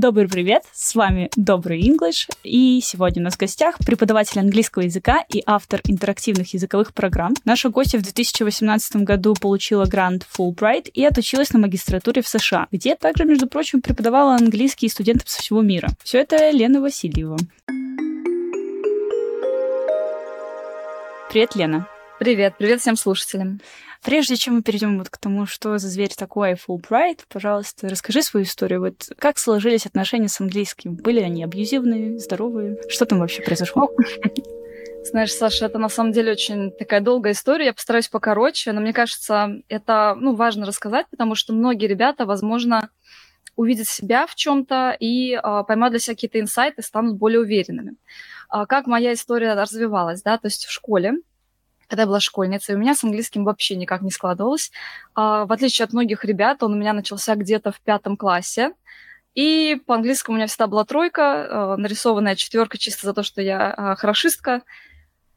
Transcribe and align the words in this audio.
Добрый 0.00 0.28
привет, 0.28 0.62
с 0.72 0.94
вами 0.94 1.28
Добрый 1.34 1.80
English, 1.80 2.30
и 2.44 2.80
сегодня 2.80 3.20
у 3.20 3.24
нас 3.24 3.34
в 3.34 3.38
гостях 3.40 3.78
преподаватель 3.84 4.38
английского 4.38 4.84
языка 4.84 5.24
и 5.28 5.42
автор 5.44 5.80
интерактивных 5.88 6.54
языковых 6.54 6.94
программ. 6.94 7.34
Наша 7.44 7.68
гостья 7.68 7.98
в 7.98 8.02
2018 8.02 9.02
году 9.02 9.34
получила 9.34 9.86
грант 9.86 10.24
Fulbright 10.32 10.88
и 10.94 11.04
отучилась 11.04 11.52
на 11.52 11.58
магистратуре 11.58 12.22
в 12.22 12.28
США, 12.28 12.68
где 12.70 12.94
также, 12.94 13.24
между 13.24 13.48
прочим, 13.48 13.82
преподавала 13.82 14.36
английский 14.36 14.88
студентам 14.88 15.26
со 15.26 15.42
всего 15.42 15.62
мира. 15.62 15.88
Все 16.04 16.18
это 16.18 16.48
Лена 16.50 16.80
Васильева. 16.80 17.36
Привет, 21.28 21.56
Лена. 21.56 21.88
Привет, 22.18 22.54
привет 22.58 22.80
всем 22.80 22.96
слушателям. 22.96 23.60
Прежде 24.02 24.34
чем 24.34 24.56
мы 24.56 24.62
перейдем 24.62 24.98
вот 24.98 25.08
к 25.08 25.18
тому, 25.18 25.46
что 25.46 25.78
за 25.78 25.86
зверь 25.86 26.12
такой 26.16 26.54
Fulbright, 26.54 27.20
пожалуйста, 27.28 27.88
расскажи 27.88 28.22
свою 28.22 28.44
историю. 28.44 28.80
Вот 28.80 29.10
как 29.18 29.38
сложились 29.38 29.86
отношения 29.86 30.26
с 30.26 30.40
английским? 30.40 30.96
Были 30.96 31.20
они 31.20 31.44
абьюзивные, 31.44 32.18
здоровые? 32.18 32.76
Что 32.88 33.06
там 33.06 33.20
вообще 33.20 33.42
произошло? 33.42 33.92
Знаешь, 35.04 35.32
Саша, 35.32 35.66
это 35.66 35.78
на 35.78 35.88
самом 35.88 36.10
деле 36.10 36.32
очень 36.32 36.72
такая 36.72 37.00
долгая 37.00 37.34
история. 37.34 37.66
Я 37.66 37.72
постараюсь 37.72 38.08
покороче, 38.08 38.72
но 38.72 38.80
мне 38.80 38.92
кажется, 38.92 39.50
это 39.68 40.16
ну, 40.18 40.34
важно 40.34 40.66
рассказать, 40.66 41.06
потому 41.10 41.36
что 41.36 41.52
многие 41.52 41.86
ребята, 41.86 42.26
возможно, 42.26 42.90
увидят 43.54 43.86
себя 43.86 44.26
в 44.26 44.34
чем-то 44.34 44.96
и 44.98 45.34
э, 45.34 45.40
поймают 45.68 45.92
для 45.92 46.00
себя 46.00 46.16
какие-то 46.16 46.40
инсайты, 46.40 46.82
станут 46.82 47.16
более 47.16 47.40
уверенными. 47.40 47.94
Э, 48.52 48.66
как 48.66 48.88
моя 48.88 49.12
история 49.12 49.54
развивалась, 49.54 50.22
да, 50.22 50.36
то 50.36 50.48
есть 50.48 50.64
в 50.64 50.72
школе 50.72 51.14
когда 51.88 52.02
я 52.02 52.06
была 52.06 52.20
школьницей, 52.20 52.74
у 52.74 52.78
меня 52.78 52.94
с 52.94 53.02
английским 53.02 53.44
вообще 53.44 53.74
никак 53.74 54.02
не 54.02 54.10
складывалось. 54.10 54.70
А, 55.14 55.46
в 55.46 55.52
отличие 55.52 55.84
от 55.84 55.92
многих 55.92 56.24
ребят, 56.24 56.62
он 56.62 56.74
у 56.74 56.76
меня 56.76 56.92
начался 56.92 57.34
где-то 57.34 57.72
в 57.72 57.80
пятом 57.80 58.16
классе. 58.16 58.72
И 59.34 59.80
по 59.86 59.94
английскому 59.94 60.34
у 60.34 60.36
меня 60.36 60.46
всегда 60.46 60.66
была 60.66 60.84
тройка, 60.84 61.72
а, 61.72 61.76
нарисованная 61.76 62.36
четверка 62.36 62.76
чисто 62.76 63.06
за 63.06 63.14
то, 63.14 63.22
что 63.22 63.40
я 63.40 63.72
а, 63.72 63.96
хорошистка. 63.96 64.62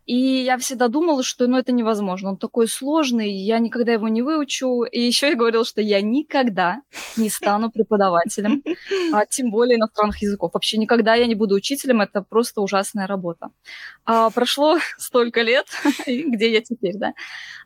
И 0.05 0.15
я 0.15 0.57
всегда 0.57 0.87
думала, 0.87 1.23
что 1.23 1.47
ну, 1.47 1.57
это 1.57 1.71
невозможно. 1.71 2.29
Он 2.29 2.37
такой 2.37 2.67
сложный, 2.67 3.31
я 3.31 3.59
никогда 3.59 3.93
его 3.93 4.07
не 4.07 4.21
выучу. 4.21 4.83
И 4.83 4.99
еще 5.07 5.29
я 5.29 5.35
говорила, 5.35 5.65
что 5.65 5.81
я 5.81 6.01
никогда 6.01 6.81
не 7.17 7.29
стану 7.29 7.71
преподавателем, 7.71 8.63
а 9.13 9.25
тем 9.25 9.51
более 9.51 9.77
иностранных 9.77 10.21
языков. 10.21 10.51
Вообще 10.53 10.77
никогда 10.77 11.15
я 11.15 11.27
не 11.27 11.35
буду 11.35 11.55
учителем, 11.55 12.01
это 12.01 12.21
просто 12.21 12.61
ужасная 12.61 13.07
работа. 13.07 13.49
А 14.05 14.29
прошло 14.29 14.79
столько 14.97 15.41
лет, 15.41 15.67
где 16.07 16.51
я 16.51 16.61
теперь, 16.61 16.97
да? 16.97 17.13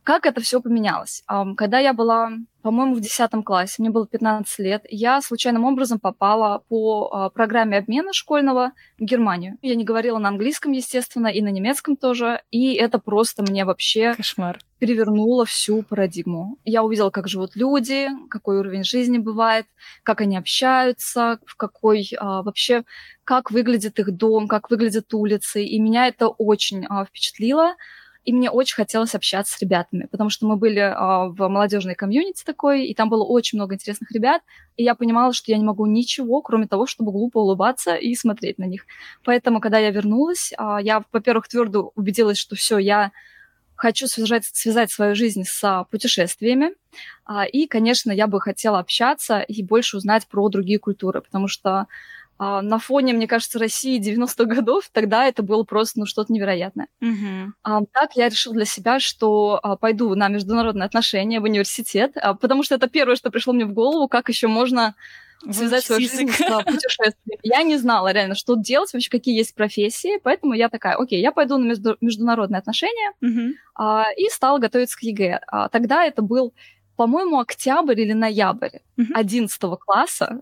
Как 0.03 0.25
это 0.25 0.41
все 0.41 0.61
поменялось? 0.61 1.23
Когда 1.57 1.79
я 1.79 1.93
была 1.93 2.31
по-моему, 2.65 2.95
в 2.95 2.99
10 2.99 3.29
классе, 3.45 3.75
мне 3.77 3.91
было 3.91 4.07
15 4.07 4.57
лет, 4.57 4.85
я 4.89 5.21
случайным 5.21 5.65
образом 5.65 5.99
попала 5.99 6.63
по 6.67 7.11
а, 7.13 7.29
программе 7.29 7.77
обмена 7.77 8.11
школьного 8.11 8.71
в 8.97 9.03
Германию. 9.03 9.59
Я 9.61 9.75
не 9.75 9.83
говорила 9.83 10.17
на 10.17 10.29
английском, 10.29 10.71
естественно, 10.71 11.27
и 11.27 11.43
на 11.43 11.49
немецком 11.49 11.95
тоже, 11.95 12.41
и 12.49 12.73
это 12.73 12.97
просто 12.97 13.43
мне 13.43 13.65
вообще 13.65 14.15
Кошмар. 14.15 14.57
перевернуло 14.79 15.45
всю 15.45 15.83
парадигму. 15.83 16.57
Я 16.65 16.81
увидела, 16.81 17.11
как 17.11 17.27
живут 17.27 17.55
люди, 17.55 18.07
какой 18.31 18.57
уровень 18.57 18.83
жизни 18.83 19.19
бывает, 19.19 19.67
как 20.01 20.21
они 20.21 20.35
общаются, 20.35 21.37
в 21.45 21.55
какой 21.57 22.09
а, 22.17 22.41
вообще, 22.41 22.83
как 23.25 23.51
выглядит 23.51 23.99
их 23.99 24.09
дом, 24.09 24.47
как 24.47 24.71
выглядят 24.71 25.13
улицы, 25.13 25.63
и 25.63 25.79
меня 25.79 26.07
это 26.07 26.29
очень 26.29 26.87
а, 26.89 27.05
впечатлило 27.05 27.75
и 28.25 28.33
мне 28.33 28.49
очень 28.49 28.75
хотелось 28.75 29.13
общаться 29.13 29.55
с 29.55 29.61
ребятами, 29.61 30.07
потому 30.11 30.31
что 30.31 30.47
мы 30.47 30.57
были 30.57 30.79
а, 30.79 31.27
в 31.27 31.47
молодежной 31.47 31.93
комьюнити 31.93 32.43
такой, 32.43 32.87
и 32.87 32.95
там 32.95 33.07
было 33.07 33.23
очень 33.23 33.57
много 33.57 33.75
интересных 33.75 34.11
ребят, 34.11 34.41
и 34.77 34.83
я 34.83 34.95
понимала, 34.95 35.31
что 35.31 35.51
я 35.51 35.57
не 35.57 35.63
могу 35.63 35.85
ничего, 35.85 36.41
кроме 36.41 36.67
того, 36.67 36.87
чтобы 36.87 37.11
глупо 37.11 37.37
улыбаться 37.37 37.95
и 37.95 38.15
смотреть 38.15 38.57
на 38.57 38.65
них. 38.65 38.85
Поэтому, 39.23 39.61
когда 39.61 39.77
я 39.77 39.91
вернулась, 39.91 40.53
а, 40.57 40.81
я, 40.81 41.03
во-первых, 41.11 41.47
твердо 41.47 41.91
убедилась, 41.95 42.37
что 42.37 42.55
все, 42.55 42.79
я 42.79 43.11
хочу 43.75 44.07
связать, 44.07 44.45
связать 44.45 44.91
свою 44.91 45.15
жизнь 45.15 45.43
с 45.43 45.85
путешествиями. 45.91 46.71
А, 47.25 47.45
и, 47.45 47.67
конечно, 47.67 48.11
я 48.11 48.25
бы 48.25 48.41
хотела 48.41 48.79
общаться 48.79 49.39
и 49.39 49.61
больше 49.61 49.97
узнать 49.97 50.27
про 50.27 50.49
другие 50.49 50.79
культуры, 50.79 51.21
потому 51.21 51.47
что 51.47 51.87
на 52.37 52.79
фоне, 52.79 53.13
мне 53.13 53.27
кажется, 53.27 53.59
России 53.59 53.99
90-х 53.99 54.45
годов, 54.45 54.89
тогда 54.91 55.25
это 55.25 55.41
было 55.41 55.63
просто 55.63 55.99
ну, 55.99 56.05
что-то 56.05 56.33
невероятное. 56.33 56.87
Mm-hmm. 57.01 57.47
А, 57.63 57.81
так 57.91 58.15
я 58.15 58.27
решила 58.27 58.55
для 58.55 58.65
себя, 58.65 58.99
что 58.99 59.59
а, 59.63 59.77
пойду 59.77 60.15
на 60.15 60.27
международные 60.27 60.85
отношения 60.85 61.39
в 61.39 61.43
университет, 61.43 62.11
а, 62.15 62.33
потому 62.33 62.63
что 62.63 62.75
это 62.75 62.89
первое, 62.89 63.15
что 63.15 63.31
пришло 63.31 63.53
мне 63.53 63.65
в 63.65 63.73
голову, 63.73 64.07
как 64.07 64.27
еще 64.29 64.47
можно 64.47 64.95
связать 65.51 65.85
свою 65.85 66.01
жизнь 66.01 66.29
с 66.31 66.41
а, 66.41 66.63
путешествием. 66.63 67.39
Я 67.43 67.63
не 67.63 67.77
знала 67.77 68.11
реально, 68.11 68.35
что 68.35 68.55
делать, 68.55 68.91
вообще 68.93 69.09
какие 69.09 69.37
есть 69.37 69.55
профессии, 69.55 70.19
поэтому 70.23 70.53
я 70.53 70.69
такая, 70.69 70.95
окей, 70.95 71.21
я 71.21 71.31
пойду 71.31 71.57
на 71.57 71.65
между- 71.65 71.97
международные 72.01 72.59
отношения 72.59 73.11
mm-hmm. 73.23 73.51
а, 73.75 74.07
и 74.17 74.29
стала 74.29 74.59
готовиться 74.59 74.97
к 74.97 75.03
ЕГЭ. 75.03 75.41
А, 75.47 75.69
тогда 75.69 76.03
это 76.03 76.21
был, 76.21 76.53
по-моему, 76.95 77.39
октябрь 77.39 77.99
или 77.99 78.13
ноябрь 78.13 78.79
mm-hmm. 78.97 79.13
11 79.13 79.61
класса, 79.79 80.41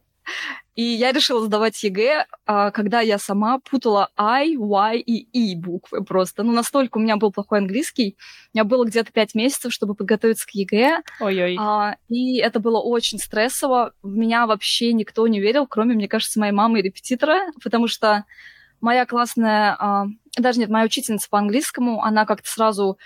и 0.75 0.81
я 0.83 1.11
решила 1.11 1.45
сдавать 1.45 1.81
ЕГЭ, 1.83 2.25
а, 2.45 2.71
когда 2.71 2.99
я 3.01 3.19
сама 3.19 3.59
путала 3.59 4.09
I, 4.17 4.55
Y 4.55 4.97
и 5.05 5.27
E 5.31 5.55
буквы 5.55 6.03
просто. 6.03 6.43
Ну, 6.43 6.51
настолько 6.51 6.97
у 6.97 7.01
меня 7.01 7.15
был 7.17 7.31
плохой 7.31 7.59
английский. 7.59 8.17
У 8.53 8.57
меня 8.57 8.63
было 8.63 8.85
где-то 8.85 9.11
пять 9.11 9.35
месяцев, 9.35 9.71
чтобы 9.71 9.93
подготовиться 9.93 10.47
к 10.47 10.51
ЕГЭ. 10.51 11.03
Ой-ой. 11.19 11.57
А, 11.59 11.95
и 12.09 12.37
это 12.39 12.59
было 12.59 12.79
очень 12.79 13.19
стрессово. 13.19 13.93
В 14.01 14.15
меня 14.15 14.47
вообще 14.47 14.93
никто 14.93 15.27
не 15.27 15.39
верил, 15.39 15.67
кроме, 15.67 15.93
мне 15.93 16.07
кажется, 16.07 16.39
моей 16.39 16.53
мамы 16.53 16.79
и 16.79 16.83
репетитора, 16.83 17.51
потому 17.63 17.87
что 17.87 18.25
моя 18.81 19.05
классная, 19.05 19.75
а, 19.79 20.05
даже 20.37 20.59
нет, 20.59 20.69
моя 20.69 20.85
учительница 20.85 21.29
по 21.29 21.37
английскому, 21.37 22.03
она 22.03 22.25
как-то 22.25 22.49
сразу 22.49 22.97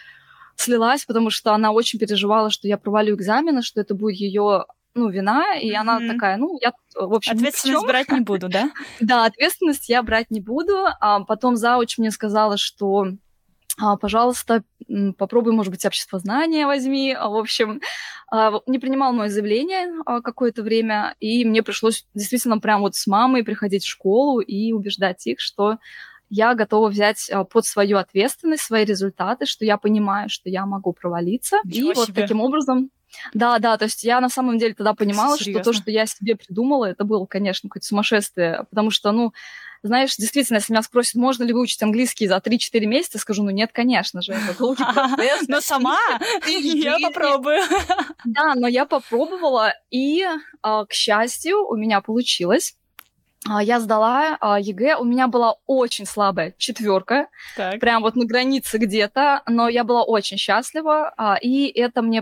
слилась, 0.55 1.05
потому 1.05 1.29
что 1.29 1.53
она 1.53 1.71
очень 1.71 1.99
переживала, 1.99 2.49
что 2.49 2.67
я 2.67 2.77
провалю 2.77 3.15
экзамены, 3.15 3.61
что 3.61 3.79
это 3.81 3.93
будет 3.93 4.15
ее 4.15 4.65
ну, 4.97 5.09
вина, 5.09 5.55
и 5.55 5.71
mm-hmm. 5.71 5.75
она 5.75 5.99
такая, 5.99 6.37
ну, 6.37 6.57
я, 6.61 6.73
в 6.95 7.13
общем, 7.13 7.33
Ответственность 7.33 7.85
брать 7.85 8.09
не 8.11 8.21
буду, 8.21 8.49
да? 8.49 8.71
Да, 8.99 9.25
ответственность 9.25 9.89
я 9.89 10.01
брать 10.03 10.31
не 10.31 10.41
буду. 10.41 10.85
А 10.99 11.21
потом 11.21 11.55
зауч 11.55 11.97
мне 11.97 12.11
сказала, 12.11 12.57
что 12.57 13.07
а, 13.79 13.95
пожалуйста, 13.95 14.63
попробуй, 15.17 15.53
может 15.53 15.71
быть, 15.71 15.85
общество 15.85 16.17
знания 16.17 16.65
возьми. 16.65 17.13
А, 17.13 17.29
в 17.29 17.35
общем, 17.35 17.79
а, 18.31 18.59
не 18.65 18.79
принимал 18.79 19.13
мое 19.13 19.29
заявление 19.29 20.03
какое-то 20.23 20.63
время, 20.63 21.15
и 21.19 21.45
мне 21.45 21.61
пришлось 21.61 22.07
действительно 22.15 22.59
прям 22.59 22.81
вот 22.81 22.95
с 22.95 23.05
мамой 23.05 23.43
приходить 23.43 23.83
в 23.83 23.89
школу 23.89 24.39
и 24.39 24.71
убеждать 24.71 25.27
их, 25.27 25.39
что 25.39 25.77
я 26.29 26.55
готова 26.55 26.89
взять 26.89 27.31
под 27.51 27.65
свою 27.65 27.97
ответственность 27.97 28.63
свои 28.63 28.83
результаты, 28.83 29.45
что 29.45 29.63
я 29.63 29.77
понимаю, 29.77 30.27
что 30.27 30.49
я 30.49 30.65
могу 30.65 30.91
провалиться. 30.91 31.57
Ничего 31.63 31.91
и 31.91 31.95
себе. 31.95 32.05
вот 32.05 32.15
таким 32.15 32.41
образом 32.41 32.89
да, 33.33 33.59
да, 33.59 33.77
то 33.77 33.85
есть 33.85 34.03
я 34.03 34.21
на 34.21 34.29
самом 34.29 34.57
деле 34.57 34.73
тогда 34.73 34.93
понимала, 34.93 35.37
Серьезно? 35.37 35.63
что 35.63 35.71
то, 35.71 35.77
что 35.77 35.91
я 35.91 36.05
себе 36.05 36.35
придумала, 36.35 36.85
это 36.85 37.03
было, 37.03 37.25
конечно, 37.25 37.69
какое-то 37.69 37.87
сумасшествие, 37.87 38.65
потому 38.69 38.91
что, 38.91 39.11
ну, 39.11 39.33
знаешь, 39.83 40.15
действительно, 40.17 40.57
если 40.57 40.73
меня 40.73 40.81
спросят, 40.81 41.15
можно 41.15 41.43
ли 41.43 41.53
выучить 41.53 41.81
английский 41.83 42.27
за 42.27 42.37
3-4 42.37 42.85
месяца, 42.85 43.19
скажу, 43.19 43.43
ну 43.43 43.51
нет, 43.51 43.71
конечно 43.71 44.21
же, 44.21 44.33
это 44.33 44.53
долгий 44.59 44.83
процесс. 44.83 45.47
Но 45.47 45.61
сама 45.61 45.97
я 46.47 46.97
попробую. 46.99 47.61
Да, 48.25 48.55
но 48.55 48.67
я 48.67 48.85
попробовала, 48.85 49.73
и, 49.91 50.25
а, 50.61 50.85
к 50.85 50.93
счастью, 50.93 51.65
у 51.67 51.75
меня 51.75 52.01
получилось. 52.01 52.75
А, 53.47 53.61
я 53.61 53.79
сдала 53.79 54.37
а, 54.41 54.59
ЕГЭ, 54.59 54.97
у 54.97 55.03
меня 55.03 55.27
была 55.27 55.55
очень 55.67 56.05
слабая 56.05 56.53
четверка, 56.57 57.27
прям 57.79 58.01
вот 58.01 58.15
на 58.15 58.25
границе 58.25 58.77
где-то, 58.77 59.43
но 59.47 59.69
я 59.69 59.83
была 59.83 60.03
очень 60.03 60.37
счастлива, 60.37 61.13
и 61.41 61.67
это 61.67 62.01
мне 62.01 62.21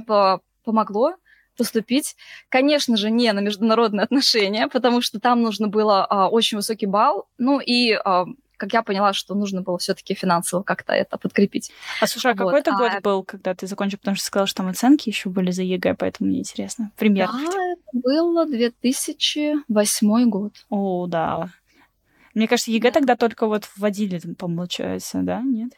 помогло 0.65 1.15
поступить, 1.57 2.15
конечно 2.49 2.97
же, 2.97 3.09
не 3.09 3.31
на 3.31 3.39
международные 3.39 4.03
отношения, 4.03 4.67
потому 4.67 5.01
что 5.01 5.19
там 5.19 5.41
нужно 5.41 5.67
было 5.67 6.05
а, 6.05 6.27
очень 6.27 6.57
высокий 6.57 6.85
балл, 6.85 7.27
ну 7.37 7.61
и 7.61 7.93
а, 7.93 8.25
как 8.57 8.73
я 8.73 8.83
поняла, 8.83 9.13
что 9.13 9.35
нужно 9.35 9.61
было 9.61 9.77
все-таки 9.77 10.13
финансово 10.13 10.63
как-то 10.63 10.93
это 10.93 11.17
подкрепить. 11.17 11.71
А 12.01 12.07
слушай, 12.07 12.31
а 12.31 12.35
вот. 12.35 12.45
какой 12.45 12.59
это 12.59 12.71
год 12.71 12.91
а... 12.93 13.01
был, 13.01 13.23
когда 13.23 13.53
ты 13.53 13.67
закончил? 13.67 13.97
Потому 13.97 14.15
что 14.15 14.25
сказала, 14.25 14.47
что 14.47 14.57
там 14.57 14.67
оценки 14.67 15.09
еще 15.09 15.29
были 15.29 15.51
за 15.51 15.63
ЕГЭ, 15.63 15.95
поэтому 15.95 16.29
мне 16.29 16.39
интересно. 16.39 16.91
Пример. 16.97 17.29
Да, 17.31 17.73
это 17.73 17.81
было 17.93 18.45
2008 18.45 20.29
год. 20.29 20.53
О, 20.69 21.07
да. 21.07 21.49
Мне 22.33 22.47
кажется, 22.47 22.71
ЕГЭ 22.71 22.91
да. 22.91 22.99
тогда 22.99 23.15
только 23.15 23.47
вот 23.47 23.69
вводили, 23.75 24.19
получается, 24.37 25.21
да? 25.21 25.41
Нет? 25.41 25.71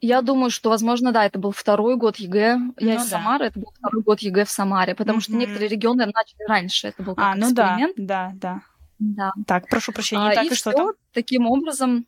Я 0.00 0.22
думаю, 0.22 0.50
что, 0.50 0.70
возможно, 0.70 1.12
да, 1.12 1.26
это 1.26 1.38
был 1.38 1.52
второй 1.52 1.96
год 1.96 2.16
ЕГЭ. 2.16 2.38
Я 2.38 2.58
ну, 2.78 2.94
из 2.94 3.02
да. 3.02 3.18
Самары, 3.18 3.46
это 3.46 3.60
был 3.60 3.72
второй 3.76 4.02
год 4.02 4.20
ЕГЭ 4.20 4.44
в 4.46 4.50
Самаре, 4.50 4.94
потому 4.94 5.18
mm-hmm. 5.18 5.22
что 5.22 5.32
некоторые 5.34 5.68
регионы 5.68 6.06
начали 6.06 6.48
раньше. 6.48 6.88
Это 6.88 7.02
был 7.02 7.14
как 7.14 7.24
а, 7.24 7.34
ну 7.34 7.46
эксперимент. 7.46 7.94
да, 7.96 8.32
да, 8.34 8.62
да. 8.98 9.32
Так, 9.46 9.68
прошу 9.68 9.92
прощения, 9.92 10.30
а, 10.30 10.34
так 10.34 10.44
и, 10.44 10.48
и 10.48 10.54
что 10.54 10.72
там? 10.72 10.92
Таким 11.12 11.46
образом, 11.46 12.06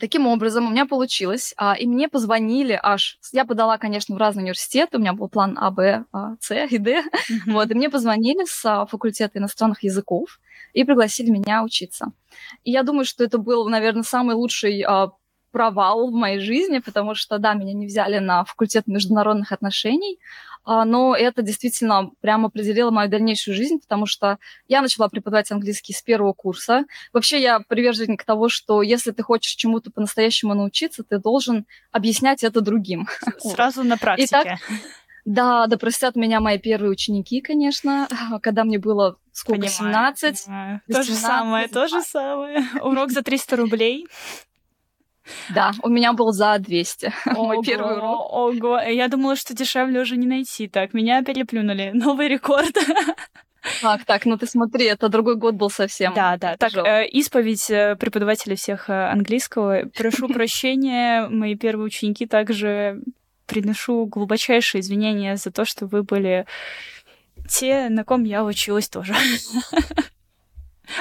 Таким 0.00 0.26
образом, 0.26 0.66
у 0.66 0.70
меня 0.70 0.86
получилось, 0.86 1.54
а, 1.56 1.74
и 1.74 1.86
мне 1.86 2.08
позвонили 2.08 2.78
аж... 2.82 3.18
Я 3.32 3.44
подала, 3.44 3.78
конечно, 3.78 4.14
в 4.14 4.18
разные 4.18 4.44
университеты, 4.44 4.96
у 4.96 5.00
меня 5.00 5.12
был 5.12 5.28
план 5.28 5.58
А, 5.60 5.70
Б, 5.70 6.04
а, 6.12 6.36
С 6.40 6.54
и 6.54 6.78
Д, 6.78 7.02
mm-hmm. 7.02 7.52
вот, 7.52 7.70
и 7.70 7.74
мне 7.74 7.90
позвонили 7.90 8.44
с 8.46 8.64
а, 8.64 8.86
факультета 8.86 9.38
иностранных 9.38 9.82
языков 9.82 10.40
и 10.72 10.84
пригласили 10.84 11.30
меня 11.30 11.62
учиться. 11.62 12.12
И 12.64 12.70
я 12.70 12.82
думаю, 12.82 13.04
что 13.04 13.22
это 13.22 13.38
был, 13.38 13.68
наверное, 13.68 14.02
самый 14.02 14.34
лучший 14.34 14.82
а, 14.82 15.10
провал 15.52 16.10
в 16.10 16.14
моей 16.14 16.40
жизни, 16.40 16.78
потому 16.78 17.14
что, 17.14 17.38
да, 17.38 17.54
меня 17.54 17.74
не 17.74 17.86
взяли 17.86 18.18
на 18.18 18.44
факультет 18.44 18.86
международных 18.86 19.52
отношений, 19.52 20.18
а, 20.64 20.84
но 20.84 21.14
это 21.14 21.42
действительно 21.42 22.10
прямо 22.20 22.46
определило 22.46 22.90
мою 22.90 23.10
дальнейшую 23.10 23.56
жизнь, 23.56 23.80
потому 23.80 24.06
что 24.06 24.38
я 24.68 24.80
начала 24.80 25.08
преподавать 25.08 25.50
английский 25.50 25.92
с 25.92 26.02
первого 26.02 26.32
курса. 26.32 26.84
Вообще 27.12 27.40
я 27.40 27.60
приверженник 27.60 28.24
того, 28.24 28.48
что 28.48 28.82
если 28.82 29.10
ты 29.10 29.22
хочешь 29.22 29.54
чему-то 29.54 29.90
по-настоящему 29.90 30.54
научиться, 30.54 31.02
ты 31.02 31.18
должен 31.18 31.66
объяснять 31.90 32.44
это 32.44 32.60
другим. 32.60 33.08
Сразу 33.38 33.82
на 33.82 33.96
практике. 33.96 34.28
Итак, 34.30 34.58
да, 35.24 35.66
да 35.66 35.76
простят 35.78 36.16
меня 36.16 36.40
мои 36.40 36.58
первые 36.58 36.90
ученики, 36.90 37.40
конечно, 37.40 38.08
когда 38.42 38.64
мне 38.64 38.78
было 38.78 39.16
сколько, 39.32 39.66
понимаю, 39.66 40.14
17? 40.16 40.44
Понимаю. 40.46 40.80
То 40.88 41.02
же 41.02 41.14
самое, 41.14 41.68
то 41.68 41.88
же 41.88 42.02
самое. 42.02 42.64
Урок 42.80 43.10
за 43.10 43.22
300 43.22 43.56
рублей. 43.56 44.06
Да, 45.54 45.72
у 45.82 45.88
меня 45.88 46.12
был 46.12 46.32
за 46.32 46.58
200. 46.58 47.12
Ого, 47.26 47.44
Мой 47.44 47.64
первый 47.64 47.96
урок. 47.96 48.32
Ого, 48.32 48.80
я 48.80 49.08
думала, 49.08 49.36
что 49.36 49.54
дешевле 49.54 50.00
уже 50.00 50.16
не 50.16 50.26
найти. 50.26 50.68
Так, 50.68 50.94
меня 50.94 51.22
переплюнули. 51.22 51.90
Новый 51.94 52.28
рекорд. 52.28 52.76
Так, 53.80 54.04
так, 54.04 54.26
ну 54.26 54.36
ты 54.36 54.46
смотри, 54.46 54.86
это 54.86 55.08
другой 55.08 55.36
год 55.36 55.54
был 55.54 55.70
совсем. 55.70 56.12
Да, 56.14 56.36
да. 56.36 56.56
Так, 56.56 56.74
э, 56.74 57.06
исповедь 57.06 57.70
э, 57.70 57.94
преподавателя 57.96 58.56
всех 58.56 58.90
э, 58.90 59.10
английского. 59.10 59.84
Прошу 59.96 60.28
прощения, 60.32 61.28
мои 61.28 61.54
первые 61.54 61.86
ученики 61.86 62.26
также 62.26 63.00
приношу 63.46 64.06
глубочайшие 64.06 64.80
извинения 64.80 65.36
за 65.36 65.52
то, 65.52 65.64
что 65.64 65.86
вы 65.86 66.02
были 66.02 66.46
те, 67.48 67.88
на 67.88 68.04
ком 68.04 68.24
я 68.24 68.44
училась 68.44 68.88
тоже. 68.88 69.14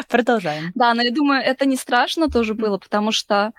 Продолжаем. 0.08 0.72
Да, 0.76 0.94
но 0.94 1.02
я 1.02 1.12
думаю, 1.12 1.42
это 1.42 1.66
не 1.66 1.76
страшно 1.76 2.30
тоже 2.30 2.54
было, 2.54 2.78
потому 2.78 3.12
что 3.12 3.52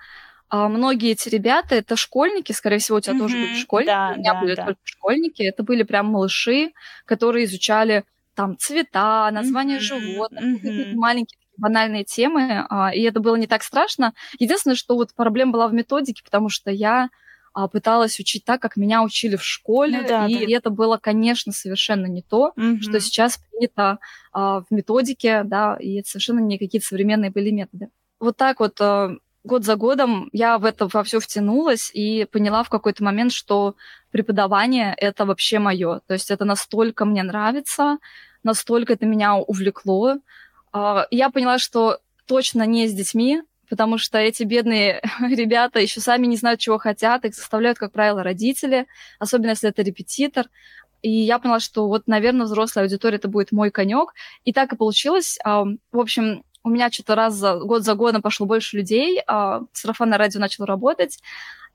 а 0.55 0.69
многие 0.69 1.13
эти 1.13 1.29
ребята 1.29 1.73
это 1.73 1.95
школьники, 1.95 2.51
скорее 2.51 2.77
всего, 2.77 2.99
у 2.99 3.01
тебя 3.01 3.15
mm-hmm. 3.15 3.19
тоже 3.19 3.37
были 3.37 3.55
школьники, 3.55 3.87
да, 3.87 4.13
у 4.15 4.19
меня 4.19 4.33
да, 4.35 4.39
были 4.39 4.53
да. 4.53 4.65
только 4.65 4.81
школьники, 4.83 5.41
это 5.41 5.63
были 5.63 5.81
прям 5.81 6.05
малыши, 6.05 6.73
которые 7.05 7.45
изучали 7.45 8.03
там 8.35 8.55
цвета, 8.59 9.31
названия 9.31 9.77
mm-hmm. 9.77 9.79
животных, 9.79 10.43
mm-hmm. 10.43 10.93
маленькие 10.93 11.39
банальные 11.57 12.03
темы, 12.03 12.67
а, 12.69 12.93
и 12.93 13.01
это 13.01 13.19
было 13.19 13.35
не 13.35 13.47
так 13.47 13.63
страшно. 13.63 14.13
Единственное, 14.37 14.75
что 14.75 14.93
вот 14.93 15.15
проблема 15.15 15.53
была 15.53 15.67
в 15.67 15.73
методике, 15.73 16.21
потому 16.23 16.49
что 16.49 16.69
я 16.69 17.09
а, 17.53 17.67
пыталась 17.67 18.19
учить 18.19 18.45
так, 18.45 18.61
как 18.61 18.77
меня 18.77 19.01
учили 19.01 19.37
в 19.37 19.43
школе, 19.43 20.01
ну, 20.03 20.07
да, 20.07 20.27
и 20.27 20.45
да. 20.45 20.55
это 20.55 20.69
было, 20.69 20.97
конечно, 20.97 21.51
совершенно 21.51 22.05
не 22.05 22.21
то, 22.21 22.53
mm-hmm. 22.55 22.79
что 22.79 22.99
сейчас 22.99 23.39
принято 23.39 23.97
а, 24.31 24.59
в 24.59 24.65
методике, 24.69 25.41
да, 25.45 25.77
и 25.79 25.95
это 25.95 26.09
совершенно 26.09 26.41
не 26.41 26.59
какие-то 26.59 26.85
современные 26.85 27.31
были 27.31 27.49
методы. 27.49 27.89
Вот 28.19 28.37
так 28.37 28.59
вот 28.59 28.79
а, 28.79 29.15
год 29.43 29.63
за 29.63 29.75
годом 29.75 30.29
я 30.31 30.57
в 30.57 30.65
это 30.65 30.87
во 30.91 31.03
все 31.03 31.19
втянулась 31.19 31.91
и 31.93 32.25
поняла 32.31 32.63
в 32.63 32.69
какой-то 32.69 33.03
момент, 33.03 33.31
что 33.31 33.75
преподавание 34.11 34.93
это 34.97 35.25
вообще 35.25 35.59
мое. 35.59 36.01
То 36.07 36.13
есть 36.13 36.31
это 36.31 36.45
настолько 36.45 37.05
мне 37.05 37.23
нравится, 37.23 37.97
настолько 38.43 38.93
это 38.93 39.05
меня 39.05 39.35
увлекло. 39.35 40.17
А, 40.71 41.07
я 41.11 41.29
поняла, 41.29 41.57
что 41.59 41.99
точно 42.25 42.65
не 42.65 42.87
с 42.87 42.93
детьми, 42.93 43.41
потому 43.69 43.97
что 43.97 44.17
эти 44.17 44.43
бедные 44.43 45.01
ребята 45.19 45.79
еще 45.79 45.99
сами 45.99 46.27
не 46.27 46.37
знают, 46.37 46.59
чего 46.59 46.77
хотят, 46.77 47.25
их 47.25 47.35
заставляют, 47.35 47.77
как 47.77 47.91
правило, 47.91 48.23
родители, 48.23 48.87
особенно 49.19 49.51
если 49.51 49.69
это 49.69 49.81
репетитор. 49.81 50.47
И 51.01 51.11
я 51.11 51.37
поняла, 51.37 51.59
что 51.59 51.87
вот, 51.87 52.07
наверное, 52.07 52.45
взрослая 52.45 52.85
аудитория 52.85 53.17
это 53.17 53.27
будет 53.27 53.51
мой 53.51 53.71
конек. 53.71 54.13
И 54.45 54.53
так 54.53 54.71
и 54.71 54.77
получилось. 54.77 55.37
В 55.43 55.99
общем, 55.99 56.45
у 56.63 56.69
меня 56.69 56.91
что-то 56.91 57.15
раз 57.15 57.35
за 57.35 57.57
год 57.57 57.83
за 57.83 57.95
годом 57.95 58.21
пошло 58.21 58.45
больше 58.45 58.77
людей, 58.77 59.21
а 59.27 59.61
сарафанное 59.73 60.17
радио 60.17 60.39
начало 60.39 60.65
работать, 60.65 61.19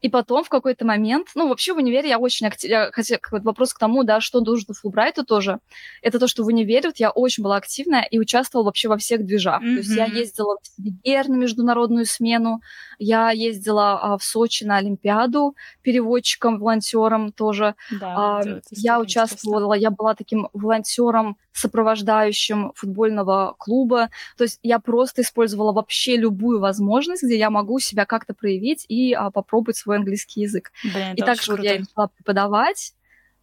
и 0.00 0.08
потом 0.08 0.44
в 0.44 0.48
какой-то 0.48 0.84
момент, 0.84 1.28
ну, 1.34 1.48
вообще 1.48 1.72
в 1.72 1.76
универе 1.76 2.08
я 2.08 2.18
очень 2.18 2.46
активна, 2.46 2.90
хотя 2.92 3.18
вопрос 3.30 3.74
к 3.74 3.78
тому, 3.78 4.04
да, 4.04 4.20
что 4.20 4.40
нужно 4.40 4.74
Фулбрайту 4.74 5.24
тоже, 5.24 5.58
это 6.02 6.18
то, 6.18 6.28
что 6.28 6.44
в 6.44 6.46
универе 6.46 6.88
вот 6.88 6.96
я 6.98 7.10
очень 7.10 7.42
была 7.42 7.56
активная 7.56 8.02
и 8.02 8.18
участвовала 8.18 8.66
вообще 8.66 8.88
во 8.88 8.96
всех 8.96 9.24
движах. 9.24 9.62
Mm-hmm. 9.62 9.74
То 9.74 9.78
есть 9.80 9.90
я 9.90 10.04
ездила 10.04 10.56
в 10.62 10.66
Сибирь 10.66 11.28
на 11.28 11.36
международную 11.36 12.06
смену, 12.06 12.60
я 12.98 13.30
ездила 13.30 13.98
а, 14.00 14.18
в 14.18 14.24
Сочи 14.24 14.64
на 14.64 14.76
Олимпиаду 14.76 15.56
переводчиком, 15.82 16.58
волонтером 16.58 17.32
тоже. 17.32 17.74
Да, 18.00 18.40
а, 18.40 18.42
я 18.70 19.00
участвовала, 19.00 19.74
я 19.74 19.90
была 19.90 20.14
таким 20.14 20.48
волонтером 20.52 21.36
сопровождающим 21.52 22.72
футбольного 22.74 23.54
клуба. 23.58 24.10
То 24.36 24.44
есть 24.44 24.60
я 24.62 24.78
просто 24.78 25.22
использовала 25.22 25.72
вообще 25.72 26.16
любую 26.16 26.60
возможность, 26.60 27.22
где 27.22 27.36
я 27.36 27.50
могу 27.50 27.80
себя 27.80 28.04
как-то 28.04 28.34
проявить 28.34 28.84
и 28.88 29.12
а, 29.12 29.30
попробовать 29.30 29.76
свой 29.88 29.96
английский 29.96 30.43
язык. 30.43 30.70
Блин, 30.85 31.14
и 31.14 31.23
также 31.23 31.52
вот 31.52 31.61
я 31.64 31.79
начала 31.79 32.08
преподавать. 32.08 32.93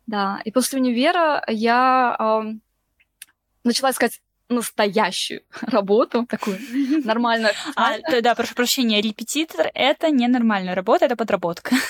Да, 0.06 0.40
и 0.46 0.52
после 0.52 0.80
универа 0.80 1.44
я 1.48 2.16
э, 2.20 2.54
начала 3.64 3.90
искать 3.90 4.22
настоящую 4.48 5.42
работу, 5.62 6.28
такую 6.28 6.60
нормальную. 7.04 7.54
А, 7.76 7.98
да, 8.22 8.36
прошу 8.36 8.54
прощения, 8.54 9.02
репетитор— 9.02 9.72
это 9.74 10.12
не 10.12 10.28
нормальная 10.28 10.76
работа, 10.76 11.06
это 11.06 11.16
подработка. 11.16 11.76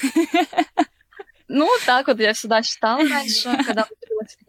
Ну, 1.47 1.69
так 1.85 2.07
вот 2.07 2.19
я 2.19 2.33
всегда 2.33 2.63
считала 2.63 3.07
раньше, 3.07 3.55
когда 3.67 3.87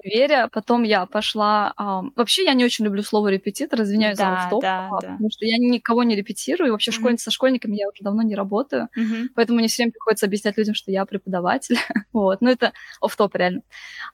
универе. 0.03 0.49
Потом 0.53 0.83
я 0.83 1.07
пошла... 1.07 1.73
А, 1.77 2.03
вообще, 2.15 2.45
я 2.45 2.55
не 2.55 2.65
очень 2.65 2.85
люблю 2.85 3.03
слово 3.03 3.29
репетитор, 3.29 3.83
извиняюсь 3.83 4.19
да, 4.19 4.25
за 4.25 4.39
автоп, 4.45 4.63
да, 4.63 4.89
а, 4.89 5.01
да. 5.01 5.13
потому 5.13 5.31
что 5.31 5.45
я 5.45 5.59
никого 5.59 6.03
не 6.03 6.17
репетирую. 6.17 6.73
Вообще, 6.73 6.91
mm-hmm. 6.91 6.95
школьница 6.95 7.25
со 7.25 7.31
школьниками 7.31 7.77
я 7.77 7.89
уже 7.89 8.03
давно 8.03 8.23
не 8.23 8.35
работаю. 8.35 8.89
Mm-hmm. 8.97 9.29
Поэтому 9.35 9.59
мне 9.59 9.69
все 9.69 9.83
время 9.83 9.93
приходится 9.93 10.27
объяснять 10.27 10.57
людям, 10.57 10.75
что 10.75 10.91
я 10.91 11.05
преподаватель. 11.05 11.79
вот. 12.13 12.41
Ну, 12.41 12.51
это 12.51 12.73
оф-топ 13.01 13.35
реально. 13.37 13.63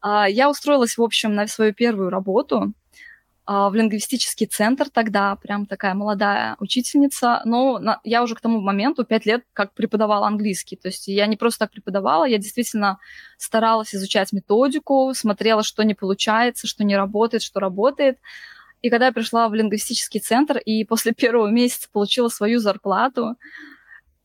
А, 0.01 0.29
я 0.29 0.51
устроилась, 0.51 0.97
в 0.97 1.03
общем, 1.03 1.35
на 1.35 1.47
свою 1.47 1.73
первую 1.73 2.11
работу. 2.11 2.73
А, 3.45 3.71
в 3.71 3.75
лингвистический 3.75 4.47
центр 4.47 4.89
тогда, 4.89 5.35
прям 5.37 5.67
такая 5.67 5.95
молодая 5.95 6.57
учительница. 6.61 7.43
Но 7.45 7.81
я 8.05 8.23
уже 8.23 8.35
к 8.35 8.41
тому 8.41 8.61
моменту 8.61 9.05
пять 9.05 9.27
лет 9.27 9.45
как 9.53 9.75
преподавала 9.75 10.27
английский. 10.29 10.77
То 10.77 10.89
есть 10.89 11.09
я 11.09 11.27
не 11.27 11.37
просто 11.37 11.61
так 11.61 11.73
преподавала, 11.73 12.25
я 12.25 12.39
действительно 12.39 12.99
старалась 13.39 13.95
изучать 13.95 14.33
методику, 14.33 15.13
смотрела, 15.15 15.65
что 15.65 15.83
не 15.83 15.95
получается, 15.95 16.67
что 16.69 16.85
не 16.85 16.97
работает, 16.97 17.43
что 17.43 17.59
работает. 17.59 18.19
И 18.81 18.91
когда 18.91 19.07
я 19.07 19.13
пришла 19.13 19.49
в 19.49 19.55
лингвистический 19.55 20.21
центр 20.21 20.59
и 20.59 20.85
после 20.85 21.13
первого 21.17 21.49
месяца 21.49 21.89
получила 21.91 22.29
свою 22.29 22.61
зарплату, 22.61 23.37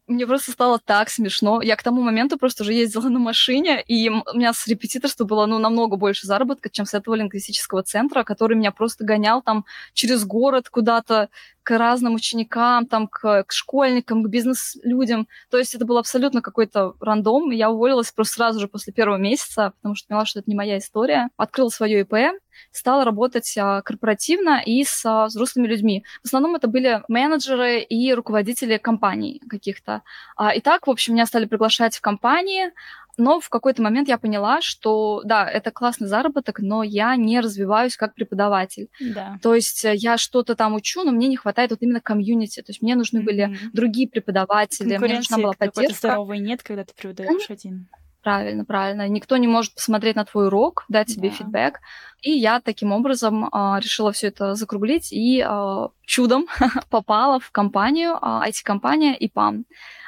мне 0.08 0.26
просто 0.26 0.52
стало 0.52 0.80
так 0.80 1.10
смешно. 1.10 1.62
Я 1.62 1.76
к 1.76 1.84
тому 1.84 2.02
моменту 2.02 2.38
просто 2.38 2.64
уже 2.64 2.74
ездила 2.74 3.10
на 3.10 3.20
машине, 3.20 3.84
и 3.88 4.10
у 4.10 4.24
меня 4.34 4.54
с 4.54 4.66
репетиторства 4.68 5.26
было 5.26 5.46
ну, 5.46 5.60
намного 5.60 5.98
больше 5.98 6.26
заработка, 6.26 6.70
чем 6.70 6.86
с 6.86 6.94
этого 6.94 7.16
лингвистического 7.16 7.84
центра, 7.84 8.24
который 8.24 8.56
меня 8.56 8.72
просто 8.72 9.04
гонял 9.04 9.42
там 9.42 9.66
через 9.94 10.26
город 10.26 10.70
куда-то 10.70 11.30
к 11.68 11.78
разным 11.78 12.16
ученикам, 12.16 12.86
там, 12.86 13.10
к, 13.10 13.44
к 13.44 13.52
школьникам, 13.52 14.24
к 14.24 14.30
бизнес-людям. 14.30 15.28
То 15.50 15.58
есть 15.58 15.76
это 15.76 15.84
был 15.84 15.98
абсолютно 15.98 16.42
какой-то 16.42 16.94
рандом. 17.02 17.52
Я 17.52 17.70
уволилась 17.70 18.10
просто 18.14 18.36
сразу 18.36 18.62
же 18.62 18.70
после 18.70 18.94
первого 18.94 19.18
месяца, 19.18 19.74
потому 19.76 19.94
что 19.94 20.08
поняла, 20.08 20.26
что 20.26 20.40
это 20.40 20.50
не 20.50 20.56
моя 20.56 20.78
история. 20.78 21.28
Открыла 21.36 21.68
свое 21.68 22.00
ИП, 22.00 22.40
стала 22.72 23.04
работать 23.04 23.54
а, 23.58 23.82
корпоративно 23.82 24.62
и 24.66 24.86
с 24.86 25.06
а, 25.06 25.26
взрослыми 25.26 25.68
людьми. 25.68 26.06
В 26.24 26.28
основном 26.28 26.56
это 26.56 26.70
были 26.70 27.04
менеджеры 27.10 27.82
и 27.82 28.14
руководители 28.14 28.78
компаний 28.78 29.42
каких-то. 29.50 30.04
А, 30.38 30.54
и 30.54 30.62
так, 30.62 30.88
в 30.88 30.90
общем, 30.90 31.16
меня 31.16 31.26
стали 31.26 31.48
приглашать 31.48 31.98
в 31.98 32.02
компании, 32.02 32.72
но 33.18 33.40
в 33.40 33.50
какой-то 33.50 33.82
момент 33.82 34.08
я 34.08 34.18
поняла, 34.18 34.62
что 34.62 35.22
да, 35.26 35.50
это 35.50 35.72
классный 35.72 36.08
заработок, 36.08 36.60
но 36.60 36.84
я 36.84 37.16
не 37.16 37.40
развиваюсь 37.40 37.98
как 37.98 38.14
преподаватель. 38.14 38.90
Да. 39.00 39.40
То 39.42 39.56
есть 39.56 39.84
э, 39.86 39.96
я 39.96 40.18
что-то 40.18 40.56
там 40.56 40.76
учу, 40.76 41.04
но 41.04 41.12
мне 41.12 41.28
не 41.28 41.36
хватает 41.36 41.72
вот 41.72 41.82
именно 41.82 42.00
комьюнити. 42.00 42.62
То 42.62 42.72
есть 42.72 42.82
мне 42.82 42.96
нужны 42.96 43.20
mm-hmm. 43.20 43.24
были 43.24 43.58
другие 43.74 44.08
преподаватели, 44.08 44.98
мне 44.98 45.16
нужна 45.16 45.38
была 45.38 45.54
поддержка. 45.54 46.08
здоровой 46.08 46.40
нет, 46.40 46.64
когда 46.64 46.84
ты 46.84 46.94
преподаешь 46.94 47.50
mm-hmm. 47.50 47.54
один. 47.54 47.90
Правильно, 48.24 48.66
правильно. 48.66 49.08
Никто 49.08 49.38
не 49.38 49.48
может 49.48 49.76
посмотреть 49.76 50.18
на 50.18 50.26
твой 50.26 50.48
урок, 50.48 50.84
дать 50.90 51.08
тебе 51.08 51.30
да. 51.30 51.36
фидбэк. 51.36 51.80
И 52.22 52.32
я 52.32 52.60
таким 52.60 52.92
образом 52.92 53.48
а, 53.52 53.80
решила 53.80 54.12
все 54.12 54.28
это 54.28 54.56
закруглить 54.56 55.14
и 55.14 55.42
а, 55.42 55.90
чудом 56.06 56.48
попала 56.90 57.40
в 57.40 57.52
компанию, 57.52 58.18
а, 58.22 58.46
IT-компания 58.48 59.16
ИПАМ. 59.18 59.64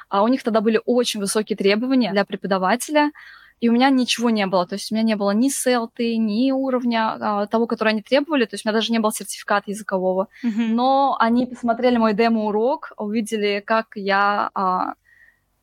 А 0.09 0.23
у 0.23 0.27
них 0.27 0.43
тогда 0.43 0.61
были 0.61 0.81
очень 0.85 1.19
высокие 1.19 1.55
требования 1.55 2.11
для 2.11 2.25
преподавателя, 2.25 3.11
и 3.59 3.69
у 3.69 3.73
меня 3.73 3.89
ничего 3.89 4.29
не 4.29 4.45
было. 4.47 4.65
То 4.65 4.75
есть 4.75 4.91
у 4.91 4.95
меня 4.95 5.03
не 5.03 5.15
было 5.15 5.31
ни 5.31 5.49
селты, 5.49 6.17
ни 6.17 6.51
уровня 6.51 7.17
а, 7.19 7.45
того, 7.47 7.67
который 7.67 7.89
они 7.89 8.01
требовали. 8.01 8.45
То 8.45 8.55
есть 8.55 8.65
у 8.65 8.69
меня 8.69 8.77
даже 8.77 8.91
не 8.91 8.99
был 8.99 9.11
сертификата 9.11 9.69
языкового. 9.69 10.29
Mm-hmm. 10.43 10.67
Но 10.69 11.17
они 11.19 11.45
посмотрели 11.45 11.97
мой 11.97 12.13
демо-урок, 12.13 12.93
увидели, 12.97 13.61
как 13.65 13.87
я 13.95 14.49
а, 14.53 14.93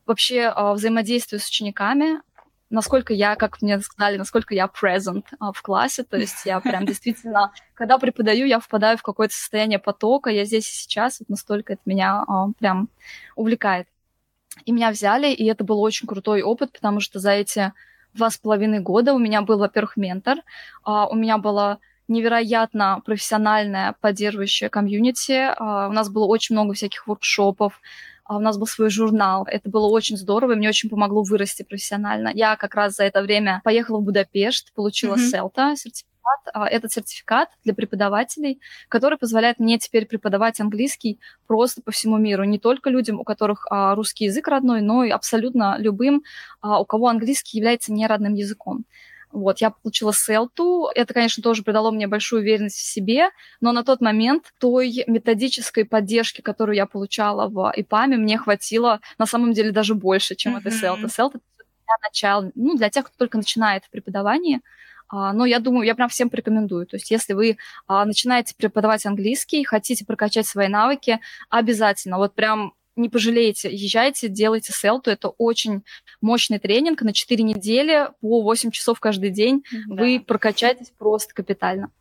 вообще 0.05 0.43
а, 0.43 0.73
взаимодействую 0.73 1.39
с 1.39 1.47
учениками, 1.47 2.21
насколько 2.69 3.13
я, 3.13 3.35
как 3.35 3.61
мне 3.61 3.79
сказали, 3.79 4.17
насколько 4.17 4.53
я 4.53 4.65
present 4.65 5.25
а, 5.39 5.51
в 5.51 5.61
классе, 5.61 6.03
то 6.03 6.17
есть 6.17 6.45
я 6.45 6.59
прям 6.59 6.85
действительно, 6.85 7.51
когда 7.73 7.97
преподаю, 7.97 8.45
я 8.45 8.59
впадаю 8.59 8.97
в 8.97 9.03
какое-то 9.03 9.33
состояние 9.33 9.79
потока, 9.79 10.29
я 10.29 10.45
здесь 10.45 10.69
и 10.69 10.73
сейчас, 10.73 11.19
вот 11.19 11.29
настолько 11.29 11.73
это 11.73 11.81
меня 11.85 12.23
а, 12.27 12.47
прям 12.57 12.89
увлекает. 13.35 13.87
И 14.65 14.71
меня 14.71 14.91
взяли, 14.91 15.31
и 15.31 15.45
это 15.45 15.63
был 15.63 15.81
очень 15.81 16.07
крутой 16.07 16.41
опыт, 16.41 16.71
потому 16.71 16.99
что 16.99 17.19
за 17.19 17.31
эти 17.31 17.73
два 18.13 18.29
с 18.29 18.37
половиной 18.37 18.79
года 18.79 19.13
у 19.13 19.19
меня 19.19 19.41
был, 19.41 19.59
во-первых, 19.59 19.97
ментор, 19.97 20.37
а, 20.83 21.07
у 21.07 21.15
меня 21.15 21.37
была 21.37 21.79
невероятно 22.07 23.01
профессиональная 23.05 23.95
поддерживающая 23.99 24.69
комьюнити, 24.69 25.53
а, 25.57 25.87
у 25.89 25.91
нас 25.91 26.09
было 26.09 26.25
очень 26.25 26.55
много 26.55 26.73
всяких 26.73 27.07
воркшопов, 27.07 27.79
а, 28.25 28.37
у 28.37 28.39
нас 28.39 28.57
был 28.57 28.67
свой 28.67 28.89
журнал. 28.89 29.45
Это 29.49 29.69
было 29.69 29.87
очень 29.87 30.17
здорово, 30.17 30.53
и 30.53 30.55
мне 30.55 30.69
очень 30.69 30.89
помогло 30.89 31.23
вырасти 31.23 31.63
профессионально. 31.63 32.31
Я 32.33 32.55
как 32.55 32.75
раз 32.75 32.95
за 32.95 33.03
это 33.03 33.21
время 33.21 33.61
поехала 33.63 33.99
в 33.99 34.03
Будапешт, 34.03 34.73
получила 34.73 35.15
mm-hmm. 35.15 35.29
селта, 35.29 35.75
сертификат. 35.75 36.16
Этот 36.53 36.91
сертификат 36.91 37.49
для 37.63 37.73
преподавателей, 37.73 38.59
который 38.89 39.17
позволяет 39.17 39.59
мне 39.59 39.77
теперь 39.77 40.05
преподавать 40.05 40.59
английский 40.59 41.19
просто 41.47 41.81
по 41.81 41.91
всему 41.91 42.17
миру. 42.17 42.43
Не 42.43 42.59
только 42.59 42.89
людям, 42.89 43.19
у 43.19 43.23
которых 43.23 43.67
а, 43.69 43.95
русский 43.95 44.25
язык 44.25 44.47
родной, 44.47 44.81
но 44.81 45.03
и 45.03 45.09
абсолютно 45.09 45.77
любым, 45.77 46.23
а, 46.61 46.79
у 46.79 46.85
кого 46.85 47.07
английский 47.07 47.57
является 47.57 47.91
не 47.91 48.07
родным 48.07 48.33
языком. 48.33 48.85
Вот, 49.31 49.59
я 49.59 49.71
получила 49.71 50.13
селту. 50.13 50.89
Это, 50.95 51.13
конечно, 51.13 51.43
тоже 51.43 51.63
придало 51.63 51.91
мне 51.91 52.07
большую 52.07 52.41
уверенность 52.41 52.77
в 52.77 52.85
себе, 52.85 53.29
но 53.59 53.71
на 53.71 53.83
тот 53.83 54.01
момент 54.01 54.53
той 54.57 55.03
методической 55.05 55.85
поддержки, 55.85 56.41
которую 56.41 56.75
я 56.75 56.85
получала 56.85 57.49
в 57.49 57.73
ИПАМе, 57.75 58.17
мне 58.17 58.37
хватило 58.37 59.01
на 59.17 59.25
самом 59.25 59.53
деле 59.53 59.71
даже 59.71 59.95
больше, 59.95 60.35
чем 60.35 60.55
mm-hmm. 60.55 60.59
этой 60.59 60.71
селты. 60.71 61.09
Селта 61.09 61.39
для 61.39 61.95
начала, 62.03 62.51
ну, 62.55 62.77
для 62.77 62.89
тех, 62.89 63.05
кто 63.05 63.15
только 63.17 63.37
начинает 63.37 63.85
в 63.85 63.89
преподавании, 63.89 64.55
а, 64.57 64.96
но 65.11 65.45
я 65.45 65.59
думаю, 65.59 65.85
я 65.85 65.95
прям 65.95 66.09
всем 66.09 66.29
порекомендую. 66.29 66.85
То 66.85 66.95
есть 66.97 67.11
если 67.11 67.33
вы 67.33 67.57
а, 67.87 68.05
начинаете 68.05 68.55
преподавать 68.55 69.05
английский, 69.05 69.63
хотите 69.63 70.05
прокачать 70.05 70.47
свои 70.47 70.67
навыки, 70.67 71.19
обязательно, 71.49 72.17
вот 72.17 72.35
прям 72.35 72.73
не 72.97 73.09
пожалеете, 73.09 73.69
езжайте, 73.71 74.27
делайте 74.27 74.73
селту. 74.73 75.11
Это 75.11 75.29
очень 75.29 75.83
мощный 76.21 76.59
тренинг 76.59 77.01
на 77.01 77.13
4 77.13 77.43
недели 77.43 78.09
по 78.21 78.41
8 78.41 78.71
часов 78.71 78.99
каждый 78.99 79.29
день. 79.29 79.63
Да. 79.87 80.03
Вы 80.03 80.19
прокачаетесь 80.19 80.91
просто 80.97 81.33
капитально. 81.33 81.91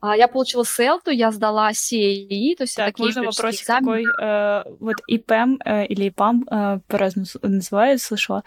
А, 0.00 0.16
я 0.16 0.28
получила 0.28 0.64
селту, 0.64 1.10
я 1.10 1.30
сдала 1.32 1.70
CAE, 1.70 2.56
то 2.56 2.64
есть 2.64 2.76
так, 2.76 2.98
можно 2.98 3.22
вопрос 3.22 3.62
какой? 3.62 4.04
Э, 4.20 4.64
вот 4.78 4.96
ИПМ 5.06 5.56
э, 5.64 5.86
или 5.86 6.08
ИПАМ 6.08 6.44
э, 6.50 6.78
по-разному 6.86 7.26
называют, 7.42 8.00
слышала. 8.00 8.44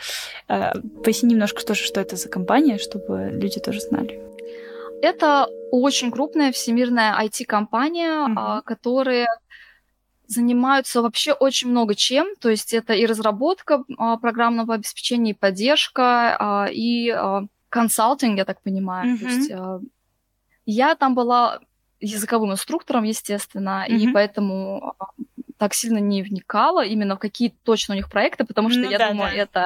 Э, 0.47 0.73
поясни 1.03 1.31
немножко 1.31 1.65
тоже, 1.65 1.83
что 1.83 1.99
это 1.99 2.15
за 2.15 2.29
компания, 2.29 2.77
чтобы 2.77 3.31
люди 3.33 3.59
тоже 3.59 3.81
знали. 3.81 4.21
Это 5.01 5.47
очень 5.71 6.11
крупная 6.11 6.51
всемирная 6.51 7.15
IT-компания, 7.23 8.27
mm-hmm. 8.27 8.61
которая 8.63 9.27
занимаются 10.27 11.01
вообще 11.01 11.33
очень 11.33 11.69
много 11.69 11.95
чем, 11.95 12.35
то 12.39 12.49
есть 12.49 12.73
это 12.73 12.93
и 12.93 13.05
разработка 13.05 13.83
а, 13.97 14.17
программного 14.17 14.73
обеспечения, 14.73 15.31
и 15.31 15.33
поддержка, 15.33 16.35
а, 16.39 16.67
и 16.69 17.09
а, 17.09 17.45
консалтинг, 17.69 18.37
я 18.37 18.45
так 18.45 18.61
понимаю. 18.61 19.15
Mm-hmm. 19.15 19.19
То 19.19 19.25
есть 19.25 19.51
а, 19.51 19.79
я 20.65 20.95
там 20.95 21.15
была 21.15 21.59
языковым 21.99 22.51
инструктором, 22.51 23.03
естественно, 23.03 23.85
mm-hmm. 23.87 23.97
и 23.97 24.11
поэтому 24.11 24.95
а, 24.99 25.07
так 25.57 25.73
сильно 25.73 25.97
не 25.97 26.21
вникала 26.21 26.85
именно 26.85 27.15
в 27.15 27.19
какие 27.19 27.49
точно 27.63 27.93
у 27.93 27.97
них 27.97 28.09
проекты, 28.09 28.45
потому 28.45 28.69
что 28.69 28.79
ну, 28.79 28.89
я 28.89 28.97
да, 28.97 29.09
думаю, 29.09 29.31
да. 29.35 29.41
это 29.41 29.65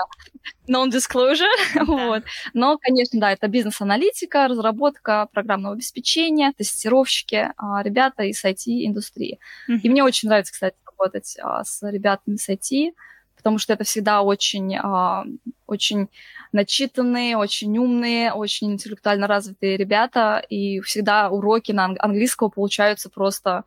non-disclosure. 0.68 1.46
Да. 1.76 1.84
вот. 1.86 2.24
Но, 2.54 2.78
конечно, 2.78 3.20
да, 3.20 3.32
это 3.32 3.48
бизнес-аналитика, 3.48 4.48
разработка 4.48 5.28
программного 5.34 5.76
обеспечения, 5.76 6.54
тестировщики, 6.58 7.52
а, 7.58 7.84
ребята 7.84 8.24
из 8.24 8.44
IT-индустрии. 8.44 9.40
Mm-hmm. 9.70 9.80
И 9.84 9.90
мне 9.90 10.04
очень 10.04 10.30
нравится, 10.30 10.54
кстати, 10.54 10.76
работать 10.86 11.38
а, 11.42 11.64
с 11.64 11.82
ребятами 11.90 12.38
с 12.38 12.50
IT, 12.50 12.94
потому 13.36 13.58
что 13.58 13.74
это 13.74 13.84
всегда 13.84 14.22
очень, 14.22 14.78
а, 14.78 15.26
очень 15.68 16.08
начитанные, 16.52 17.38
очень 17.38 17.78
умные, 17.78 18.34
очень 18.34 18.74
интеллектуально 18.74 19.28
развитые 19.28 19.78
ребята, 19.78 20.44
и 20.50 20.80
всегда 20.82 21.30
уроки 21.30 21.72
на 21.72 21.96
английского 22.00 22.50
получаются 22.50 23.10
просто 23.10 23.64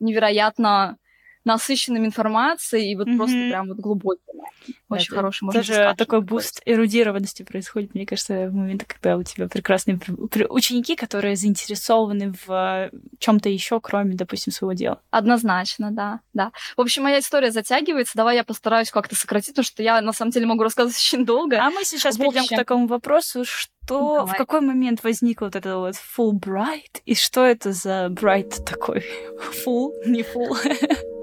невероятно 0.00 0.98
насыщенным 1.44 2.04
информацией 2.04 2.92
и 2.92 2.96
вот 2.96 3.06
mm-hmm. 3.06 3.16
просто 3.16 3.34
прям 3.34 3.68
вот 3.68 3.76
глубоким. 3.78 4.22
Очень 4.88 5.06
Это 5.06 5.14
хороший, 5.14 5.44
можно 5.44 5.60
Тоже 5.60 5.74
сказать, 5.74 5.96
такой 5.96 6.20
boost 6.20 6.62
эрудированности 6.64 7.42
происходит, 7.42 7.94
мне 7.94 8.06
кажется, 8.06 8.48
в 8.48 8.54
момент, 8.54 8.84
когда 8.84 9.16
у 9.16 9.22
тебя 9.22 9.48
прекрасные 9.48 9.98
ученики, 10.48 10.96
которые 10.96 11.36
заинтересованы 11.36 12.34
в 12.46 12.90
чем-то 13.18 13.48
еще, 13.48 13.80
кроме, 13.80 14.14
допустим, 14.14 14.52
своего 14.52 14.72
дела. 14.72 15.00
Однозначно, 15.10 15.90
да, 15.90 16.20
да. 16.32 16.52
В 16.76 16.80
общем, 16.80 17.02
моя 17.02 17.18
история 17.18 17.50
затягивается. 17.50 18.12
Давай 18.16 18.36
я 18.36 18.44
постараюсь 18.44 18.90
как-то 18.90 19.14
сократить, 19.14 19.50
потому 19.50 19.64
что 19.64 19.82
я 19.82 20.00
на 20.00 20.12
самом 20.12 20.30
деле 20.30 20.46
могу 20.46 20.62
рассказывать 20.62 20.96
очень 20.98 21.24
долго. 21.24 21.60
А 21.60 21.70
мы 21.70 21.84
сейчас 21.84 22.16
перейдем 22.16 22.46
к 22.46 22.56
такому 22.56 22.86
вопросу, 22.86 23.44
что 23.44 23.74
что, 23.84 24.24
в 24.24 24.32
какой 24.32 24.62
момент 24.62 25.04
возник 25.04 25.42
вот 25.42 25.56
это 25.56 25.76
вот 25.76 25.94
full 25.94 26.32
bright, 26.32 27.02
и 27.04 27.14
что 27.14 27.44
это 27.44 27.72
за 27.72 28.06
bright 28.06 28.62
такой? 28.64 29.04
Full, 29.66 29.90
не 30.06 30.22
full? 30.22 31.04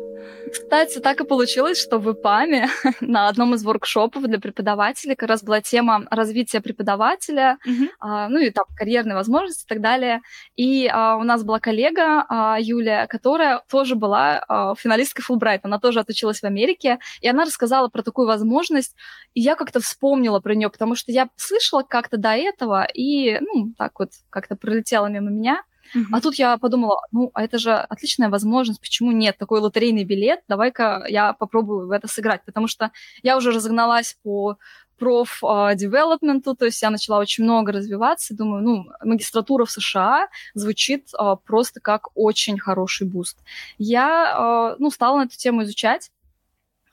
Кстати, 0.51 0.99
так 0.99 1.21
и 1.21 1.25
получилось, 1.25 1.81
что 1.81 1.97
в 1.97 2.11
ИПАМе 2.11 2.67
на 3.01 3.27
одном 3.27 3.55
из 3.55 3.63
воркшопов 3.63 4.23
для 4.23 4.39
преподавателей 4.39 5.15
как 5.15 5.29
раз 5.29 5.43
была 5.43 5.61
тема 5.61 6.05
развития 6.09 6.61
преподавателя, 6.61 7.57
mm-hmm. 7.65 7.87
а, 7.99 8.29
ну 8.29 8.39
и 8.39 8.49
там 8.49 8.65
карьерные 8.75 9.15
возможности 9.15 9.65
и 9.65 9.67
так 9.67 9.81
далее. 9.81 10.21
И 10.55 10.87
а, 10.87 11.15
у 11.17 11.23
нас 11.23 11.43
была 11.43 11.59
коллега 11.59 12.25
а, 12.27 12.57
Юлия, 12.59 13.07
которая 13.07 13.63
тоже 13.69 13.95
была 13.95 14.43
а, 14.47 14.75
финалисткой 14.75 15.23
Фулбрайта. 15.23 15.67
Она 15.67 15.79
тоже 15.79 15.99
отучилась 15.99 16.41
в 16.41 16.45
Америке, 16.45 16.99
и 17.21 17.27
она 17.27 17.45
рассказала 17.45 17.87
про 17.87 18.03
такую 18.03 18.27
возможность, 18.27 18.95
и 19.33 19.41
я 19.41 19.55
как-то 19.55 19.79
вспомнила 19.79 20.39
про 20.39 20.53
нее, 20.55 20.69
потому 20.69 20.95
что 20.95 21.11
я 21.11 21.29
слышала 21.35 21.83
как-то 21.83 22.17
до 22.17 22.29
этого, 22.29 22.85
и, 22.93 23.39
ну, 23.39 23.73
так 23.77 23.99
вот 23.99 24.09
как-то 24.29 24.55
пролетела 24.55 25.07
мимо 25.07 25.29
меня. 25.29 25.63
Uh-huh. 25.95 26.05
А 26.11 26.21
тут 26.21 26.35
я 26.35 26.57
подумала, 26.57 27.01
ну, 27.11 27.31
а 27.33 27.43
это 27.43 27.57
же 27.57 27.73
отличная 27.73 28.29
возможность, 28.29 28.79
почему 28.79 29.11
нет? 29.11 29.37
Такой 29.37 29.59
лотерейный 29.59 30.03
билет, 30.03 30.41
давай-ка 30.47 31.05
я 31.07 31.33
попробую 31.33 31.87
в 31.87 31.91
это 31.91 32.07
сыграть, 32.07 32.43
потому 32.45 32.67
что 32.67 32.91
я 33.23 33.37
уже 33.37 33.51
разогналась 33.51 34.17
по 34.23 34.57
проф- 35.01 35.44
development 35.44 36.38
у, 36.38 36.55
то 36.55 36.65
есть 36.65 36.79
я 36.81 36.91
начала 36.91 37.17
очень 37.17 37.43
много 37.43 37.71
развиваться, 37.71 38.35
думаю, 38.35 38.61
ну, 38.61 38.85
магистратура 39.03 39.65
в 39.65 39.71
США 39.71 40.27
звучит 40.53 41.09
а, 41.17 41.37
просто 41.37 41.79
как 41.79 42.09
очень 42.13 42.59
хороший 42.59 43.07
boost. 43.07 43.39
Я, 43.79 44.35
а, 44.37 44.75
ну, 44.77 44.91
стала 44.91 45.17
на 45.17 45.23
эту 45.23 45.37
тему 45.37 45.63
изучать, 45.63 46.11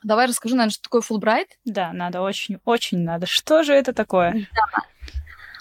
Давай 0.01 0.27
расскажу, 0.27 0.55
наверное, 0.55 0.71
что 0.71 0.83
такое 0.83 1.01
Fulbright. 1.01 1.47
Да, 1.65 1.91
надо, 1.91 2.21
очень, 2.21 2.59
очень 2.63 2.99
надо. 2.99 3.25
Что 3.25 3.63
же 3.63 3.73
это 3.73 3.91
такое? 3.91 4.47
Да. 4.55 4.83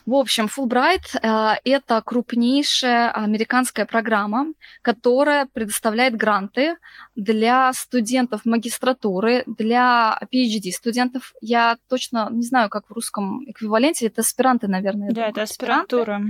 В 0.09 0.15
общем, 0.15 0.47
Fulbright 0.47 1.21
э,— 1.21 1.61
это 1.67 2.01
крупнейшая 2.01 3.11
американская 3.11 3.85
программа, 3.85 4.55
которая 4.81 5.45
предоставляет 5.45 6.17
гранты 6.17 6.77
для 7.15 7.71
студентов 7.75 8.47
магистратуры, 8.47 9.45
для 9.47 10.19
PhD-студентов. 10.33 11.35
Я 11.43 11.77
точно 11.91 12.31
не 12.31 12.43
знаю, 12.43 12.71
как 12.71 12.89
в 12.89 12.93
русском 12.95 13.45
эквиваленте, 13.51 14.07
это 14.07 14.23
аспиранты, 14.23 14.67
наверное. 14.67 15.11
Да, 15.13 15.27
это 15.29 15.43
аспирантура. 15.43 16.23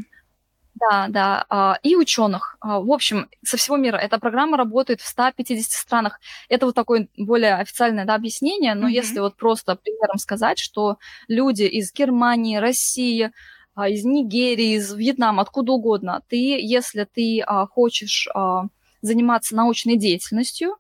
Да, 0.74 1.06
да, 1.08 1.46
а, 1.48 1.78
и 1.84 1.94
ученых. 1.94 2.56
А, 2.60 2.80
в 2.80 2.90
общем, 2.90 3.28
со 3.44 3.56
всего 3.56 3.76
мира. 3.76 3.96
Эта 3.96 4.18
программа 4.18 4.56
работает 4.56 5.00
в 5.00 5.06
150 5.06 5.70
странах. 5.70 6.18
Это 6.48 6.66
вот 6.66 6.74
такое 6.74 7.06
более 7.16 7.54
официальное 7.54 8.04
да, 8.04 8.16
объяснение, 8.16 8.74
но 8.74 8.88
mm-hmm. 8.88 8.92
если 8.92 9.20
вот 9.20 9.36
просто 9.36 9.76
примером 9.76 10.18
сказать, 10.18 10.58
что 10.58 10.98
люди 11.28 11.62
из 11.62 11.92
Германии, 11.92 12.56
России, 12.56 13.30
из 13.86 14.04
Нигерии, 14.04 14.76
из 14.76 14.92
Вьетнама, 14.92 15.42
откуда 15.42 15.72
угодно. 15.72 16.22
Ты, 16.28 16.36
если 16.36 17.04
ты 17.04 17.40
а, 17.46 17.66
хочешь 17.66 18.28
а, 18.34 18.64
заниматься 19.02 19.54
научной 19.54 19.96
деятельностью, 19.96 20.76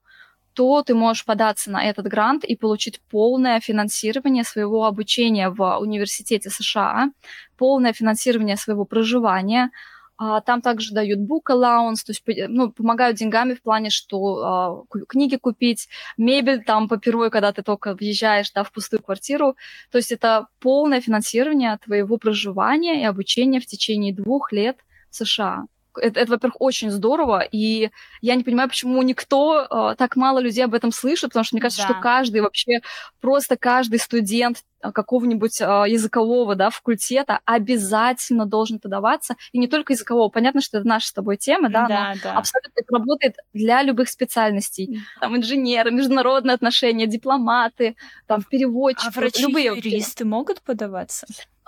то 0.54 0.82
ты 0.82 0.94
можешь 0.94 1.24
податься 1.24 1.70
на 1.70 1.84
этот 1.84 2.06
грант 2.08 2.42
и 2.42 2.56
получить 2.56 3.00
полное 3.10 3.60
финансирование 3.60 4.42
своего 4.42 4.86
обучения 4.86 5.50
в 5.50 5.78
университете 5.78 6.50
США, 6.50 7.12
полное 7.56 7.92
финансирование 7.92 8.56
своего 8.56 8.84
проживания, 8.84 9.66
а, 9.66 9.70
там 10.18 10.60
также 10.62 10.92
дают 10.92 11.20
book 11.20 11.44
allowance, 11.48 12.04
то 12.04 12.10
есть 12.10 12.22
ну, 12.48 12.72
помогают 12.72 13.16
деньгами 13.16 13.54
в 13.54 13.62
плане, 13.62 13.90
что 13.90 14.86
а, 14.90 14.96
книги 15.08 15.36
купить, 15.36 15.88
мебель 16.16 16.64
там 16.64 16.88
по 16.88 16.96
первой, 16.96 17.30
когда 17.30 17.52
ты 17.52 17.62
только 17.62 17.94
въезжаешь 17.94 18.50
да, 18.50 18.64
в 18.64 18.72
пустую 18.72 19.02
квартиру. 19.02 19.56
То 19.92 19.98
есть 19.98 20.10
это 20.10 20.48
полное 20.58 21.00
финансирование 21.00 21.78
твоего 21.84 22.16
проживания 22.18 23.02
и 23.02 23.04
обучения 23.04 23.60
в 23.60 23.66
течение 23.66 24.12
двух 24.12 24.52
лет 24.52 24.78
в 25.10 25.16
США. 25.16 25.66
Это, 25.96 26.20
это 26.20 26.32
во-первых, 26.32 26.60
очень 26.60 26.90
здорово, 26.90 27.40
и 27.40 27.90
я 28.20 28.34
не 28.36 28.44
понимаю, 28.44 28.68
почему 28.68 29.02
никто, 29.02 29.66
э, 29.68 29.94
так 29.96 30.16
мало 30.16 30.38
людей 30.38 30.64
об 30.64 30.74
этом 30.74 30.92
слышит, 30.92 31.30
потому 31.30 31.44
что 31.44 31.56
мне 31.56 31.62
кажется, 31.62 31.82
да. 31.82 31.94
что 31.94 32.00
каждый 32.00 32.40
вообще, 32.40 32.80
просто 33.20 33.56
каждый 33.56 33.98
студент 33.98 34.64
какого-нибудь 34.80 35.60
языкового 35.60 36.54
да, 36.54 36.70
факультета 36.70 37.40
обязательно 37.44 38.46
должен 38.46 38.78
подаваться. 38.78 39.36
И 39.52 39.58
не 39.58 39.68
только 39.68 39.92
языкового. 39.92 40.28
Понятно, 40.28 40.60
что 40.60 40.78
это 40.78 40.86
наша 40.86 41.08
с 41.08 41.12
тобой 41.12 41.36
тема, 41.36 41.68
да, 41.68 41.86
да, 41.86 42.14
да. 42.22 42.32
абсолютно 42.34 42.72
это 42.74 42.94
работает 42.94 43.36
для 43.52 43.82
любых 43.82 44.08
специальностей. 44.08 45.00
Там 45.20 45.36
инженеры, 45.36 45.90
международные 45.90 46.54
отношения, 46.54 47.06
дипломаты, 47.06 47.96
там 48.26 48.42
переводчики. 48.42 49.08
А 49.08 49.10
врачи, 49.10 49.42
любые 49.42 49.66
юристы 49.66 50.24
могут 50.24 50.62
подаваться? 50.62 51.26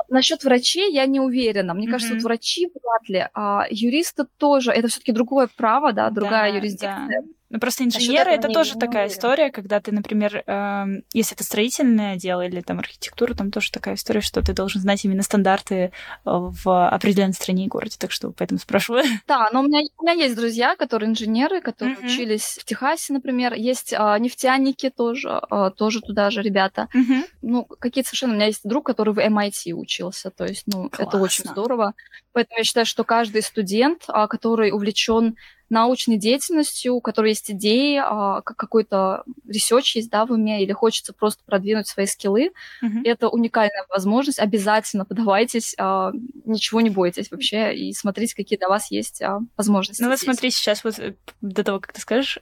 Насчет 0.09 0.45
врачей 0.45 0.93
я 0.93 1.07
не 1.07 1.21
уверена. 1.21 1.75
Мне 1.75 1.87
mm-hmm. 1.87 1.91
кажется, 1.91 2.15
вот 2.15 2.23
врачи 2.23 2.67
вряд 2.67 3.09
ли, 3.09 3.29
а 3.35 3.67
юристы 3.71 4.27
тоже. 4.39 4.73
Это 4.73 4.89
все-таки 4.89 5.13
другое 5.13 5.49
право, 5.55 5.93
да, 5.93 6.11
другая 6.11 6.51
да, 6.51 6.57
юрисдикция. 6.57 7.09
Да. 7.09 7.29
Ну, 7.51 7.59
просто 7.59 7.83
инженеры 7.83 8.31
это 8.31 8.49
тоже 8.49 8.75
такая 8.75 9.07
уверен. 9.07 9.13
история, 9.13 9.51
когда 9.51 9.81
ты, 9.81 9.91
например, 9.91 10.45
э, 10.47 10.85
если 11.13 11.35
это 11.35 11.43
строительное 11.43 12.15
дело 12.15 12.47
или 12.47 12.61
там 12.61 12.79
архитектура, 12.79 13.35
там 13.35 13.51
тоже 13.51 13.73
такая 13.73 13.97
история, 13.97 14.21
что 14.21 14.41
ты 14.41 14.53
должен 14.53 14.81
знать 14.81 15.05
именно 15.05 15.25
стандарты 15.25 15.75
э, 15.75 15.91
в 16.25 16.89
определенной 16.89 17.35
стране 17.35 17.65
и 17.65 17.69
городе. 17.69 17.97
Так 17.99 18.13
что 18.13 18.31
поэтому 18.31 18.61
спрашиваю. 18.61 19.03
Да, 19.27 19.49
но 19.53 19.61
у 19.61 19.63
меня, 19.65 19.81
у 19.99 20.03
меня 20.03 20.13
есть 20.13 20.37
друзья, 20.37 20.77
которые 20.77 21.11
инженеры, 21.11 21.61
которые 21.61 21.97
mm-hmm. 21.97 22.07
учились 22.07 22.59
в 22.61 22.65
Техасе, 22.65 23.13
например. 23.13 23.55
Есть 23.55 23.93
э, 23.93 24.17
нефтяники 24.21 24.89
тоже, 24.89 25.41
э, 25.51 25.71
тоже 25.77 26.01
туда 26.01 26.31
же 26.31 26.43
ребята. 26.43 26.89
Mm-hmm. 26.95 27.25
Ну, 27.43 27.65
какие-то 27.65 28.11
совершенно... 28.11 28.35
У 28.35 28.37
меня 28.37 28.47
есть 28.47 28.63
друг, 28.63 28.87
который 28.87 29.13
в 29.13 29.19
MIT 29.19 29.73
учился. 29.73 30.31
То 30.31 30.45
есть, 30.45 30.65
ну, 30.67 30.89
Классно. 30.89 31.03
это 31.03 31.19
очень 31.19 31.45
здорово. 31.45 31.95
Поэтому 32.33 32.59
я 32.59 32.65
считаю, 32.65 32.87
что 32.87 33.03
каждый 33.03 33.43
студент, 33.43 34.07
который 34.07 34.71
увлечен 34.71 35.37
научной 35.71 36.19
деятельностью, 36.19 36.95
у 36.95 37.01
которой 37.01 37.31
есть 37.31 37.51
идеи, 37.51 38.01
а, 38.03 38.43
какой-то 38.43 39.25
research 39.49 39.97
есть, 39.97 40.11
да, 40.11 40.27
в 40.27 40.33
уме, 40.33 40.63
или 40.63 40.73
хочется 40.73 41.13
просто 41.13 41.43
продвинуть 41.45 41.87
свои 41.87 42.07
skill 42.07 42.38
ы, 42.38 42.51
mm-hmm. 42.83 43.03
это 43.05 43.29
уникальная 43.29 43.87
возможность. 43.89 44.41
Обязательно 44.41 45.05
подавайтесь, 45.05 45.75
а, 45.79 46.13
ничего 46.45 46.81
не 46.81 46.91
бойтесь 46.91 47.31
вообще, 47.31 47.75
и 47.75 47.93
смотрите, 47.93 48.35
какие 48.35 48.59
для 48.59 48.69
вас 48.69 48.91
есть 48.91 49.23
а, 49.23 49.41
возможности. 49.57 50.03
Ну 50.03 50.09
вот 50.09 50.19
смотри, 50.19 50.51
сейчас 50.51 50.85
вот 50.85 50.99
э, 50.99 51.15
до 51.41 51.65
того, 51.65 51.81
как 51.81 51.93
ты 51.93 52.01
скажешь, 52.01 52.39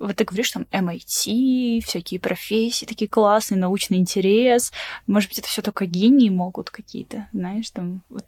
вот 0.00 0.16
ты 0.16 0.24
говоришь, 0.24 0.50
там, 0.50 0.66
MIT, 0.72 1.82
всякие 1.84 2.18
профессии, 2.18 2.86
такие 2.86 3.08
классные, 3.08 3.58
научный 3.58 3.98
интерес. 3.98 4.72
Может 5.06 5.30
быть, 5.30 5.38
это 5.38 5.48
все 5.48 5.60
только 5.60 5.84
гении 5.84 6.30
могут 6.30 6.70
какие-то, 6.70 7.28
знаешь, 7.32 7.70
там, 7.70 8.02
вот. 8.08 8.24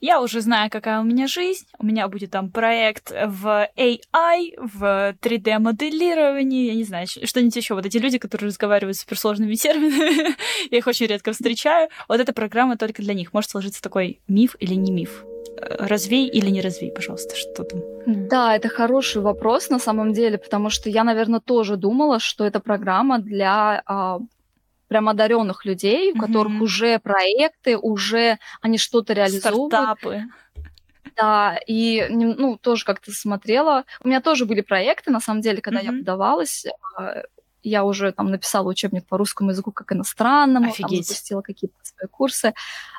Я 0.00 0.20
уже 0.20 0.42
знаю, 0.42 0.70
какая 0.70 1.00
у 1.00 1.04
меня 1.04 1.26
жизнь. 1.26 1.66
У 1.78 1.86
меня 1.86 2.06
будет 2.06 2.30
там 2.30 2.50
проект 2.50 3.10
в 3.10 3.68
AI, 3.76 4.52
в 4.58 5.16
3D-моделировании, 5.20 6.66
я 6.66 6.74
не 6.74 6.84
знаю, 6.84 7.06
что-нибудь 7.06 7.56
еще. 7.56 7.74
Вот 7.74 7.86
эти 7.86 7.96
люди, 7.96 8.18
которые 8.18 8.48
разговаривают 8.48 8.96
с 8.96 9.00
суперсложными 9.00 9.54
терминами, 9.54 10.36
я 10.70 10.78
их 10.78 10.86
очень 10.86 11.06
редко 11.06 11.32
встречаю. 11.32 11.88
Вот 12.08 12.20
эта 12.20 12.34
программа 12.34 12.76
только 12.76 13.02
для 13.02 13.14
них. 13.14 13.32
Может 13.32 13.50
сложиться 13.50 13.80
такой 13.80 14.20
миф 14.28 14.54
или 14.60 14.74
не 14.74 14.92
миф? 14.92 15.24
Развей 15.56 16.28
или 16.28 16.50
не 16.50 16.60
развей, 16.60 16.90
пожалуйста, 16.90 17.36
что 17.36 17.64
там? 17.64 17.80
Да, 18.06 18.56
это 18.56 18.68
хороший 18.68 19.22
вопрос 19.22 19.70
на 19.70 19.78
самом 19.78 20.12
деле, 20.12 20.38
потому 20.38 20.70
что 20.70 20.90
я, 20.90 21.04
наверное, 21.04 21.40
тоже 21.40 21.76
думала, 21.76 22.18
что 22.18 22.44
это 22.44 22.60
программа 22.60 23.18
для 23.18 23.82
а, 23.86 24.20
прям 24.88 25.08
одаренных 25.08 25.64
людей, 25.64 26.12
у 26.12 26.16
mm-hmm. 26.16 26.20
которых 26.20 26.62
уже 26.62 26.98
проекты, 26.98 27.76
уже 27.76 28.38
они 28.60 28.78
что-то 28.78 29.12
реализуют. 29.12 29.72
Стартапы. 29.72 30.24
Да, 31.16 31.58
и 31.66 32.06
ну, 32.08 32.56
тоже 32.56 32.84
как-то 32.84 33.12
смотрела. 33.12 33.84
У 34.02 34.08
меня 34.08 34.20
тоже 34.20 34.46
были 34.46 34.62
проекты, 34.62 35.10
на 35.10 35.20
самом 35.20 35.42
деле, 35.42 35.60
когда 35.60 35.80
mm-hmm. 35.80 35.92
я 35.92 35.98
подавалась. 35.98 36.66
Я 37.62 37.84
уже 37.84 38.12
там 38.12 38.30
написала 38.30 38.68
учебник 38.68 39.06
по 39.06 39.16
русскому 39.18 39.50
языку 39.50 39.72
как 39.72 39.92
иностранному, 39.92 40.70
Офигеть. 40.70 40.90
там 40.90 41.02
запустила 41.02 41.42
какие-то 41.42 41.76
свои 41.82 42.08
курсы. 42.08 42.54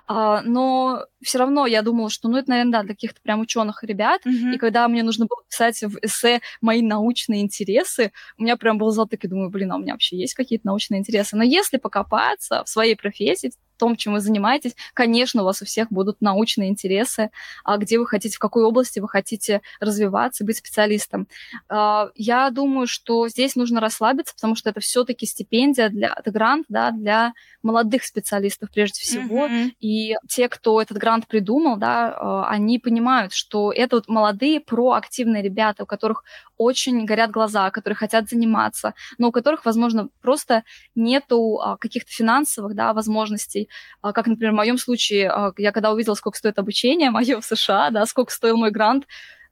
А, 0.08 0.42
но 0.42 1.06
все 1.22 1.40
равно 1.40 1.66
я 1.66 1.82
думала, 1.82 2.10
что, 2.10 2.28
ну, 2.30 2.38
это, 2.38 2.50
наверное, 2.50 2.72
да, 2.72 2.84
для 2.84 2.94
каких-то 2.94 3.22
прям 3.22 3.40
ученых 3.40 3.84
ребят. 3.84 4.22
Mm-hmm. 4.26 4.56
И 4.56 4.58
когда 4.58 4.88
мне 4.88 5.04
нужно 5.04 5.26
было 5.26 5.42
писать 5.50 5.82
в 5.82 5.98
эссе 6.02 6.42
мои 6.62 6.82
научные 6.82 7.42
интересы, 7.42 8.12
у 8.38 8.44
меня 8.44 8.58
прям 8.58 8.78
был 8.78 8.92
затык, 8.92 9.24
и 9.24 9.28
думаю, 9.28 9.50
блин, 9.50 9.72
а 9.72 9.76
у 9.76 9.80
меня 9.80 9.94
вообще 9.94 10.18
есть 10.18 10.34
какие-то 10.34 10.68
научные 10.68 11.00
интересы. 11.00 11.36
Но 11.36 11.44
если 11.44 11.78
покопаться 11.78 12.64
в 12.64 12.70
своей 12.70 12.96
профессии, 12.96 13.52
том, 13.82 13.96
чем 13.96 14.14
вы 14.14 14.20
занимаетесь. 14.20 14.76
Конечно, 14.94 15.42
у 15.42 15.46
вас 15.46 15.64
у 15.64 15.66
всех 15.66 15.88
будут 15.90 16.22
научные 16.22 16.70
интересы, 16.70 17.32
а 17.66 17.78
где 17.78 17.98
вы 17.98 18.06
хотите, 18.06 18.36
в 18.36 18.40
какой 18.40 18.64
области 18.64 19.00
вы 19.00 19.10
хотите 19.10 19.62
развиваться, 19.80 20.46
быть 20.46 20.58
специалистом. 20.58 21.28
А, 21.68 22.12
я 22.14 22.52
думаю, 22.52 22.86
что 22.86 23.28
здесь 23.28 23.56
нужно 23.56 23.82
расслабиться, 23.82 24.36
потому 24.36 24.56
что 24.56 24.70
это 24.70 24.82
все-таки 24.82 25.26
стипендия 25.26 25.90
для, 25.90 26.14
это 26.16 26.30
грант, 26.30 26.68
да, 26.70 26.92
для 26.92 27.34
молодых 27.64 28.04
специалистов 28.04 28.70
прежде 28.72 29.00
всего. 29.02 29.48
Mm-hmm. 29.48 29.72
И 29.80 30.16
те, 30.30 30.48
кто 30.48 30.80
этот 30.80 30.98
грант 30.98 31.26
придумал, 31.26 31.78
да, 31.78 32.14
а, 32.16 32.50
они 32.50 32.78
понимают, 32.78 33.34
что 33.34 33.72
это 33.72 33.96
вот 33.96 34.08
молодые 34.08 34.60
проактивные 34.60 35.42
ребята, 35.42 35.84
у 35.84 35.88
которых 35.88 36.24
очень 36.62 37.06
горят 37.06 37.32
глаза, 37.32 37.72
которые 37.72 37.98
хотят 37.98 38.30
заниматься, 38.30 38.94
но 39.18 39.30
у 39.30 39.32
которых, 39.32 39.66
возможно, 39.66 40.10
просто 40.22 40.64
нету 40.96 41.60
а, 41.60 41.78
каких-то 41.78 42.12
финансовых 42.12 42.76
да, 42.76 42.94
возможностей 42.94 43.68
а, 44.02 44.14
как, 44.14 44.28
например, 44.28 44.54
в 44.54 44.58
моем 44.58 44.78
случае, 44.78 45.30
а, 45.30 45.54
я 45.58 45.72
когда 45.72 45.92
увидела, 45.92 46.14
сколько 46.14 46.38
стоит 46.38 46.60
обучение 46.60 47.10
мое 47.10 47.40
в 47.42 47.46
США, 47.46 47.90
да, 47.90 48.06
сколько 48.06 48.32
стоил 48.32 48.58
мой 48.58 48.72
грант, 48.72 49.08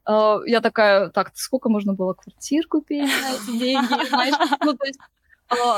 я 0.07 0.59
такая, 0.61 1.09
так, 1.09 1.31
сколько 1.35 1.69
можно 1.69 1.93
было 1.93 2.13
квартир 2.13 2.65
купить 2.67 3.03
на 3.21 3.33
эти 3.35 3.59
деньги, 3.59 4.07
знаешь? 4.09 4.33
Ну, 4.63 4.73
то 4.73 4.87
есть, 4.87 4.99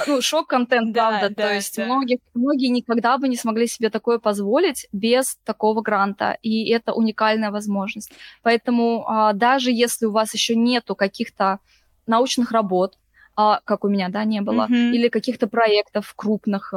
ну, 0.08 0.22
шок-контент, 0.22 0.94
да, 0.94 1.10
правда. 1.10 1.30
Да, 1.36 1.48
то 1.48 1.54
есть 1.54 1.78
да. 1.78 1.86
многие, 1.86 2.20
многие 2.34 2.68
никогда 2.68 3.18
бы 3.18 3.28
не 3.28 3.36
смогли 3.36 3.68
себе 3.68 3.90
такое 3.90 4.20
позволить 4.20 4.88
без 4.92 5.38
такого 5.44 5.82
гранта, 5.82 6.38
и 6.42 6.70
это 6.70 6.94
уникальная 6.94 7.52
возможность. 7.52 8.12
Поэтому 8.44 9.06
даже 9.34 9.72
если 9.72 10.06
у 10.06 10.12
вас 10.12 10.34
еще 10.34 10.56
нету 10.56 10.96
каких-то 10.96 11.60
научных 12.08 12.52
работ, 12.52 12.98
как 13.36 13.84
у 13.84 13.88
меня, 13.88 14.10
да, 14.10 14.24
не 14.26 14.42
было, 14.42 14.68
mm-hmm. 14.70 14.92
или 14.92 15.08
каких-то 15.08 15.48
проектов 15.48 16.14
крупных, 16.16 16.74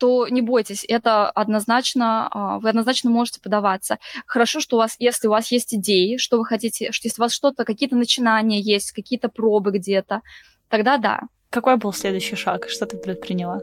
то 0.00 0.26
не 0.28 0.40
бойтесь, 0.40 0.84
это 0.88 1.28
однозначно, 1.28 2.26
а, 2.30 2.58
вы 2.58 2.70
однозначно 2.70 3.10
можете 3.10 3.38
подаваться. 3.38 3.98
Хорошо, 4.24 4.58
что 4.60 4.76
у 4.76 4.78
вас, 4.78 4.96
если 4.98 5.28
у 5.28 5.30
вас 5.30 5.52
есть 5.52 5.74
идеи, 5.74 6.16
что 6.16 6.38
вы 6.38 6.46
хотите, 6.46 6.90
что 6.90 7.06
если 7.06 7.20
у 7.20 7.24
вас 7.24 7.34
что-то, 7.34 7.66
какие-то 7.66 7.96
начинания 7.96 8.60
есть, 8.60 8.92
какие-то 8.92 9.28
пробы 9.28 9.72
где-то, 9.72 10.22
тогда 10.70 10.96
да. 10.96 11.20
Какой 11.50 11.76
был 11.76 11.92
следующий 11.92 12.36
шаг? 12.36 12.68
Что 12.68 12.86
ты 12.86 12.96
предприняла? 12.96 13.60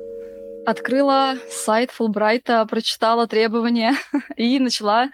Открыла 0.66 1.36
сайт 1.50 1.92
Фулбрайта, 1.92 2.66
прочитала 2.66 3.28
требования 3.28 3.96
и 4.36 4.60
начала 4.60 5.10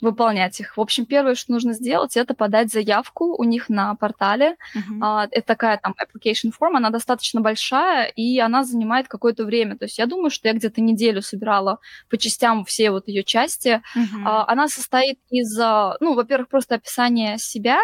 выполнять 0.00 0.60
их. 0.60 0.76
В 0.76 0.80
общем, 0.80 1.06
первое, 1.06 1.34
что 1.34 1.52
нужно 1.52 1.72
сделать, 1.72 2.16
это 2.16 2.34
подать 2.34 2.72
заявку 2.72 3.34
у 3.36 3.44
них 3.44 3.68
на 3.68 3.94
портале. 3.94 4.56
Uh-huh. 4.76 5.28
Это 5.30 5.46
такая 5.46 5.78
там 5.78 5.94
application 6.00 6.52
form, 6.58 6.76
она 6.76 6.90
достаточно 6.90 7.40
большая, 7.40 8.06
и 8.06 8.38
она 8.38 8.64
занимает 8.64 9.08
какое-то 9.08 9.44
время. 9.44 9.76
То 9.76 9.86
есть 9.86 9.98
я 9.98 10.06
думаю, 10.06 10.30
что 10.30 10.48
я 10.48 10.54
где-то 10.54 10.80
неделю 10.80 11.22
собирала 11.22 11.78
по 12.08 12.18
частям 12.18 12.64
все 12.64 12.90
вот 12.90 13.08
ее 13.08 13.24
части. 13.24 13.82
Uh-huh. 13.96 14.44
Она 14.46 14.68
состоит 14.68 15.18
из, 15.30 15.58
а, 15.58 15.96
ну, 16.00 16.14
во-первых, 16.14 16.48
просто 16.48 16.76
описания 16.76 17.38
себя 17.38 17.80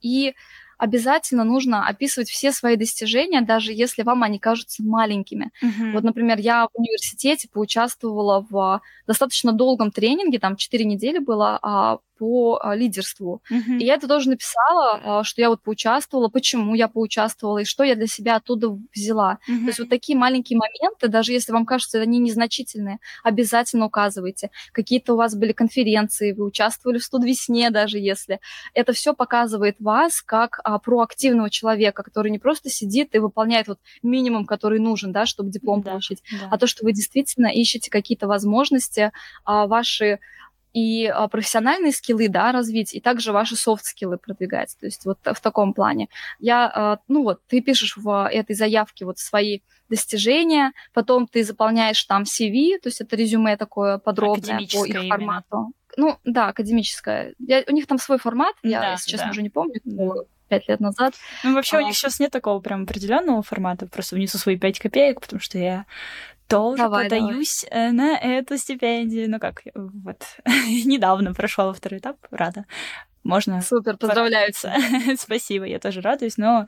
и 0.00 0.34
обязательно 0.78 1.44
нужно 1.44 1.86
описывать 1.86 2.30
все 2.30 2.52
свои 2.52 2.76
достижения, 2.76 3.42
даже 3.42 3.72
если 3.72 4.02
вам 4.02 4.22
они 4.22 4.38
кажутся 4.38 4.82
маленькими. 4.82 5.50
Uh-huh. 5.62 5.92
Вот, 5.92 6.04
например, 6.04 6.38
я 6.38 6.66
в 6.72 6.78
университете 6.78 7.48
поучаствовала 7.52 8.46
в 8.48 8.80
достаточно 9.06 9.52
долгом 9.52 9.90
тренинге, 9.90 10.38
там 10.38 10.56
4 10.56 10.84
недели 10.84 11.18
было, 11.18 11.58
а, 11.60 11.98
по 12.18 12.58
а, 12.62 12.74
лидерству. 12.74 13.42
Mm-hmm. 13.50 13.78
И 13.78 13.84
я 13.84 13.94
это 13.94 14.08
тоже 14.08 14.30
написала, 14.30 15.00
а, 15.20 15.24
что 15.24 15.40
я 15.40 15.48
вот 15.48 15.62
поучаствовала, 15.62 16.28
почему 16.28 16.74
я 16.74 16.88
поучаствовала 16.88 17.58
и 17.58 17.64
что 17.64 17.84
я 17.84 17.94
для 17.94 18.06
себя 18.06 18.36
оттуда 18.36 18.76
взяла. 18.94 19.38
Mm-hmm. 19.48 19.60
То 19.60 19.66
есть 19.66 19.78
вот 19.78 19.88
такие 19.88 20.18
маленькие 20.18 20.58
моменты, 20.58 21.08
даже 21.08 21.32
если 21.32 21.52
вам 21.52 21.66
кажется, 21.66 22.00
они 22.00 22.18
незначительные, 22.18 22.98
обязательно 23.22 23.86
указывайте. 23.86 24.50
Какие-то 24.72 25.14
у 25.14 25.16
вас 25.16 25.34
были 25.34 25.52
конференции, 25.52 26.32
вы 26.32 26.44
участвовали 26.44 26.98
в 26.98 27.04
студвесне 27.04 27.70
даже 27.70 27.98
если. 27.98 28.40
Это 28.74 28.92
все 28.92 29.14
показывает 29.14 29.76
вас 29.78 30.22
как 30.22 30.60
а, 30.64 30.78
проактивного 30.78 31.50
человека, 31.50 32.02
который 32.02 32.30
не 32.30 32.38
просто 32.38 32.70
сидит 32.70 33.14
и 33.14 33.18
выполняет 33.18 33.68
вот 33.68 33.78
минимум, 34.02 34.46
который 34.46 34.78
нужен, 34.78 35.12
да, 35.12 35.26
чтобы 35.26 35.50
диплом 35.50 35.82
да, 35.82 35.90
получить, 35.90 36.22
да. 36.30 36.48
а 36.50 36.58
то, 36.58 36.66
что 36.66 36.84
вы 36.84 36.92
действительно 36.92 37.48
ищете 37.48 37.90
какие-то 37.90 38.26
возможности, 38.26 39.12
а, 39.44 39.66
ваши 39.66 40.18
и 40.78 41.06
а, 41.06 41.26
профессиональные 41.28 41.92
скиллы, 41.92 42.28
да, 42.28 42.52
развить, 42.52 42.94
и 42.94 43.00
также 43.00 43.32
ваши 43.32 43.56
софт-скиллы 43.56 44.18
продвигать. 44.18 44.76
То 44.78 44.86
есть 44.86 45.04
вот 45.04 45.18
в 45.24 45.40
таком 45.40 45.74
плане. 45.74 46.08
Я, 46.38 46.70
а, 46.72 46.98
ну 47.08 47.24
вот, 47.24 47.40
ты 47.48 47.60
пишешь 47.60 47.96
в 47.96 48.28
этой 48.28 48.54
заявке 48.54 49.04
вот 49.04 49.18
свои 49.18 49.60
достижения, 49.88 50.72
потом 50.92 51.26
ты 51.26 51.42
заполняешь 51.42 52.02
там 52.04 52.22
CV, 52.22 52.78
то 52.78 52.88
есть 52.88 53.00
это 53.00 53.16
резюме 53.16 53.56
такое 53.56 53.98
подробное 53.98 54.58
по 54.58 54.84
их 54.84 54.94
именно. 54.94 55.08
формату. 55.08 55.72
Ну, 55.96 56.16
да, 56.24 56.48
академическое. 56.48 57.34
Я, 57.38 57.64
у 57.66 57.72
них 57.72 57.86
там 57.86 57.98
свой 57.98 58.18
формат, 58.18 58.54
я, 58.62 58.80
да, 58.80 58.92
если 58.92 59.10
честно, 59.10 59.26
да. 59.26 59.30
уже 59.32 59.42
не 59.42 59.50
помню. 59.50 59.80
Пять 60.48 60.68
лет 60.68 60.80
назад. 60.80 61.14
Ну, 61.44 61.54
вообще 61.54 61.78
а... 61.78 61.80
у 61.80 61.86
них 61.86 61.94
сейчас 61.94 62.20
нет 62.20 62.30
такого 62.30 62.60
прям 62.60 62.84
определенного 62.84 63.42
формата, 63.42 63.86
просто 63.86 64.16
внесу 64.16 64.38
свои 64.38 64.56
пять 64.56 64.78
копеек, 64.78 65.20
потому 65.20 65.40
что 65.40 65.58
я 65.58 65.86
тоже 66.48 66.82
Давай, 66.82 67.04
подаюсь 67.04 67.66
э, 67.70 67.90
на 67.90 68.16
эту 68.16 68.56
стипендию. 68.56 69.30
Ну 69.30 69.38
как, 69.38 69.62
вот, 69.74 70.22
недавно 70.84 71.34
прошла 71.34 71.72
второй 71.72 72.00
этап, 72.00 72.16
рада. 72.30 72.64
Можно 73.24 73.60
Супер, 73.60 73.98
поздравляю. 73.98 74.52
порадоваться. 74.54 75.16
Спасибо, 75.22 75.66
я 75.66 75.78
тоже 75.78 76.00
радуюсь, 76.00 76.38
но 76.38 76.66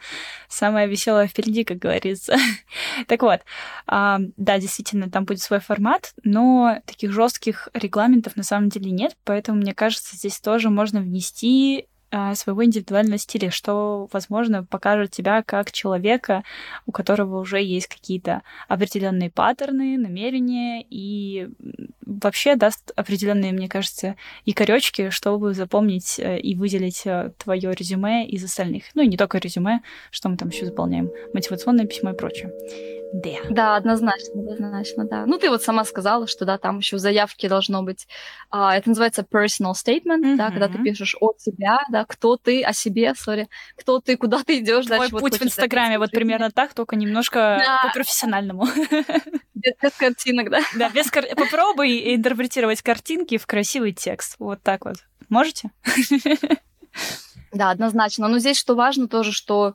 самое 0.49 0.89
веселое 0.89 1.27
впереди, 1.27 1.65
как 1.65 1.79
говорится. 1.79 2.37
так 3.07 3.23
вот, 3.23 3.41
а, 3.87 4.19
да, 4.37 4.59
действительно, 4.59 5.11
там 5.11 5.25
будет 5.25 5.41
свой 5.41 5.61
формат, 5.61 6.13
но 6.23 6.83
таких 6.85 7.13
жестких 7.13 7.69
регламентов 7.73 8.37
на 8.37 8.43
самом 8.43 8.69
деле 8.69 8.91
нет, 8.91 9.17
поэтому 9.25 9.59
мне 9.59 9.75
кажется, 9.75 10.17
здесь 10.17 10.39
тоже 10.41 10.69
можно 10.69 11.01
внести 11.01 11.89
своего 12.35 12.65
индивидуального 12.65 13.19
стиля, 13.19 13.51
что, 13.51 14.09
возможно, 14.13 14.65
покажет 14.65 15.13
тебя 15.13 15.43
как 15.43 15.73
человека, 15.73 16.43
у 16.87 16.93
которого 16.93 17.39
уже 17.39 17.63
есть 17.63 17.87
какие-то 17.87 18.43
определенные 18.69 19.31
паттерны, 19.31 19.97
намерения, 19.97 20.85
и 20.89 21.49
вообще 22.05 22.57
даст 22.57 22.93
определенные, 22.97 23.53
мне 23.53 23.69
кажется, 23.69 24.17
якоречки, 24.45 25.11
чтобы 25.11 25.55
запомнить 25.55 26.19
э, 26.19 26.41
и 26.41 26.55
выделить 26.55 27.03
э, 27.07 27.33
твое 27.39 27.73
резюме 27.73 28.27
из 28.27 28.45
остальных. 28.45 28.85
Ну 28.95 29.03
и 29.03 29.09
не 29.09 29.17
только 29.17 29.39
резюме, 29.39 29.83
что 30.11 30.29
мы 30.29 30.37
там 30.37 30.49
еще 30.49 30.67
заполняем, 30.67 31.11
мотивационное 31.33 31.87
письмо 31.87 32.11
и 32.11 32.17
прочее. 32.17 32.53
Да. 33.13 33.31
Да, 33.51 33.77
однозначно, 33.77 34.41
однозначно, 34.41 35.05
да. 35.05 35.27
Ну, 35.27 35.39
ты 35.39 35.51
вот 35.51 35.63
сама 35.63 35.85
сказала, 35.85 36.27
что, 36.27 36.45
да, 36.45 36.59
там 36.59 36.79
еще 36.79 36.97
в 36.97 37.01
заявке 37.01 37.49
должно 37.49 37.83
быть, 37.83 38.07
а, 38.51 38.77
это 38.77 38.89
называется 38.89 39.23
personal 39.23 39.73
statement, 39.73 40.23
mm-hmm. 40.23 40.37
да, 40.37 40.51
когда 40.51 40.69
ты 40.69 40.79
пишешь 40.83 41.17
о 41.21 41.33
себя, 41.39 41.81
да, 41.91 42.05
кто 42.05 42.37
ты, 42.37 42.63
о 42.63 42.73
себе, 42.73 43.15
сори, 43.15 43.49
кто 43.77 44.01
ты, 44.01 44.17
куда 44.17 44.43
ты 44.45 44.59
идешь, 44.59 44.87
Твой 44.87 44.99
дальше. 44.99 45.17
путь 45.17 45.41
в 45.41 45.43
Инстаграме 45.45 45.99
вот 45.99 46.11
примерно 46.11 46.51
так, 46.51 46.73
только 46.75 46.97
немножко 46.97 47.61
да. 47.65 47.89
по-профессиональному. 47.89 48.67
Без, 49.55 49.75
без 49.83 49.93
картинок, 49.93 50.49
да? 50.49 50.61
Да, 50.75 50.89
без 50.89 51.11
кар... 51.11 51.27
попробуй 51.37 52.15
интерпретировать 52.15 52.81
картинки 52.81 53.37
в 53.37 53.47
красивый 53.47 53.93
текст. 53.93 54.37
Вот 54.39 54.63
так 54.63 54.87
вот. 54.87 54.97
Можете? 55.29 55.71
Да, 57.53 57.71
однозначно. 57.71 58.29
Но 58.29 58.39
здесь 58.39 58.57
что 58.57 58.77
важно 58.77 59.09
тоже, 59.09 59.33
что 59.33 59.75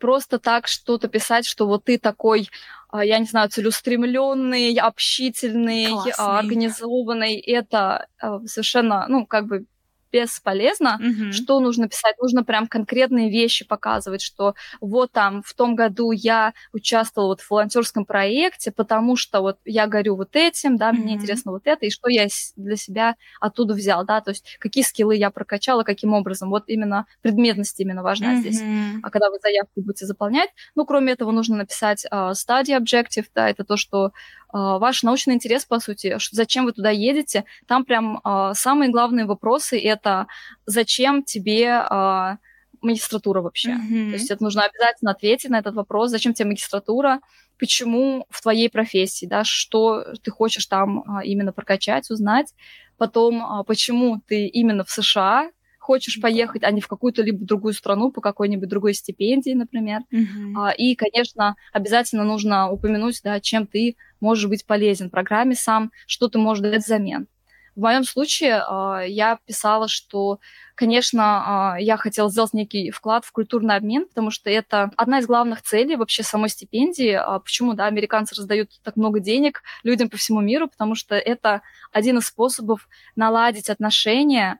просто 0.00 0.38
так 0.38 0.66
что-то 0.66 1.06
писать, 1.06 1.46
что 1.46 1.66
вот 1.66 1.84
ты 1.84 1.98
такой, 1.98 2.48
а, 2.88 3.04
я 3.04 3.18
не 3.18 3.26
знаю, 3.26 3.50
целеустремленный, 3.50 4.74
общительный, 4.74 5.86
а, 5.86 6.02
Классный. 6.02 6.38
организованный, 6.38 7.36
это 7.38 8.08
а, 8.18 8.40
совершенно, 8.46 9.06
ну, 9.08 9.26
как 9.26 9.46
бы 9.46 9.66
бесполезно. 10.12 10.98
Mm-hmm. 11.00 11.32
Что 11.32 11.60
нужно 11.60 11.88
писать? 11.88 12.16
Нужно 12.20 12.44
прям 12.44 12.66
конкретные 12.66 13.30
вещи 13.30 13.66
показывать, 13.66 14.22
что 14.22 14.54
вот 14.80 15.12
там 15.12 15.42
в 15.42 15.54
том 15.54 15.74
году 15.74 16.12
я 16.12 16.52
участвовала 16.72 17.30
вот 17.30 17.40
в 17.40 17.50
волонтерском 17.50 18.04
проекте, 18.04 18.70
потому 18.70 19.16
что 19.16 19.40
вот 19.40 19.58
я 19.64 19.86
горю 19.86 20.16
вот 20.16 20.36
этим, 20.36 20.76
да, 20.76 20.90
mm-hmm. 20.90 20.94
мне 20.94 21.14
интересно 21.14 21.52
вот 21.52 21.62
это, 21.64 21.86
и 21.86 21.90
что 21.90 22.08
я 22.08 22.26
для 22.56 22.76
себя 22.76 23.16
оттуда 23.40 23.74
взял, 23.74 24.04
да, 24.04 24.20
то 24.20 24.30
есть 24.30 24.56
какие 24.58 24.84
скиллы 24.84 25.16
я 25.16 25.30
прокачала, 25.30 25.82
каким 25.82 26.12
образом. 26.12 26.50
Вот 26.50 26.64
именно 26.66 27.06
предметность 27.22 27.78
именно 27.80 28.02
важна 28.02 28.34
mm-hmm. 28.34 28.40
здесь. 28.40 28.60
А 29.02 29.10
когда 29.10 29.30
вы 29.30 29.38
заявку 29.42 29.82
будете 29.82 30.06
заполнять, 30.06 30.50
ну, 30.74 30.84
кроме 30.84 31.12
этого, 31.12 31.30
нужно 31.30 31.56
написать 31.56 32.06
uh, 32.10 32.32
study 32.32 32.78
objective, 32.78 33.26
да, 33.34 33.48
это 33.48 33.64
то, 33.64 33.76
что 33.76 34.12
ваш 34.52 35.02
научный 35.02 35.34
интерес, 35.34 35.64
по 35.64 35.80
сути, 35.80 36.16
зачем 36.30 36.64
вы 36.64 36.72
туда 36.72 36.90
едете. 36.90 37.44
Там 37.66 37.84
прям 37.84 38.20
а, 38.24 38.54
самые 38.54 38.90
главные 38.90 39.26
вопросы— 39.26 39.78
это 39.82 40.26
зачем 40.66 41.22
тебе 41.22 41.70
а, 41.70 42.38
магистратура 42.80 43.42
вообще. 43.42 43.70
Mm-hmm. 43.70 44.08
То 44.08 44.12
есть 44.14 44.30
это 44.30 44.42
нужно 44.42 44.64
обязательно 44.64 45.10
ответить 45.10 45.50
на 45.50 45.58
этот 45.58 45.74
вопрос, 45.74 46.10
зачем 46.10 46.34
тебе 46.34 46.48
магистратура, 46.48 47.20
почему 47.58 48.26
в 48.30 48.40
твоей 48.40 48.70
профессии, 48.70 49.26
да, 49.26 49.44
что 49.44 50.04
ты 50.22 50.30
хочешь 50.30 50.66
там 50.66 51.04
именно 51.22 51.52
прокачать, 51.52 52.10
узнать, 52.10 52.54
потом 52.96 53.64
почему 53.66 54.22
ты 54.26 54.46
именно 54.46 54.82
в 54.84 54.90
США 54.90 55.50
хочешь 55.78 56.20
поехать, 56.20 56.62
а 56.62 56.70
не 56.70 56.80
в 56.80 56.86
какую-то 56.86 57.20
либо 57.22 57.44
другую 57.44 57.74
страну 57.74 58.12
по 58.12 58.20
какой-нибудь 58.20 58.68
другой 58.68 58.94
стипендии, 58.94 59.54
например. 59.54 60.02
Mm-hmm. 60.12 60.76
И, 60.76 60.94
конечно, 60.94 61.56
обязательно 61.72 62.24
нужно 62.24 62.70
упомянуть, 62.70 63.20
да, 63.24 63.40
чем 63.40 63.66
ты 63.66 63.96
можешь 64.20 64.48
быть 64.48 64.66
полезен 64.66 65.10
программе 65.10 65.54
сам, 65.54 65.90
что 66.06 66.28
ты 66.28 66.38
можешь 66.38 66.62
дать 66.62 66.84
взамен. 66.84 67.26
В 67.76 67.82
моем 67.82 68.04
случае 68.04 68.62
э, 68.68 69.04
я 69.08 69.38
писала, 69.46 69.86
что, 69.88 70.40
конечно, 70.74 71.76
э, 71.78 71.82
я 71.82 71.96
хотела 71.96 72.28
сделать 72.28 72.52
некий 72.52 72.90
вклад 72.90 73.24
в 73.24 73.32
культурный 73.32 73.76
обмен, 73.76 74.06
потому 74.06 74.30
что 74.30 74.50
это 74.50 74.90
одна 74.96 75.20
из 75.20 75.26
главных 75.26 75.62
целей 75.62 75.96
вообще 75.96 76.22
самой 76.22 76.48
стипендии. 76.50 77.12
А 77.12 77.38
почему, 77.38 77.74
да, 77.74 77.86
американцы 77.86 78.34
раздают 78.34 78.70
так 78.82 78.96
много 78.96 79.20
денег 79.20 79.62
людям 79.84 80.10
по 80.10 80.16
всему 80.16 80.40
миру, 80.40 80.68
потому 80.68 80.94
что 80.94 81.14
это 81.14 81.62
один 81.92 82.18
из 82.18 82.26
способов 82.26 82.88
наладить 83.14 83.70
отношения 83.70 84.54
а, 84.54 84.56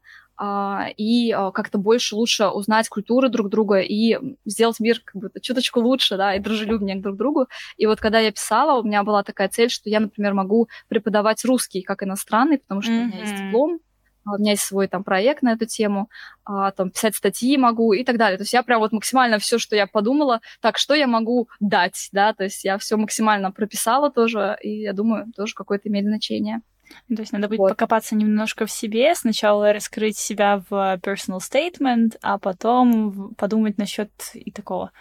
и 0.97 1.33
а, 1.33 1.51
как-то 1.51 1.77
больше, 1.77 2.17
лучше 2.17 2.47
узнать 2.47 2.89
культуры 2.89 3.29
друг 3.29 3.51
друга 3.51 3.81
и 3.81 4.19
сделать 4.47 4.81
мир 4.81 5.01
как 5.05 5.21
бы 5.21 5.31
чуточку 5.41 5.81
лучше, 5.81 6.17
да, 6.17 6.35
и 6.35 6.41
дружелюбнее 6.41 6.97
друг 6.97 7.17
к 7.17 7.19
другу. 7.19 7.47
И 7.77 7.85
вот 7.85 8.01
когда 8.01 8.21
я 8.21 8.33
писала, 8.33 8.81
у 8.81 8.83
меня 8.83 9.03
была 9.03 9.23
такая 9.23 9.49
цель, 9.49 9.69
что 9.69 9.91
я, 9.91 10.01
например, 10.01 10.33
могу 10.33 10.69
преподавать 10.89 11.45
русский 11.45 11.83
как 11.83 12.03
иностранный, 12.03 12.59
потому 12.59 12.81
что 12.81 12.93
mm-hmm. 12.93 13.03
у 13.03 13.07
меня 13.07 13.21
есть 13.21 13.37
диплом, 13.37 13.81
а, 14.25 14.37
у 14.37 14.39
меня 14.39 14.53
есть 14.53 14.63
свой 14.63 14.89
там 14.89 15.05
проект 15.05 15.43
на 15.43 15.53
эту 15.53 15.67
тему, 15.67 16.09
там 16.45 16.91
писать 16.91 17.17
статьи 17.17 17.59
могу 17.59 17.93
и 17.93 18.03
так 18.03 18.17
далее. 18.17 18.39
То 18.39 18.43
есть 18.43 18.55
я 18.55 18.63
прям 18.63 18.81
вот 18.81 18.93
максимально 18.93 19.39
все, 19.39 19.59
что 19.59 19.77
я 19.77 19.87
подумала, 19.87 20.41
так 20.63 20.79
что 20.79 20.95
я 20.95 21.07
могу 21.07 21.49
дать, 21.61 22.09
да, 22.13 22.33
то 22.33 22.45
есть 22.45 22.65
я 22.65 22.79
все 22.79 22.97
максимально 22.97 23.53
прописала 23.53 24.11
тоже, 24.11 24.57
и 24.63 24.81
я 24.81 24.95
думаю, 24.95 25.31
тоже 25.37 25.55
какое-то 25.55 25.91
имеет 25.91 26.07
значение. 26.07 26.63
Ну, 27.09 27.17
то 27.17 27.23
есть 27.23 27.33
надо 27.33 27.49
будет 27.49 27.59
вот. 27.59 27.71
покопаться 27.71 28.15
немножко 28.15 28.67
в 28.67 28.71
себе, 28.71 29.15
сначала 29.15 29.73
раскрыть 29.73 30.17
себя 30.17 30.63
в 30.69 30.99
personal 31.03 31.39
statement, 31.39 32.17
а 32.23 32.39
потом 32.39 33.35
подумать 33.35 33.79
насчет 33.79 34.11
и 34.35 34.51
такого, 34.51 34.93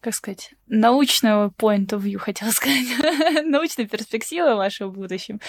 как 0.00 0.14
сказать, 0.14 0.54
научного 0.66 1.48
point 1.48 1.88
of 1.88 2.02
view, 2.02 2.18
хотела 2.18 2.50
сказать, 2.50 2.86
научной 3.44 3.86
перспективы 3.86 4.54
вашего 4.56 4.90
будущем, 4.90 5.40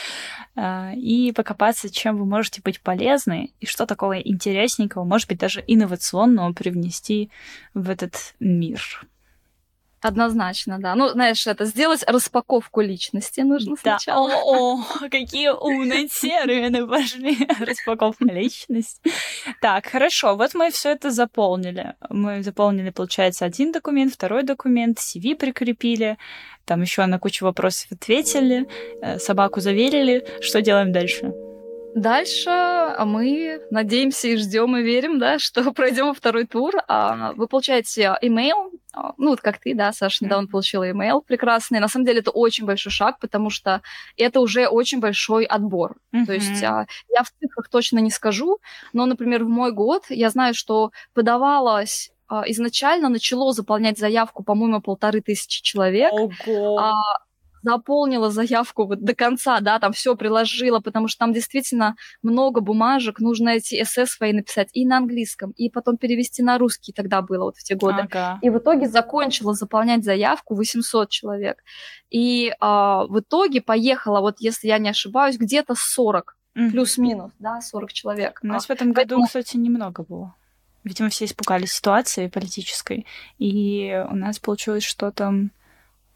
а, 0.55 0.91
и 0.95 1.31
покопаться, 1.31 1.89
чем 1.91 2.17
вы 2.17 2.25
можете 2.25 2.61
быть 2.61 2.81
полезны, 2.81 3.51
и 3.59 3.65
что 3.65 3.85
такого 3.85 4.19
интересненького, 4.19 5.03
может 5.03 5.27
быть, 5.27 5.39
даже 5.39 5.63
инновационного 5.65 6.53
привнести 6.53 7.31
в 7.73 7.89
этот 7.89 8.35
мир. 8.39 9.07
Однозначно, 10.03 10.79
да. 10.79 10.95
Ну, 10.95 11.09
знаешь, 11.09 11.47
это 11.47 11.65
сделать 11.65 12.03
распаковку 12.05 12.81
личности 12.81 13.41
нужно 13.41 13.75
да. 13.75 13.97
сначала. 13.97 14.29
О, 14.33 14.79
о, 14.79 15.09
какие 15.09 15.49
умные 15.49 16.07
термины 16.07 16.85
пошли. 16.87 17.47
Распаковка 17.59 18.25
личности. 18.25 19.01
Так, 19.61 19.87
хорошо. 19.87 20.35
Вот 20.35 20.53
мы 20.55 20.71
все 20.71 20.91
это 20.91 21.09
заполнили. 21.09 21.95
Мы 22.09 22.43
заполнили, 22.43 22.89
получается, 22.89 23.45
один 23.45 23.71
документ, 23.71 24.13
второй 24.13 24.43
документ, 24.43 24.99
CV 24.99 25.35
прикрепили, 25.35 26.17
там 26.65 26.81
еще 26.81 27.05
на 27.05 27.19
кучу 27.19 27.45
вопросов 27.45 27.91
ответили, 27.91 28.67
э, 29.01 29.19
собаку 29.19 29.61
заверили. 29.61 30.25
Что 30.41 30.61
делаем 30.61 30.91
дальше? 30.91 31.33
Дальше 31.95 32.49
а 32.49 33.05
мы 33.05 33.61
надеемся 33.69 34.27
и 34.27 34.37
ждем 34.37 34.77
и 34.77 34.81
верим, 34.81 35.19
да, 35.19 35.39
что 35.39 35.71
пройдем 35.71 36.13
второй 36.13 36.45
тур. 36.45 36.75
А 36.87 37.33
вы 37.33 37.47
получаете 37.47 38.17
имейл, 38.21 38.71
а, 38.93 39.13
ну 39.17 39.31
вот 39.31 39.41
как 39.41 39.59
ты, 39.59 39.73
да, 39.73 39.91
Саша, 39.93 40.23
недавно 40.23 40.47
получила 40.47 40.89
имейл 40.89 41.21
прекрасный. 41.21 41.79
На 41.79 41.87
самом 41.87 42.05
деле 42.05 42.19
это 42.19 42.31
очень 42.31 42.65
большой 42.65 42.91
шаг, 42.91 43.19
потому 43.19 43.49
что 43.49 43.81
это 44.17 44.39
уже 44.39 44.67
очень 44.67 44.99
большой 44.99 45.45
отбор. 45.45 45.97
Mm-hmm. 46.13 46.25
То 46.25 46.33
есть 46.33 46.61
я 46.61 46.85
в 47.23 47.31
цифрах 47.39 47.69
точно 47.69 47.99
не 47.99 48.11
скажу, 48.11 48.59
но, 48.93 49.05
например, 49.05 49.43
в 49.43 49.49
мой 49.49 49.71
год 49.71 50.05
я 50.09 50.29
знаю, 50.29 50.53
что 50.53 50.91
подавалось 51.13 52.11
изначально 52.47 53.09
начало 53.09 53.51
заполнять 53.51 53.99
заявку, 53.99 54.43
по-моему, 54.43 54.81
полторы 54.81 55.21
тысячи 55.21 55.61
человек. 55.61 56.11
Ого. 56.13 56.77
А, 56.79 56.93
заполнила 57.63 58.29
заявку 58.29 58.85
вот 58.85 59.03
до 59.03 59.15
конца, 59.15 59.59
да, 59.61 59.79
там 59.79 59.93
все 59.93 60.15
приложила, 60.15 60.79
потому 60.79 61.07
что 61.07 61.19
там 61.19 61.33
действительно 61.33 61.95
много 62.21 62.61
бумажек, 62.61 63.19
нужно 63.19 63.49
эти 63.49 63.81
эссе 63.81 64.05
свои 64.05 64.33
написать 64.33 64.69
и 64.73 64.85
на 64.85 64.97
английском, 64.97 65.51
и 65.51 65.69
потом 65.69 65.97
перевести 65.97 66.43
на 66.43 66.57
русский 66.57 66.91
тогда 66.91 67.21
было 67.21 67.45
вот 67.45 67.57
в 67.57 67.63
те 67.63 67.75
годы. 67.75 68.01
Ага. 68.01 68.39
И 68.41 68.49
в 68.49 68.57
итоге 68.57 68.87
закончила 68.87 69.53
заполнять 69.53 70.03
заявку 70.03 70.55
800 70.55 71.09
человек. 71.09 71.63
И 72.09 72.53
а, 72.59 73.05
в 73.05 73.19
итоге 73.19 73.61
поехала, 73.61 74.19
вот 74.19 74.35
если 74.39 74.67
я 74.67 74.77
не 74.77 74.89
ошибаюсь, 74.89 75.37
где-то 75.37 75.73
40, 75.75 76.37
mm. 76.55 76.71
плюс-минус, 76.71 77.31
да, 77.39 77.61
40 77.61 77.93
человек. 77.93 78.39
У 78.43 78.47
нас 78.47 78.65
а, 78.65 78.67
в 78.67 78.69
этом 78.71 78.91
году, 78.91 79.15
поэтому... 79.15 79.25
кстати, 79.25 79.57
немного 79.57 80.03
было. 80.03 80.35
Видимо, 80.83 81.09
все 81.09 81.25
испугались 81.25 81.71
ситуации 81.71 82.27
политической, 82.27 83.05
и 83.39 84.05
у 84.09 84.15
нас 84.15 84.39
получилось 84.39 84.83
что-то 84.83 85.47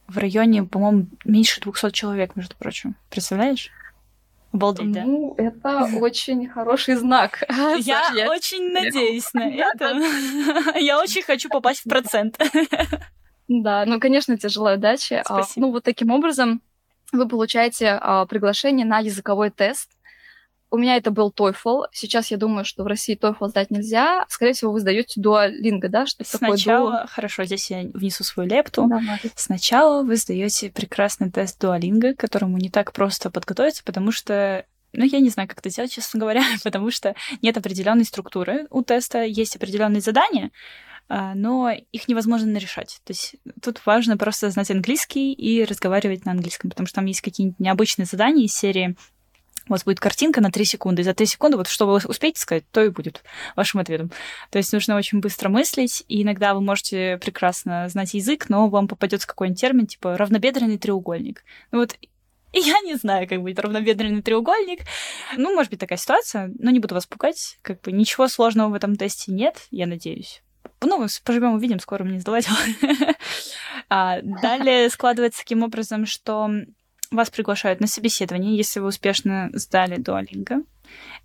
в 0.07 0.17
районе, 0.17 0.63
по-моему, 0.63 1.07
меньше 1.25 1.61
200 1.61 1.91
человек, 1.91 2.35
между 2.35 2.55
прочим. 2.55 2.95
Представляешь? 3.09 3.71
Обалдеть, 4.53 4.91
да? 4.91 5.03
Ну, 5.03 5.35
это 5.37 5.89
очень 5.99 6.47
хороший 6.47 6.95
знак. 6.95 7.43
Я 7.79 8.27
очень 8.29 8.71
надеюсь 8.71 9.33
на 9.33 9.49
это. 9.49 9.99
Я 10.79 10.99
очень 10.99 11.23
хочу 11.23 11.49
попасть 11.49 11.81
в 11.81 11.89
процент. 11.89 12.39
Да, 13.47 13.85
ну, 13.85 13.99
конечно, 13.99 14.37
тебе 14.37 14.49
желаю 14.49 14.77
удачи. 14.77 15.21
А, 15.25 15.43
ну, 15.55 15.71
вот 15.71 15.83
таким 15.83 16.11
образом 16.11 16.61
вы 17.11 17.27
получаете 17.27 17.97
а, 18.01 18.25
приглашение 18.25 18.85
на 18.85 18.99
языковой 18.99 19.49
тест. 19.49 19.89
У 20.69 20.77
меня 20.77 20.97
это 20.97 21.11
был 21.11 21.33
TOEFL. 21.35 21.85
Сейчас 21.91 22.29
я 22.31 22.37
думаю, 22.37 22.65
что 22.65 22.83
в 22.83 22.87
России 22.87 23.17
TOEFL 23.17 23.49
сдать 23.49 23.71
нельзя. 23.71 24.25
Скорее 24.27 24.53
всего, 24.53 24.71
вы 24.71 24.81
сдаете 24.81 25.21
Duolingo, 25.21 25.87
да? 25.87 26.05
Что 26.05 26.25
Сначала, 26.25 26.91
такое 26.91 27.07
хорошо, 27.07 27.45
здесь 27.45 27.71
я 27.71 27.83
внесу 27.93 28.23
свою 28.23 28.49
лепту. 28.49 28.85
Давай. 28.87 29.19
Сначала 29.35 30.03
вы 30.03 30.17
сдаете 30.17 30.69
прекрасный 30.69 31.31
тест 31.31 31.63
Duolingo, 31.63 32.13
к 32.13 32.19
которому 32.19 32.57
не 32.57 32.69
так 32.69 32.91
просто 32.91 33.29
подготовиться, 33.29 33.83
потому 33.83 34.11
что 34.11 34.65
ну, 34.93 35.05
я 35.05 35.19
не 35.19 35.29
знаю, 35.29 35.47
как 35.47 35.59
это 35.59 35.69
делать, 35.69 35.91
честно 35.91 36.19
говоря, 36.19 36.43
потому 36.63 36.91
что 36.91 37.15
нет 37.41 37.55
определенной 37.57 38.05
структуры 38.05 38.67
у 38.69 38.83
теста, 38.83 39.23
есть 39.23 39.55
определенные 39.55 40.01
задания, 40.01 40.51
а, 41.09 41.35
но 41.35 41.71
их 41.91 42.07
невозможно 42.07 42.57
решать. 42.57 42.99
То 43.05 43.11
есть 43.11 43.35
тут 43.61 43.81
важно 43.85 44.17
просто 44.17 44.49
знать 44.49 44.71
английский 44.71 45.33
и 45.33 45.63
разговаривать 45.63 46.25
на 46.25 46.31
английском, 46.31 46.69
потому 46.69 46.87
что 46.87 46.95
там 46.95 47.05
есть 47.05 47.21
какие-нибудь 47.21 47.59
необычные 47.59 48.05
задания 48.05 48.45
из 48.45 48.53
серии 48.53 48.95
у 49.67 49.71
вас 49.71 49.83
будет 49.83 49.99
картинка 49.99 50.41
на 50.41 50.51
3 50.51 50.65
секунды, 50.65 51.01
и 51.01 51.05
за 51.05 51.13
3 51.13 51.25
секунды 51.25 51.57
вот 51.57 51.67
что 51.67 51.87
вы 51.87 51.95
успеете 52.05 52.39
сказать, 52.39 52.63
то 52.71 52.83
и 52.83 52.89
будет 52.89 53.23
вашим 53.55 53.79
ответом. 53.79 54.11
То 54.49 54.57
есть 54.57 54.73
нужно 54.73 54.95
очень 54.95 55.19
быстро 55.19 55.49
мыслить, 55.49 56.03
и 56.07 56.23
иногда 56.23 56.53
вы 56.53 56.61
можете 56.61 57.17
прекрасно 57.17 57.87
знать 57.89 58.13
язык, 58.13 58.49
но 58.49 58.69
вам 58.69 58.87
попадется 58.87 59.27
какой-нибудь 59.27 59.59
термин, 59.59 59.87
типа 59.87 60.17
равнобедренный 60.17 60.77
треугольник. 60.77 61.43
Ну 61.71 61.79
вот 61.79 61.95
я 62.53 62.79
не 62.81 62.95
знаю, 62.95 63.27
как 63.27 63.41
будет 63.41 63.59
равнобедренный 63.59 64.21
треугольник. 64.21 64.81
Ну, 65.35 65.53
может 65.53 65.69
быть, 65.69 65.79
такая 65.79 65.97
ситуация, 65.97 66.51
но 66.59 66.71
не 66.71 66.79
буду 66.79 66.95
вас 66.95 67.05
пугать. 67.05 67.57
Как 67.61 67.81
бы 67.81 67.91
ничего 67.91 68.27
сложного 68.27 68.69
в 68.69 68.73
этом 68.73 68.95
тесте 68.95 69.31
нет, 69.31 69.67
я 69.71 69.87
надеюсь. 69.87 70.41
Ну, 70.81 71.05
поживем, 71.23 71.53
увидим, 71.53 71.79
скоро 71.79 72.03
мне 72.03 72.19
сдавать. 72.19 72.47
а, 73.89 74.21
далее 74.21 74.89
складывается 74.89 75.39
таким 75.39 75.63
образом, 75.63 76.05
что 76.05 76.49
вас 77.11 77.29
приглашают 77.29 77.79
на 77.79 77.87
собеседование, 77.87 78.55
если 78.55 78.79
вы 78.79 78.87
успешно 78.87 79.49
сдали 79.53 79.97
дуалинга. 79.97 80.61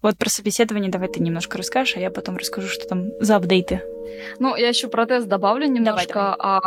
Вот 0.00 0.18
про 0.18 0.28
собеседование 0.28 0.90
давай 0.90 1.08
ты 1.08 1.20
немножко 1.20 1.58
расскажешь, 1.58 1.96
а 1.96 2.00
я 2.00 2.10
потом 2.10 2.36
расскажу, 2.36 2.68
что 2.68 2.86
там 2.86 3.10
за 3.20 3.36
апдейты. 3.36 3.82
Ну, 4.38 4.56
я 4.56 4.68
еще 4.68 4.88
про 4.88 5.06
тест 5.06 5.28
добавлю 5.28 5.66
немножко. 5.66 6.12
Давай, 6.14 6.36
давай. 6.38 6.60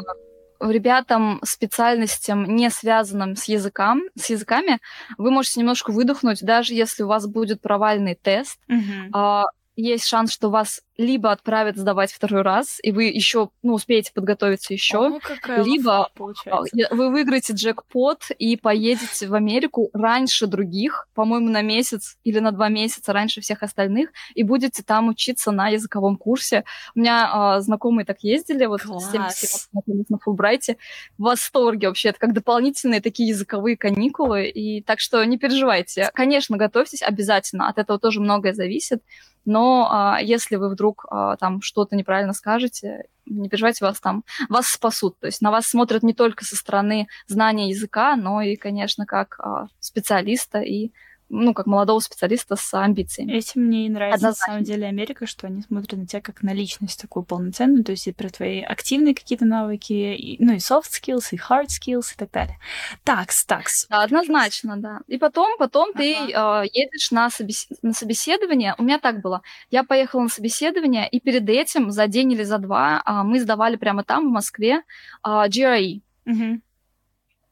А, 0.60 0.72
ребятам, 0.72 1.42
специальностям, 1.44 2.56
не 2.56 2.70
связанным 2.70 3.36
с, 3.36 3.46
языком, 3.46 4.04
с 4.18 4.30
языками, 4.30 4.80
вы 5.18 5.32
можете 5.32 5.60
немножко 5.60 5.92
выдохнуть, 5.92 6.44
даже 6.44 6.74
если 6.74 7.04
у 7.04 7.08
вас 7.08 7.28
будет 7.28 7.62
провальный 7.62 8.16
тест. 8.16 8.60
Угу 8.70 9.46
есть 9.76 10.06
шанс, 10.06 10.32
что 10.32 10.50
вас 10.50 10.82
либо 10.98 11.32
отправят 11.32 11.76
сдавать 11.76 12.12
второй 12.12 12.42
раз, 12.42 12.80
и 12.82 12.92
вы 12.92 13.06
еще 13.06 13.50
ну, 13.62 13.74
успеете 13.74 14.14
подготовиться 14.14 14.74
еще, 14.74 15.20
либо 15.58 16.10
а, 16.46 16.64
вы 16.92 17.10
выиграете 17.10 17.54
джекпот 17.54 18.32
и 18.38 18.56
поедете 18.56 19.28
в 19.28 19.34
Америку 19.34 19.90
раньше 19.94 20.48
других, 20.48 21.08
по-моему, 21.14 21.50
на 21.50 21.62
месяц 21.62 22.18
или 22.24 22.40
на 22.40 22.52
два 22.52 22.70
месяца 22.70 23.12
раньше 23.12 23.42
всех 23.42 23.62
остальных, 23.64 24.12
и 24.34 24.44
будете 24.44 24.84
там 24.84 25.10
учиться 25.10 25.52
на 25.52 25.68
языковом 25.68 26.16
курсе. 26.16 26.64
У 26.96 27.00
меня 27.00 27.30
а, 27.32 27.62
знакомые 27.62 28.06
так 28.06 28.20
ездили, 28.22 28.66
вот 28.66 28.82
Класс. 28.82 29.06
с 29.06 29.12
теми, 29.12 29.30
с 29.30 29.70
кем 29.86 30.06
на 30.08 30.18
Фулбрайте, 30.20 30.78
в 31.18 31.24
восторге 31.24 31.88
вообще. 31.88 32.10
Это 32.10 32.20
как 32.20 32.34
дополнительные 32.34 33.02
такие 33.02 33.30
языковые 33.30 33.76
каникулы, 33.76 34.48
и 34.48 34.82
так 34.82 35.00
что 35.02 35.24
не 35.26 35.38
переживайте. 35.38 36.10
Конечно, 36.14 36.56
готовьтесь 36.56 37.02
обязательно, 37.02 37.68
от 37.68 37.78
этого 37.78 38.00
тоже 38.00 38.22
многое 38.22 38.54
зависит, 38.54 39.02
но 39.46 39.88
а, 39.92 40.20
если 40.22 40.56
вы 40.56 40.70
вдруг 40.70 41.06
а, 41.10 41.38
там 41.38 41.62
что-то 41.62 41.96
неправильно 41.96 42.34
скажете, 42.34 43.06
не 43.26 43.50
переживайте, 43.50 43.86
вас 43.86 44.00
там, 44.00 44.24
вас 44.50 44.68
спасут. 44.68 45.20
То 45.20 45.28
есть 45.28 45.42
на 45.42 45.52
вас 45.52 45.66
смотрят 45.66 46.04
не 46.04 46.14
только 46.14 46.46
со 46.46 46.56
стороны 46.56 47.08
знания 47.28 47.70
языка, 47.70 48.16
но 48.16 48.42
и, 48.42 48.56
конечно, 48.56 49.06
как 49.06 49.40
а, 49.40 49.68
специалиста 49.80 50.60
и 50.60 50.92
ну, 51.30 51.54
как 51.54 51.66
молодого 51.66 52.00
специалиста 52.00 52.56
с 52.56 52.74
амбициями. 52.74 53.34
Этим 53.34 53.64
мне 53.64 53.88
и 53.88 53.90
нравится, 53.90 54.28
Однозначно. 54.28 54.54
на 54.54 54.54
самом 54.54 54.64
деле, 54.64 54.88
Америка, 54.88 55.26
что 55.26 55.48
они 55.48 55.62
смотрят 55.62 56.00
на 56.00 56.06
тебя 56.06 56.22
как 56.22 56.44
на 56.44 56.54
личность 56.54 57.02
такую 57.02 57.24
полноценную, 57.24 57.84
то 57.84 57.92
есть 57.92 58.08
и 58.08 58.12
про 58.12 58.30
твои 58.30 58.62
активные 58.62 59.16
какие-то 59.16 59.46
навыки, 59.46 59.94
и, 59.94 60.44
ну, 60.44 60.54
и 60.54 60.58
soft 60.58 60.92
skills, 60.92 61.30
и 61.32 61.38
hard 61.38 61.68
skills, 61.68 62.14
и 62.14 62.18
так 62.18 62.32
далее. 62.32 62.60
Такс, 63.04 63.46
такс. 63.46 63.88
Да, 63.90 64.04
однозначно, 64.04 64.78
да. 64.78 65.00
И 65.08 65.18
потом, 65.18 65.58
потом 65.58 65.90
ага. 65.90 66.00
ты 66.00 66.14
э, 66.14 66.64
едешь 66.72 67.12
на, 67.12 67.30
собес... 67.30 67.68
на 67.82 67.94
собеседование. 67.94 68.76
У 68.78 68.84
меня 68.84 69.00
так 69.00 69.22
было. 69.22 69.42
Я 69.72 69.84
поехала 69.84 70.22
на 70.22 70.30
собеседование, 70.30 71.10
и 71.10 71.20
перед 71.20 71.50
этим, 71.50 71.92
за 71.92 72.08
день 72.08 72.34
или 72.34 72.44
за 72.44 72.60
два, 72.60 73.02
э, 73.06 73.24
мы 73.24 73.40
сдавали 73.40 73.78
прямо 73.78 74.04
там, 74.04 74.30
в 74.30 74.32
Москве, 74.32 74.84
э, 75.24 75.30
GRE. 75.30 76.02
Угу. 76.26 76.62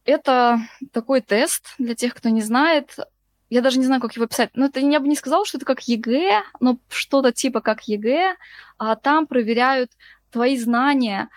Это 0.06 0.60
такой 0.92 1.22
тест, 1.22 1.76
для 1.78 1.96
тех, 1.96 2.14
кто 2.14 2.30
не 2.30 2.42
знает, 2.42 2.98
я 3.54 3.62
даже 3.62 3.78
не 3.78 3.86
знаю, 3.86 4.02
как 4.02 4.16
его 4.16 4.26
писать. 4.26 4.50
Ну, 4.56 4.66
это 4.66 4.80
я 4.80 5.00
бы 5.00 5.08
не 5.08 5.16
сказала, 5.16 5.46
что 5.46 5.58
это 5.58 5.66
как 5.66 5.82
ЕГЭ, 5.88 6.44
но 6.60 6.80
что-то 6.90 7.32
типа 7.32 7.62
как 7.62 7.88
ЕГЭ, 7.88 8.36
а 8.80 8.96
там 8.96 9.28
проверяют 9.28 9.92
твои 10.32 10.58
знания, 10.58 11.30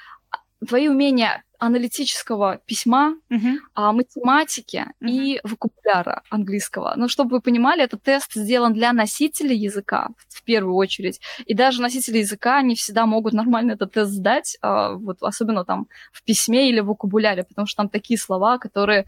твои 0.67 0.89
умения 0.89 1.45
аналитического 1.59 2.61
письма, 2.67 3.17
uh-huh. 3.31 3.57
а, 3.75 3.93
математики 3.93 4.87
uh-huh. 5.03 5.09
и 5.09 5.41
вокабуляра 5.43 6.23
английского. 6.31 6.95
Но 6.97 7.09
чтобы 7.09 7.37
вы 7.37 7.41
понимали, 7.41 7.83
этот 7.83 8.03
тест 8.03 8.33
сделан 8.35 8.73
для 8.73 8.93
носителей 8.93 9.57
языка 9.57 10.09
в 10.29 10.43
первую 10.43 10.75
очередь. 10.75 11.21
И 11.47 11.55
даже 11.55 11.83
носители 11.83 12.19
языка 12.19 12.61
не 12.63 12.75
всегда 12.75 13.07
могут 13.07 13.33
нормально 13.33 13.73
этот 13.73 13.93
тест 13.93 14.11
сдать, 14.11 14.57
а, 14.63 14.95
вот, 14.95 15.19
особенно 15.21 15.65
там 15.65 15.87
в 16.13 16.23
письме 16.25 16.71
или 16.71 16.81
в 16.81 16.87
вокабуляре, 16.87 17.45
потому 17.45 17.67
что 17.67 17.83
там 17.83 17.89
такие 17.89 18.19
слова, 18.19 18.59
которые 18.59 19.05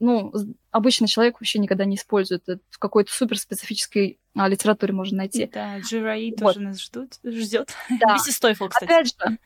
ну, 0.00 0.32
обычный 0.70 1.08
человек 1.08 1.40
вообще 1.40 1.58
никогда 1.58 1.84
не 1.84 1.96
использует. 1.96 2.48
Это 2.48 2.60
в 2.70 2.78
какой-то 2.78 3.12
суперспецифической 3.12 4.18
а, 4.34 4.48
литературе 4.48 4.92
можно 4.92 5.18
найти. 5.18 5.50
Да, 5.52 5.78
GRE 5.78 6.30
вот. 6.30 6.38
тоже 6.38 6.60
нас 6.60 6.80
ждут, 6.80 7.14
ждет. 7.24 7.74
Да. 8.00 8.08
Вместе 8.22 8.30
TOEFL, 8.30 8.68
кстати. 8.68 8.84
Опять 8.84 9.06
же, 9.08 9.38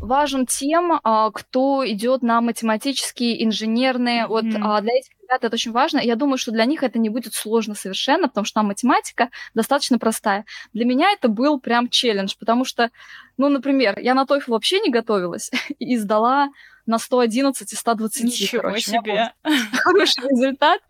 важен 0.00 0.46
тем, 0.46 0.98
а, 1.02 1.30
кто 1.30 1.88
идет 1.88 2.22
на 2.22 2.40
математические, 2.40 3.44
инженерные. 3.44 4.24
Mm-hmm. 4.24 4.28
Вот 4.28 4.44
а, 4.60 4.80
для 4.80 4.92
этих 4.94 5.12
ребят 5.22 5.44
это 5.44 5.54
очень 5.54 5.72
важно. 5.72 5.98
Я 5.98 6.16
думаю, 6.16 6.38
что 6.38 6.50
для 6.50 6.64
них 6.64 6.82
это 6.82 6.98
не 6.98 7.08
будет 7.08 7.34
сложно 7.34 7.74
совершенно, 7.74 8.28
потому 8.28 8.44
что 8.44 8.54
там 8.54 8.66
математика 8.66 9.30
достаточно 9.54 9.98
простая. 9.98 10.44
Для 10.72 10.84
меня 10.84 11.12
это 11.12 11.28
был 11.28 11.60
прям 11.60 11.88
челлендж, 11.88 12.34
потому 12.38 12.64
что, 12.64 12.90
ну, 13.36 13.48
например, 13.48 13.98
я 13.98 14.14
на 14.14 14.24
TOEFL 14.24 14.44
вообще 14.48 14.80
не 14.80 14.90
готовилась 14.90 15.50
и 15.78 15.96
сдала 15.96 16.48
на 16.86 16.98
111 16.98 17.72
и 17.72 17.76
120. 17.76 18.24
Ничего 18.24 18.62
короче. 18.62 18.90
себе. 18.90 19.32
Хороший 19.72 20.28
результат. 20.28 20.80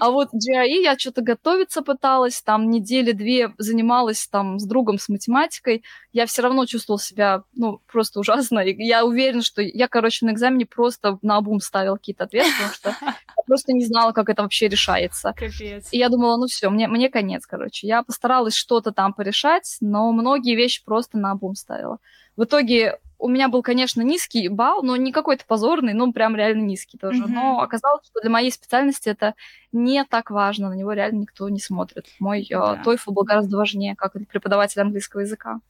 А 0.00 0.10
вот 0.10 0.28
GRE 0.34 0.82
я 0.82 0.98
что-то 0.98 1.22
готовиться 1.22 1.82
пыталась, 1.82 2.42
там 2.42 2.70
недели 2.70 3.12
две 3.12 3.54
занималась 3.58 4.26
там 4.26 4.58
с 4.58 4.64
другом 4.64 4.98
с 4.98 5.08
математикой. 5.08 5.84
Я 6.12 6.26
все 6.26 6.42
равно 6.42 6.66
чувствовала 6.66 7.00
себя, 7.00 7.42
ну, 7.54 7.80
просто 7.86 8.20
ужасно. 8.20 8.60
И 8.60 8.74
я 8.84 9.04
уверена, 9.04 9.42
что 9.42 9.62
я, 9.62 9.88
короче, 9.88 10.26
на 10.26 10.30
экзамене 10.30 10.66
просто 10.66 11.18
на 11.22 11.36
обум 11.36 11.60
ставила 11.60 11.96
какие-то 11.96 12.24
ответы, 12.24 12.48
потому 12.50 12.74
что 12.74 12.96
я 13.00 13.42
просто 13.46 13.72
не 13.72 13.84
знала, 13.84 14.12
как 14.12 14.28
это 14.28 14.42
вообще 14.42 14.68
решается. 14.68 15.32
Капец. 15.36 15.88
И 15.92 15.98
я 15.98 16.08
думала, 16.08 16.36
ну 16.36 16.46
все, 16.46 16.70
мне, 16.70 16.88
мне 16.88 17.08
конец, 17.08 17.46
короче. 17.46 17.86
Я 17.86 18.02
постаралась 18.02 18.54
что-то 18.54 18.92
там 18.92 19.12
порешать, 19.12 19.76
но 19.80 20.12
многие 20.12 20.56
вещи 20.56 20.84
просто 20.84 21.18
на 21.18 21.32
обум 21.32 21.54
ставила. 21.54 21.98
В 22.36 22.44
итоге 22.44 22.98
у 23.18 23.28
меня 23.28 23.48
был, 23.48 23.62
конечно, 23.62 24.02
низкий 24.02 24.48
балл, 24.48 24.82
но 24.82 24.96
не 24.96 25.12
какой-то 25.12 25.44
позорный, 25.46 25.92
но 25.92 26.12
прям 26.12 26.36
реально 26.36 26.62
низкий 26.62 26.98
тоже. 26.98 27.24
Mm-hmm. 27.24 27.30
Но 27.30 27.60
оказалось, 27.60 28.06
что 28.06 28.20
для 28.20 28.30
моей 28.30 28.50
специальности 28.52 29.08
это 29.08 29.34
не 29.72 30.04
так 30.04 30.30
важно, 30.30 30.70
на 30.70 30.74
него 30.74 30.92
реально 30.92 31.20
никто 31.20 31.48
не 31.48 31.60
смотрит. 31.60 32.06
Мой 32.20 32.46
э, 32.48 32.54
TOEFL 32.54 33.12
был 33.12 33.24
гораздо 33.24 33.56
важнее, 33.56 33.96
как 33.96 34.12
преподаватель 34.28 34.80
английского 34.80 35.20
языка. 35.20 35.60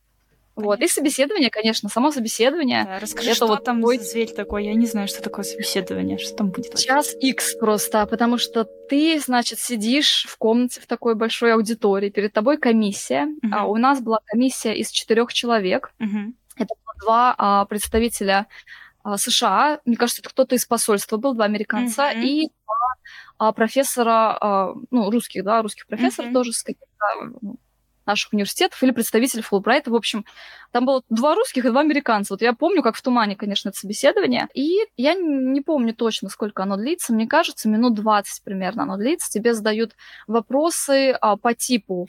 Вот. 0.58 0.80
И 0.80 0.88
собеседование, 0.88 1.50
конечно, 1.50 1.88
само 1.88 2.10
собеседование. 2.10 2.84
Да, 2.84 2.98
расскажи, 2.98 3.28
это 3.28 3.36
что 3.36 3.46
вот 3.46 3.62
там 3.62 3.80
твой... 3.80 3.98
за 3.98 4.04
зверь 4.04 4.32
такой? 4.32 4.64
Я 4.64 4.74
не 4.74 4.86
знаю, 4.86 5.06
что 5.06 5.22
такое 5.22 5.44
собеседование, 5.44 6.18
что 6.18 6.34
там 6.34 6.50
будет. 6.50 6.74
Час 6.74 7.14
X 7.20 7.54
просто, 7.54 8.04
потому 8.06 8.38
что 8.38 8.64
ты, 8.64 9.20
значит, 9.20 9.60
сидишь 9.60 10.26
в 10.28 10.36
комнате 10.36 10.80
в 10.80 10.86
такой 10.88 11.14
большой 11.14 11.54
аудитории, 11.54 12.10
перед 12.10 12.32
тобой 12.32 12.58
комиссия. 12.58 13.28
Uh-huh. 13.28 13.50
А 13.52 13.66
у 13.66 13.76
нас 13.76 14.00
была 14.00 14.18
комиссия 14.26 14.74
из 14.74 14.90
четырех 14.90 15.32
человек. 15.32 15.92
Uh-huh. 16.00 16.32
Два 17.00 17.34
а, 17.36 17.64
представителя 17.66 18.46
а, 19.02 19.16
США, 19.16 19.80
мне 19.84 19.96
кажется, 19.96 20.22
это 20.22 20.30
кто-то 20.30 20.54
из 20.54 20.66
посольства 20.66 21.16
был, 21.16 21.34
два 21.34 21.44
американца, 21.44 22.10
mm-hmm. 22.10 22.22
и 22.22 22.48
два 22.48 22.94
а, 23.38 23.52
профессора, 23.52 24.36
а, 24.40 24.74
ну, 24.90 25.10
русских, 25.10 25.44
да, 25.44 25.62
русских 25.62 25.86
профессоров 25.86 26.30
mm-hmm. 26.30 26.34
тоже 26.34 26.52
с 26.52 26.62
каких-то 26.62 27.06
ну, 27.40 27.56
наших 28.08 28.32
университетов 28.32 28.82
или 28.82 28.90
представитель 28.90 29.42
Фулбрайта. 29.42 29.90
В 29.90 29.94
общем, 29.94 30.24
там 30.72 30.86
было 30.86 31.02
два 31.10 31.34
русских 31.34 31.64
и 31.64 31.68
два 31.68 31.82
американца. 31.82 32.32
Вот 32.32 32.42
я 32.42 32.54
помню, 32.54 32.82
как 32.82 32.96
в 32.96 33.02
тумане, 33.02 33.36
конечно, 33.36 33.68
это 33.68 33.78
собеседование. 33.78 34.48
И 34.54 34.78
я 34.96 35.14
не 35.14 35.60
помню 35.60 35.94
точно, 35.94 36.30
сколько 36.30 36.62
оно 36.62 36.76
длится. 36.76 37.12
Мне 37.12 37.26
кажется, 37.26 37.68
минут 37.68 37.94
20 37.94 38.42
примерно 38.42 38.84
оно 38.84 38.96
длится. 38.96 39.30
Тебе 39.30 39.54
задают 39.54 39.92
вопросы 40.26 41.12
а, 41.12 41.36
по 41.36 41.54
типу 41.54 42.08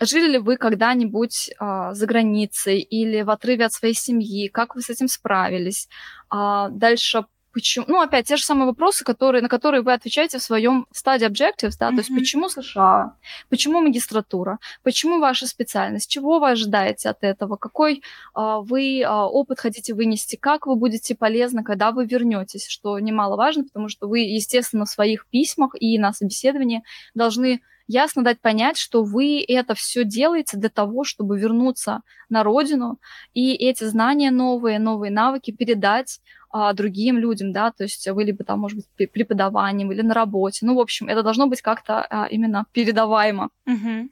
Жили 0.00 0.32
ли 0.32 0.38
вы 0.38 0.56
когда-нибудь 0.56 1.50
а, 1.58 1.94
за 1.94 2.06
границей 2.06 2.80
или 2.80 3.22
в 3.22 3.30
отрыве 3.30 3.66
от 3.66 3.72
своей 3.72 3.94
семьи? 3.94 4.48
Как 4.48 4.74
вы 4.74 4.82
с 4.82 4.90
этим 4.90 5.08
справились? 5.08 5.88
А, 6.30 6.68
дальше 6.70 7.24
почему, 7.52 7.86
ну, 7.88 8.00
опять 8.00 8.26
те 8.26 8.36
же 8.36 8.44
самые 8.44 8.66
вопросы, 8.66 9.04
которые, 9.04 9.42
на 9.42 9.48
которые 9.48 9.82
вы 9.82 9.92
отвечаете 9.92 10.38
в 10.38 10.42
своем 10.42 10.86
стадии 10.92 11.26
objectives, 11.26 11.72
да, 11.78 11.88
mm-hmm. 11.88 11.94
то 11.94 11.96
есть 11.96 12.14
почему 12.14 12.48
США, 12.48 13.16
почему 13.48 13.80
магистратура, 13.80 14.58
почему 14.82 15.18
ваша 15.18 15.46
специальность, 15.46 16.08
чего 16.08 16.38
вы 16.38 16.50
ожидаете 16.50 17.08
от 17.08 17.24
этого, 17.24 17.56
какой 17.56 18.02
а, 18.34 18.60
вы 18.60 19.02
а, 19.02 19.26
опыт 19.26 19.58
хотите 19.58 19.94
вынести, 19.94 20.36
как 20.36 20.66
вы 20.66 20.76
будете 20.76 21.14
полезны, 21.14 21.64
когда 21.64 21.90
вы 21.90 22.06
вернетесь, 22.06 22.66
что 22.68 22.98
немаловажно, 22.98 23.64
потому 23.64 23.88
что 23.88 24.06
вы, 24.06 24.20
естественно, 24.20 24.84
в 24.84 24.90
своих 24.90 25.26
письмах 25.26 25.72
и 25.78 25.98
на 25.98 26.12
собеседовании 26.12 26.82
должны 27.14 27.60
ясно 27.88 28.22
дать 28.22 28.40
понять, 28.40 28.76
что 28.76 29.02
вы 29.02 29.44
это 29.46 29.74
все 29.74 30.04
делаете 30.04 30.56
для 30.56 30.68
того, 30.68 31.02
чтобы 31.02 31.38
вернуться 31.38 32.02
на 32.28 32.44
родину 32.44 33.00
и 33.34 33.54
эти 33.54 33.84
знания 33.84 34.30
новые, 34.30 34.78
новые 34.78 35.10
навыки 35.10 35.50
передать 35.50 36.20
а, 36.50 36.72
другим 36.72 37.18
людям, 37.18 37.52
да, 37.52 37.72
то 37.72 37.82
есть 37.82 38.06
вы 38.08 38.24
либо 38.24 38.44
там, 38.44 38.60
может 38.60 38.78
быть, 38.96 39.10
преподаванием 39.10 39.90
или 39.90 40.02
на 40.02 40.14
работе. 40.14 40.64
Ну, 40.64 40.76
в 40.76 40.80
общем, 40.80 41.08
это 41.08 41.22
должно 41.22 41.46
быть 41.46 41.62
как-то 41.62 42.06
а, 42.08 42.26
именно 42.26 42.66
передаваемо. 42.72 43.48
Mm-hmm. 43.68 44.08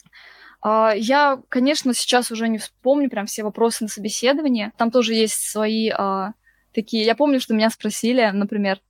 Я, 0.97 1.41
конечно, 1.49 1.95
сейчас 1.95 2.33
уже 2.33 2.49
не 2.49 2.59
вспомню 2.59 3.09
прям 3.09 3.27
все 3.27 3.45
вопросы 3.45 3.85
на 3.85 3.89
собеседовании. 3.89 4.73
Там 4.77 4.91
тоже 4.91 5.15
есть 5.15 5.49
свои 5.49 5.91
а, 5.91 6.33
такие... 6.75 7.05
Я 7.05 7.15
помню, 7.15 7.41
что 7.41 7.55
меня 7.55 7.71
спросили, 7.71 8.31
например, 8.33 8.81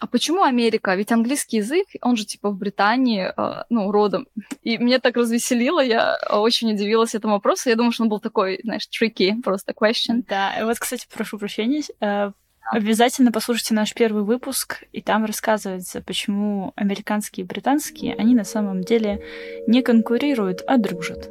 а 0.00 0.06
почему 0.06 0.42
Америка? 0.42 0.94
Ведь 0.94 1.12
английский 1.12 1.58
язык, 1.58 1.86
он 2.00 2.16
же 2.16 2.24
типа 2.24 2.50
в 2.50 2.56
Британии, 2.56 3.32
э, 3.36 3.64
ну, 3.68 3.92
родом. 3.92 4.26
И 4.62 4.78
мне 4.78 4.98
так 4.98 5.16
развеселило, 5.16 5.80
я 5.80 6.18
очень 6.30 6.72
удивилась 6.72 7.14
этому 7.14 7.34
вопросу. 7.34 7.68
Я 7.68 7.76
думаю, 7.76 7.92
что 7.92 8.04
он 8.04 8.08
был 8.08 8.18
такой, 8.18 8.60
знаешь, 8.64 8.88
tricky, 8.88 9.42
просто 9.42 9.72
question. 9.72 10.24
Да, 10.26 10.52
вот, 10.62 10.78
кстати, 10.78 11.06
прошу 11.12 11.38
прощения, 11.38 11.82
э, 12.00 12.32
Обязательно 12.72 13.32
послушайте 13.32 13.74
наш 13.74 13.94
первый 13.94 14.22
выпуск, 14.22 14.84
и 14.92 15.02
там 15.02 15.24
рассказывается, 15.24 16.02
почему 16.02 16.72
американские 16.76 17.44
и 17.44 17.48
британские, 17.48 18.14
они 18.14 18.32
на 18.36 18.44
самом 18.44 18.84
деле 18.84 19.24
не 19.66 19.82
конкурируют, 19.82 20.62
а 20.68 20.76
дружат. 20.76 21.30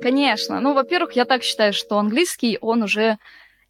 Конечно. 0.00 0.60
Ну, 0.60 0.72
во-первых, 0.72 1.12
я 1.12 1.26
так 1.26 1.42
считаю, 1.42 1.74
что 1.74 1.98
английский, 1.98 2.56
он 2.62 2.82
уже 2.82 3.18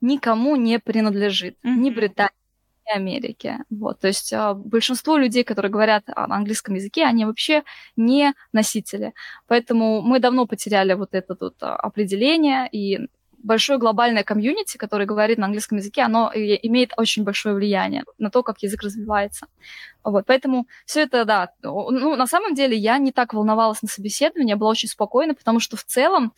никому 0.01 0.55
не 0.55 0.79
принадлежит. 0.79 1.57
Mm-hmm. 1.65 1.77
Ни 1.77 1.91
Британии, 1.91 2.42
ни 2.87 2.97
Америке. 2.97 3.59
Вот. 3.71 4.01
То 4.01 4.09
есть 4.09 4.33
э, 4.33 4.55
большинство 4.55 5.17
людей, 5.17 5.45
которые 5.45 5.71
говорят 5.71 6.07
на 6.09 6.37
английском 6.37 6.75
языке, 6.75 7.05
они 7.05 7.25
вообще 7.25 7.63
не 7.97 8.35
носители. 8.53 9.15
Поэтому 9.47 10.03
мы 10.03 10.19
давно 10.21 10.47
потеряли 10.47 10.95
вот 10.95 11.11
это 11.13 11.37
вот 11.39 11.55
а, 11.63 11.77
определение, 11.77 12.69
и 12.71 13.09
большое 13.43 13.79
глобальное 13.79 14.23
комьюнити, 14.23 14.77
которое 14.77 15.05
говорит 15.05 15.39
на 15.39 15.47
английском 15.47 15.79
языке, 15.79 16.03
оно 16.03 16.31
имеет 16.35 16.93
очень 16.97 17.25
большое 17.25 17.55
влияние 17.55 18.05
на 18.19 18.31
то, 18.31 18.43
как 18.43 18.63
язык 18.63 18.83
развивается. 18.83 19.47
Вот, 20.05 20.27
поэтому 20.27 20.67
все 20.87 21.03
это, 21.03 21.25
да, 21.25 21.51
ну, 21.63 22.17
на 22.17 22.27
самом 22.27 22.55
деле 22.55 22.77
я 22.77 22.99
не 22.99 23.13
так 23.13 23.35
волновалась 23.35 23.83
на 23.83 23.89
собеседовании, 23.89 24.51
я 24.51 24.57
была 24.57 24.71
очень 24.71 24.89
спокойна, 24.89 25.35
потому 25.35 25.61
что 25.61 25.77
в 25.77 25.85
целом 25.85 26.33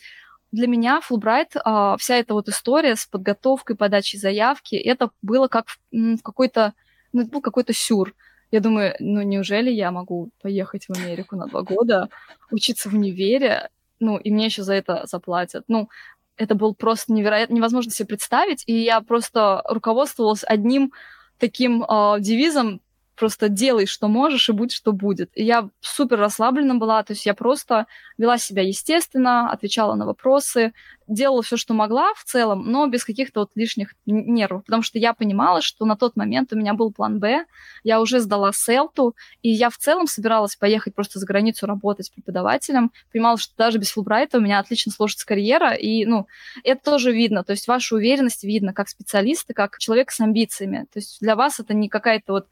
для 0.55 0.69
меня 0.69 1.01
Фулбрайт, 1.01 1.57
а, 1.65 1.97
вся 1.97 2.17
эта 2.17 2.35
вот 2.35 2.49
история 2.49 2.97
с 2.97 3.07
подготовкой, 3.07 3.77
подачей 3.77 4.19
заявки, 4.19 4.77
это 4.77 5.11
было 5.21 5.49
как 5.49 5.67
в, 5.69 6.23
какой-то, 6.23 6.75
ну, 7.13 7.23
это 7.23 7.31
был 7.31 7.41
какой-то 7.41 7.73
сюр. 7.73 8.15
Я 8.51 8.61
думаю, 8.61 8.95
ну 9.01 9.23
неужели 9.23 9.71
я 9.71 9.91
могу 9.91 10.31
поехать 10.41 10.87
в 10.87 10.93
Америку 10.97 11.35
на 11.37 11.47
два 11.47 11.63
года, 11.63 12.09
учиться 12.51 12.89
в 12.89 12.95
универе, 12.95 13.69
ну, 13.99 14.17
и 14.17 14.31
мне 14.31 14.47
еще 14.47 14.63
за 14.63 14.75
это 14.75 15.07
заплатят. 15.07 15.65
Ну, 15.67 15.89
это 16.37 16.55
был 16.55 16.75
просто 16.75 17.13
невероятно, 17.13 17.55
невозможно 17.55 17.91
себе 17.91 18.07
представить, 18.07 18.63
и 18.67 18.75
я 18.75 19.01
просто 19.01 19.63
руководствовалась 19.69 20.45
одним 20.45 20.93
таким 21.39 21.83
э, 21.83 22.17
девизом 22.21 22.81
просто 23.17 23.49
делай, 23.49 23.87
что 23.87 24.09
можешь, 24.09 24.49
и 24.49 24.53
будь, 24.53 24.73
что 24.73 24.93
будет. 24.93 25.31
И 25.35 25.45
я 25.45 25.69
супер 25.81 26.19
расслаблена 26.19 26.75
была, 26.75 27.03
то 27.03 27.13
есть 27.13 27.27
я 27.27 27.35
просто 27.35 27.87
вела 28.19 28.39
себя 28.39 28.63
естественно, 28.63 29.51
отвечала 29.51 29.95
на 29.95 30.07
вопросы, 30.07 30.73
делала 31.07 31.43
все, 31.43 31.57
что 31.57 31.75
могла 31.75 32.15
в 32.15 32.25
целом, 32.25 32.71
но 32.71 32.87
без 32.87 33.05
каких-то 33.05 33.41
вот 33.41 33.51
лишних 33.55 33.95
нервов, 34.07 34.65
потому 34.65 34.83
что 34.83 34.99
я 34.99 35.13
понимала, 35.13 35.61
что 35.61 35.85
на 35.85 35.97
тот 35.97 36.17
момент 36.17 36.53
у 36.53 36.57
меня 36.57 36.75
был 36.75 36.93
план 36.93 37.19
Б, 37.19 37.45
я 37.83 38.01
уже 38.01 38.21
сдала 38.21 38.53
селту, 38.53 39.15
и 39.43 39.51
я 39.51 39.71
в 39.71 39.77
целом 39.77 40.07
собиралась 40.07 40.57
поехать 40.57 40.95
просто 40.95 41.19
за 41.19 41.27
границу 41.27 41.67
работать 41.67 42.13
преподавателем, 42.13 42.91
понимала, 43.13 43.37
что 43.37 43.55
даже 43.57 43.79
без 43.79 43.91
Фулбрайта 43.93 44.39
у 44.39 44.41
меня 44.41 44.59
отлично 44.59 44.93
сложится 44.93 45.27
карьера, 45.27 45.75
и, 45.75 46.05
ну, 46.07 46.27
это 46.63 46.83
тоже 46.83 47.13
видно, 47.13 47.45
то 47.45 47.53
есть 47.53 47.69
ваша 47.69 47.97
уверенность 47.97 48.45
видно 48.45 48.73
как 48.73 48.89
специалиста, 48.89 49.55
как 49.55 49.79
человек 49.79 50.11
с 50.11 50.21
амбициями, 50.21 50.87
то 50.93 50.99
есть 50.99 51.21
для 51.21 51.37
вас 51.37 51.61
это 51.61 51.75
не 51.75 51.89
какая-то 51.89 52.33
вот 52.33 52.47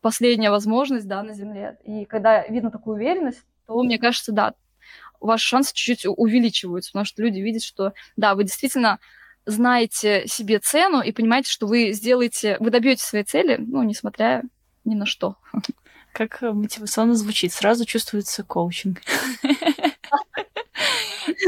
последняя 0.00 0.50
возможность, 0.50 1.06
да, 1.06 1.22
на 1.22 1.34
Земле. 1.34 1.78
И 1.84 2.04
когда 2.04 2.46
видно 2.46 2.70
такую 2.70 2.96
уверенность, 2.96 3.44
то, 3.66 3.82
мне 3.82 3.98
кажется, 3.98 4.32
да, 4.32 4.54
ваши 5.20 5.46
шансы 5.46 5.74
чуть-чуть 5.74 6.06
увеличиваются, 6.06 6.92
потому 6.92 7.04
что 7.04 7.22
люди 7.22 7.40
видят, 7.40 7.62
что, 7.62 7.92
да, 8.16 8.34
вы 8.34 8.44
действительно 8.44 8.98
знаете 9.46 10.24
себе 10.26 10.58
цену 10.58 11.00
и 11.00 11.12
понимаете, 11.12 11.50
что 11.50 11.66
вы 11.66 11.92
сделаете, 11.92 12.56
вы 12.60 12.70
добьете 12.70 13.02
своей 13.02 13.24
цели, 13.24 13.56
ну, 13.58 13.82
несмотря 13.82 14.42
ни 14.84 14.94
на 14.94 15.06
что. 15.06 15.36
Как 16.12 16.40
мотивационно 16.42 17.14
звучит, 17.14 17.52
сразу 17.52 17.84
чувствуется 17.84 18.42
коучинг. 18.44 19.00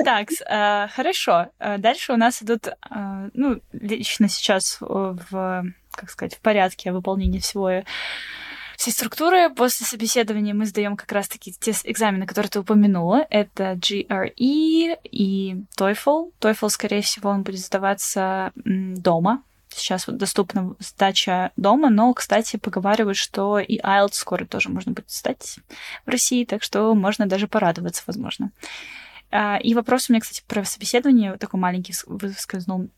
Так, 0.04 0.28
э, 0.32 0.88
хорошо. 0.88 1.48
Э, 1.58 1.78
дальше 1.78 2.12
у 2.12 2.16
нас 2.16 2.42
идут, 2.42 2.68
э, 2.68 3.30
ну, 3.32 3.60
лично 3.72 4.28
сейчас 4.28 4.76
в, 4.80 5.64
как 6.00 6.10
сказать, 6.10 6.34
в 6.34 6.40
порядке 6.40 6.92
выполнения 6.92 7.40
всего 7.40 7.82
всей 8.80 8.92
структуры. 8.92 9.50
После 9.50 9.84
собеседования 9.84 10.54
мы 10.54 10.64
сдаем 10.64 10.96
как 10.96 11.12
раз-таки 11.12 11.52
те 11.52 11.72
экзамены, 11.84 12.26
которые 12.26 12.48
ты 12.48 12.60
упомянула. 12.60 13.26
Это 13.28 13.74
GRE 13.74 14.32
и 14.34 15.56
TOEFL. 15.76 16.32
TOEFL, 16.40 16.68
скорее 16.70 17.02
всего, 17.02 17.28
он 17.28 17.42
будет 17.42 17.60
сдаваться 17.60 18.52
дома. 18.56 19.42
Сейчас 19.68 20.06
вот 20.06 20.16
доступна 20.16 20.74
сдача 20.80 21.52
дома, 21.56 21.90
но, 21.90 22.12
кстати, 22.14 22.56
поговаривают, 22.56 23.18
что 23.18 23.58
и 23.58 23.78
IELTS 23.78 24.14
скоро 24.14 24.46
тоже 24.46 24.70
можно 24.70 24.92
будет 24.92 25.10
сдать 25.10 25.58
в 26.06 26.10
России, 26.10 26.44
так 26.44 26.62
что 26.62 26.94
можно 26.94 27.26
даже 27.26 27.46
порадоваться, 27.46 28.02
возможно. 28.06 28.50
А, 29.30 29.58
и 29.58 29.74
вопрос 29.74 30.08
у 30.08 30.12
меня, 30.12 30.20
кстати, 30.20 30.42
про 30.48 30.64
собеседование 30.64 31.36
такой 31.36 31.60
маленький 31.60 31.94
выскользнул. 32.06 32.88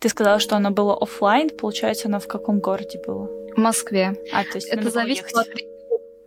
Ты 0.00 0.08
сказала, 0.08 0.38
что 0.38 0.56
оно 0.56 0.70
было 0.70 0.96
офлайн, 0.96 1.50
получается, 1.50 2.08
оно 2.08 2.20
в 2.20 2.28
каком 2.28 2.60
городе 2.60 3.00
было? 3.06 3.28
В 3.54 3.58
Москве. 3.58 4.14
А, 4.32 4.44
то 4.44 4.56
есть 4.56 4.68
это 4.68 4.90
зависит 4.90 5.26
от 5.34 5.48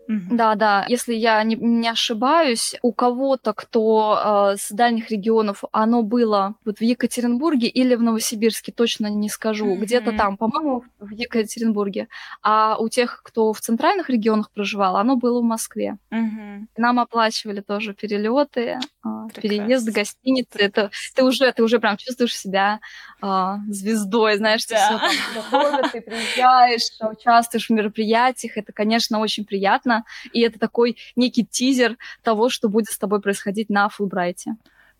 да, 0.08 0.56
да. 0.56 0.86
Если 0.88 1.14
я 1.14 1.42
не, 1.44 1.56
не 1.56 1.88
ошибаюсь, 1.88 2.76
у 2.82 2.92
кого-то, 2.92 3.54
кто 3.54 4.52
э, 4.54 4.58
с 4.58 4.70
дальних 4.72 5.10
регионов, 5.10 5.64
оно 5.72 6.04
было 6.04 6.56
вот 6.66 6.80
в 6.80 6.82
Екатеринбурге 6.82 7.68
или 7.68 7.96
в 7.96 8.02
Новосибирске, 8.02 8.72
точно 8.72 9.08
не 9.08 9.30
скажу, 9.30 9.68
mm-hmm. 9.68 9.80
где-то 9.80 10.12
там, 10.14 10.38
по-моему, 10.38 10.84
в 11.00 11.12
Екатеринбурге. 11.12 12.08
А 12.42 12.78
у 12.78 12.90
тех, 12.90 13.22
кто 13.24 13.54
в 13.54 13.62
центральных 13.62 14.10
регионах 14.10 14.52
проживал, 14.52 14.98
оно 14.98 15.16
было 15.16 15.42
в 15.42 15.44
Москве. 15.44 15.98
Mm-hmm. 16.12 16.66
Нам 16.78 17.00
оплачивали 17.00 17.62
тоже 17.62 17.94
перелеты, 17.94 18.80
э, 19.06 19.10
переезд, 19.34 19.90
гостиницы. 19.90 20.58
Это 20.58 20.92
ты 21.16 21.24
уже, 21.24 21.52
ты 21.52 21.64
уже 21.64 21.80
прям 21.80 21.98
чувствуешь 21.98 22.38
себя 22.38 22.80
э, 23.22 23.54
звездой, 23.70 24.38
знаешь, 24.38 24.66
да. 24.66 25.00
ты 25.34 25.42
все 25.42 25.52
там 25.52 25.90
ты 25.90 26.02
приезжаешь, 26.02 26.90
участвуешь 27.02 27.68
в 27.68 27.74
мероприятиях. 27.74 28.58
Это, 28.58 28.74
конечно, 28.74 29.20
очень 29.20 29.46
приятно 29.46 30.01
и 30.34 30.42
это 30.42 30.60
такой 30.60 30.98
некий 31.16 31.46
тизер 31.46 31.98
того, 32.24 32.50
что 32.50 32.70
будет 32.70 32.88
с 32.88 32.98
тобой 32.98 33.22
происходить 33.22 33.70
на 33.70 33.90
Фулбрайте. 33.90 34.56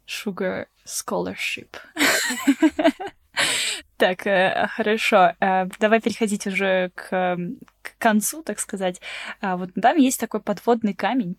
Sugar 0.08 0.66
Scholarship. 0.86 1.70
Так, 3.98 4.26
э, 4.26 4.68
хорошо. 4.76 5.34
Э, 5.40 5.68
давай 5.80 6.02
переходить 6.02 6.48
уже 6.48 6.90
к, 6.96 7.38
к 7.82 7.98
концу, 8.00 8.42
так 8.42 8.60
сказать. 8.60 9.00
А 9.42 9.58
вот 9.58 9.70
там 9.80 9.98
есть 9.98 10.20
такой 10.20 10.42
подводный 10.42 10.96
камень, 10.96 11.36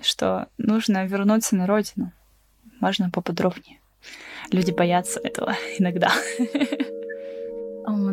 что 0.00 0.48
нужно 0.56 1.04
вернуться 1.04 1.54
на 1.54 1.66
родину. 1.66 2.12
Можно 2.80 3.10
поподробнее. 3.10 3.78
Люди 4.50 4.70
боятся 4.70 5.20
этого 5.20 5.54
иногда. 5.78 6.10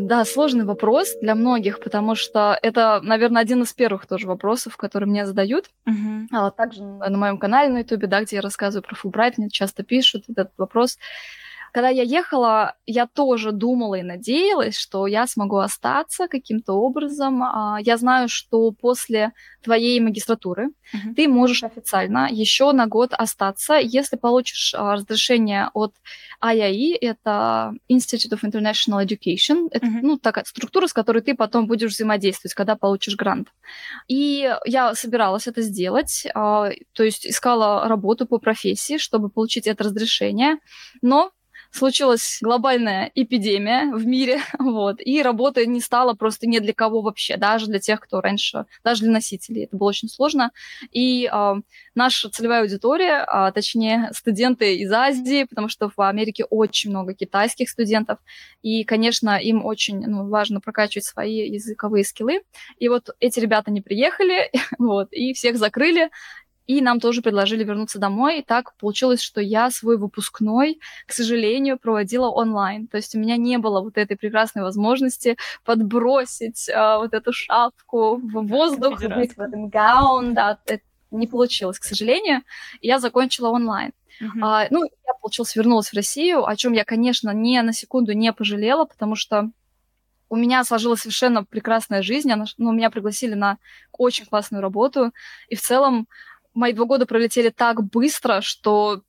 Да, 0.01 0.25
сложный 0.25 0.65
вопрос 0.65 1.15
для 1.21 1.35
многих, 1.35 1.79
потому 1.79 2.15
что 2.15 2.57
это, 2.61 2.99
наверное, 3.03 3.41
один 3.41 3.63
из 3.63 3.73
первых 3.73 4.05
тоже 4.05 4.27
вопросов, 4.27 4.77
которые 4.77 5.09
мне 5.09 5.25
задают. 5.25 5.65
Uh-huh. 5.87 6.27
А 6.31 6.51
также 6.51 6.83
на 6.83 7.17
моем 7.17 7.37
канале 7.37 7.71
на 7.71 7.79
YouTube, 7.79 8.07
да, 8.07 8.21
где 8.21 8.37
я 8.37 8.41
рассказываю 8.41 8.83
про 8.83 8.95
Фулбрайт, 8.95 9.37
мне 9.37 9.49
часто 9.49 9.83
пишут 9.83 10.25
этот 10.29 10.51
вопрос. 10.57 10.97
Когда 11.75 11.89
я 11.89 12.03
ехала, 12.03 12.75
я 12.85 13.05
тоже 13.05 13.51
думала 13.51 13.95
и 13.95 14.01
надеялась, 14.01 14.77
что 14.77 15.07
я 15.07 15.27
смогу 15.27 15.57
остаться 15.57 16.29
каким-то 16.29 16.71
образом. 16.71 17.43
А, 17.43 17.79
я 17.81 17.97
знаю, 17.97 18.29
что 18.29 18.71
после 18.71 19.33
твоей 19.61 19.99
магистратуры 19.99 20.67
uh-huh. 20.67 21.15
ты 21.17 21.27
можешь 21.27 21.63
официально 21.63 22.29
еще 22.31 22.71
на 22.71 22.87
год 22.87 23.11
остаться, 23.11 23.73
если 23.73 24.15
получишь 24.15 24.73
а, 24.73 24.93
разрешение 24.93 25.69
от 25.73 25.91
IIE, 26.41 26.95
это 27.01 27.73
Institute 27.91 28.31
of 28.31 28.49
International 28.49 29.05
Education, 29.05 29.67
это 29.69 29.85
ну, 30.01 30.17
такая 30.17 30.45
структура, 30.45 30.87
с 30.87 30.93
которой 30.93 31.21
ты 31.21 31.35
потом 31.35 31.67
будешь 31.67 31.91
взаимодействовать, 31.91 32.53
когда 32.53 32.77
получишь 32.77 33.17
грант. 33.17 33.49
И 34.07 34.49
я 34.65 34.95
собиралась 34.95 35.47
это 35.47 35.61
сделать, 35.61 36.25
а, 36.33 36.69
то 36.93 37.03
есть 37.03 37.27
искала 37.27 37.85
работу 37.89 38.25
по 38.25 38.37
профессии, 38.37 38.97
чтобы 38.97 39.27
получить 39.27 39.67
это 39.67 39.83
разрешение, 39.83 40.59
но 41.01 41.31
случилась 41.75 42.39
глобальная 42.41 43.11
эпидемия 43.15 43.93
в 43.93 44.05
мире, 44.05 44.39
вот, 44.59 44.97
и 44.99 45.21
работы 45.21 45.65
не 45.65 45.81
стало 45.81 46.13
просто 46.13 46.47
ни 46.47 46.59
для 46.59 46.73
кого 46.73 47.01
вообще, 47.01 47.37
даже 47.37 47.67
для 47.67 47.79
тех, 47.79 47.99
кто 47.99 48.21
раньше, 48.21 48.65
даже 48.83 49.03
для 49.03 49.11
носителей. 49.11 49.65
Это 49.65 49.77
было 49.77 49.89
очень 49.89 50.09
сложно. 50.09 50.51
И 50.91 51.29
э, 51.31 51.53
наша 51.93 52.29
целевая 52.29 52.61
аудитория, 52.61 53.25
а 53.27 53.51
точнее 53.51 54.09
студенты 54.13 54.77
из 54.77 54.91
Азии, 54.91 55.43
потому 55.43 55.69
что 55.69 55.89
в 55.95 56.01
Америке 56.01 56.45
очень 56.45 56.89
много 56.89 57.13
китайских 57.13 57.69
студентов, 57.69 58.19
и, 58.61 58.83
конечно, 58.83 59.37
им 59.37 59.63
очень 59.65 60.05
ну, 60.05 60.29
важно 60.29 60.61
прокачивать 60.61 61.05
свои 61.05 61.49
языковые 61.49 62.03
скиллы. 62.03 62.41
И 62.79 62.89
вот 62.89 63.09
эти 63.19 63.39
ребята 63.39 63.71
не 63.71 63.81
приехали, 63.81 64.51
вот, 64.79 65.09
и 65.11 65.33
всех 65.33 65.57
закрыли, 65.57 66.09
и 66.67 66.81
нам 66.81 66.99
тоже 66.99 67.21
предложили 67.21 67.63
вернуться 67.63 67.99
домой. 67.99 68.39
И 68.39 68.43
так 68.43 68.75
получилось, 68.77 69.21
что 69.21 69.41
я 69.41 69.69
свой 69.69 69.97
выпускной, 69.97 70.79
к 71.05 71.13
сожалению, 71.13 71.77
проводила 71.77 72.27
онлайн. 72.27 72.87
То 72.87 72.97
есть 72.97 73.15
у 73.15 73.19
меня 73.19 73.37
не 73.37 73.57
было 73.57 73.81
вот 73.81 73.97
этой 73.97 74.17
прекрасной 74.17 74.63
возможности 74.63 75.37
подбросить 75.63 76.69
а, 76.69 76.97
вот 76.97 77.13
эту 77.13 77.33
шапку 77.33 78.17
в 78.17 78.47
воздух, 78.47 79.01
быть 79.01 79.35
в 79.35 79.39
этом 79.39 79.69
гаун, 79.69 80.33
да, 80.33 80.59
это 80.65 80.83
не 81.11 81.27
получилось, 81.27 81.79
к 81.79 81.83
сожалению. 81.83 82.41
И 82.81 82.87
я 82.87 82.99
закончила 82.99 83.49
онлайн. 83.49 83.91
Uh-huh. 84.21 84.27
А, 84.41 84.67
ну, 84.69 84.83
я, 84.83 85.13
получилось, 85.21 85.55
вернулась 85.55 85.89
в 85.89 85.93
Россию, 85.93 86.45
о 86.45 86.55
чем 86.55 86.73
я, 86.73 86.83
конечно, 86.85 87.31
ни 87.31 87.59
на 87.59 87.73
секунду 87.73 88.13
не 88.13 88.31
пожалела, 88.33 88.85
потому 88.85 89.15
что 89.15 89.51
у 90.29 90.35
меня 90.35 90.63
сложилась 90.63 91.01
совершенно 91.01 91.43
прекрасная 91.43 92.01
жизнь. 92.01 92.31
Она, 92.31 92.45
ну, 92.57 92.71
меня 92.71 92.89
пригласили 92.89 93.33
на 93.33 93.57
очень 93.91 94.25
классную 94.25 94.61
работу. 94.61 95.11
И 95.49 95.55
в 95.55 95.61
целом 95.61 96.07
мои 96.55 96.73
два 96.73 96.85
года 96.85 97.05
пролетели 97.05 97.49
так 97.49 97.83
быстро, 97.83 98.41
что 98.41 99.03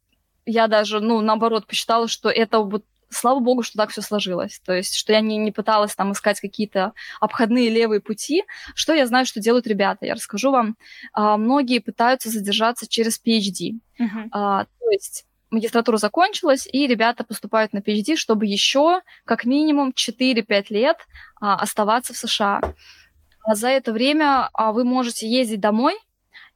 я 0.44 0.66
даже, 0.66 1.00
ну, 1.00 1.20
наоборот, 1.20 1.66
посчитала, 1.66 2.08
что 2.08 2.28
это 2.28 2.60
вот 2.60 2.84
слава 3.08 3.40
богу, 3.40 3.62
что 3.62 3.78
так 3.78 3.90
все 3.90 4.02
сложилось. 4.02 4.60
То 4.64 4.72
есть, 4.74 4.94
что 4.94 5.12
я 5.12 5.20
не, 5.20 5.36
не 5.36 5.52
пыталась 5.52 5.94
там 5.94 6.12
искать 6.12 6.40
какие-то 6.40 6.92
обходные 7.20 7.70
левые 7.70 8.00
пути. 8.00 8.44
Что 8.74 8.94
я 8.94 9.06
знаю, 9.06 9.26
что 9.26 9.40
делают 9.40 9.66
ребята? 9.66 10.06
Я 10.06 10.14
расскажу 10.14 10.50
вам. 10.50 10.76
А, 11.12 11.36
многие 11.36 11.78
пытаются 11.78 12.30
задержаться 12.30 12.88
через 12.88 13.20
PhD. 13.20 13.78
Uh-huh. 13.98 14.28
А, 14.32 14.64
то 14.64 14.90
есть 14.90 15.24
магистратура 15.50 15.96
закончилась, 15.96 16.68
и 16.70 16.86
ребята 16.86 17.24
поступают 17.24 17.72
на 17.72 17.78
PhD, 17.78 18.16
чтобы 18.16 18.46
еще 18.46 19.00
как 19.24 19.44
минимум 19.44 19.92
4-5 19.96 20.66
лет 20.70 20.98
а, 21.40 21.56
оставаться 21.56 22.12
в 22.12 22.16
США. 22.16 22.60
А 23.42 23.54
за 23.54 23.68
это 23.68 23.92
время 23.92 24.50
а, 24.52 24.72
вы 24.72 24.84
можете 24.84 25.28
ездить 25.28 25.60
домой, 25.60 25.94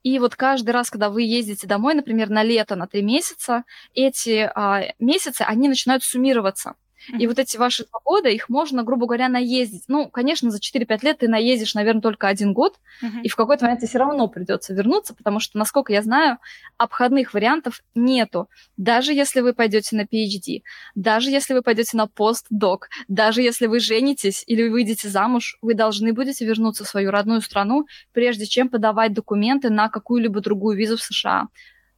и 0.02 0.18
вот 0.18 0.34
каждый 0.34 0.70
раз, 0.70 0.90
когда 0.90 1.10
вы 1.10 1.22
ездите 1.22 1.66
домой, 1.66 1.94
например, 1.94 2.30
на 2.30 2.42
лето, 2.42 2.76
на 2.76 2.86
три 2.86 3.02
месяца, 3.02 3.64
эти 3.94 4.50
а, 4.54 4.92
месяцы, 4.98 5.42
они 5.42 5.68
начинают 5.68 6.02
суммироваться. 6.02 6.74
И 7.18 7.26
вот 7.26 7.38
эти 7.38 7.56
ваши 7.56 7.84
два 7.86 8.00
года, 8.04 8.28
их 8.28 8.48
можно, 8.48 8.82
грубо 8.82 9.06
говоря, 9.06 9.28
наездить. 9.28 9.84
Ну, 9.88 10.08
конечно, 10.08 10.50
за 10.50 10.58
4-5 10.58 10.98
лет 11.02 11.18
ты 11.18 11.28
наездишь, 11.28 11.74
наверное, 11.74 12.02
только 12.02 12.28
один 12.28 12.52
год, 12.52 12.78
uh-huh. 13.02 13.22
и 13.22 13.28
в 13.28 13.36
какой-то 13.36 13.64
момент 13.64 13.80
тебе 13.80 13.88
все 13.88 13.98
равно 13.98 14.28
придется 14.28 14.74
вернуться, 14.74 15.14
потому 15.14 15.40
что, 15.40 15.58
насколько 15.58 15.92
я 15.92 16.02
знаю, 16.02 16.38
обходных 16.76 17.34
вариантов 17.34 17.82
нету. 17.94 18.48
Даже 18.76 19.12
если 19.12 19.40
вы 19.40 19.54
пойдете 19.54 19.96
на 19.96 20.02
PhD, 20.02 20.62
даже 20.94 21.30
если 21.30 21.54
вы 21.54 21.62
пойдете 21.62 21.96
на 21.96 22.06
постдок, 22.06 22.88
даже 23.08 23.42
если 23.42 23.66
вы 23.66 23.80
женитесь 23.80 24.44
или 24.46 24.64
вы 24.64 24.70
выйдете 24.70 25.08
замуж, 25.08 25.58
вы 25.62 25.74
должны 25.74 26.12
будете 26.12 26.44
вернуться 26.44 26.84
в 26.84 26.88
свою 26.88 27.10
родную 27.10 27.40
страну, 27.40 27.86
прежде 28.12 28.46
чем 28.46 28.68
подавать 28.68 29.12
документы 29.12 29.70
на 29.70 29.88
какую-либо 29.88 30.40
другую 30.40 30.76
визу 30.76 30.96
в 30.96 31.02
США. 31.02 31.48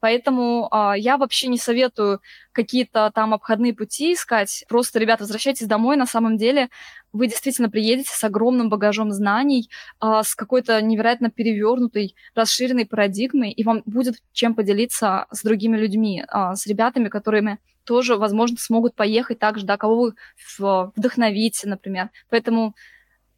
Поэтому 0.02 0.66
а, 0.72 0.94
я 0.98 1.16
вообще 1.16 1.46
не 1.46 1.58
советую 1.58 2.20
какие-то 2.50 3.12
там 3.14 3.34
обходные 3.34 3.72
пути 3.72 4.14
искать. 4.14 4.64
Просто, 4.68 4.98
ребята, 4.98 5.22
возвращайтесь 5.22 5.68
домой. 5.68 5.96
На 5.96 6.06
самом 6.06 6.36
деле 6.36 6.70
вы 7.12 7.28
действительно 7.28 7.70
приедете 7.70 8.10
с 8.12 8.24
огромным 8.24 8.68
багажом 8.68 9.12
знаний, 9.12 9.70
а, 10.00 10.24
с 10.24 10.34
какой-то 10.34 10.82
невероятно 10.82 11.30
перевернутой, 11.30 12.16
расширенной 12.34 12.84
парадигмой, 12.84 13.52
и 13.52 13.62
вам 13.62 13.84
будет 13.86 14.16
чем 14.32 14.56
поделиться 14.56 15.26
с 15.30 15.44
другими 15.44 15.76
людьми, 15.76 16.24
а, 16.26 16.56
с 16.56 16.66
ребятами, 16.66 17.08
которыми 17.08 17.60
тоже, 17.84 18.16
возможно, 18.16 18.56
смогут 18.58 18.96
поехать 18.96 19.38
так 19.38 19.56
же, 19.56 19.66
да, 19.66 19.76
кого 19.76 20.12
вы 20.58 20.92
вдохновите, 20.96 21.68
например. 21.68 22.10
Поэтому 22.28 22.74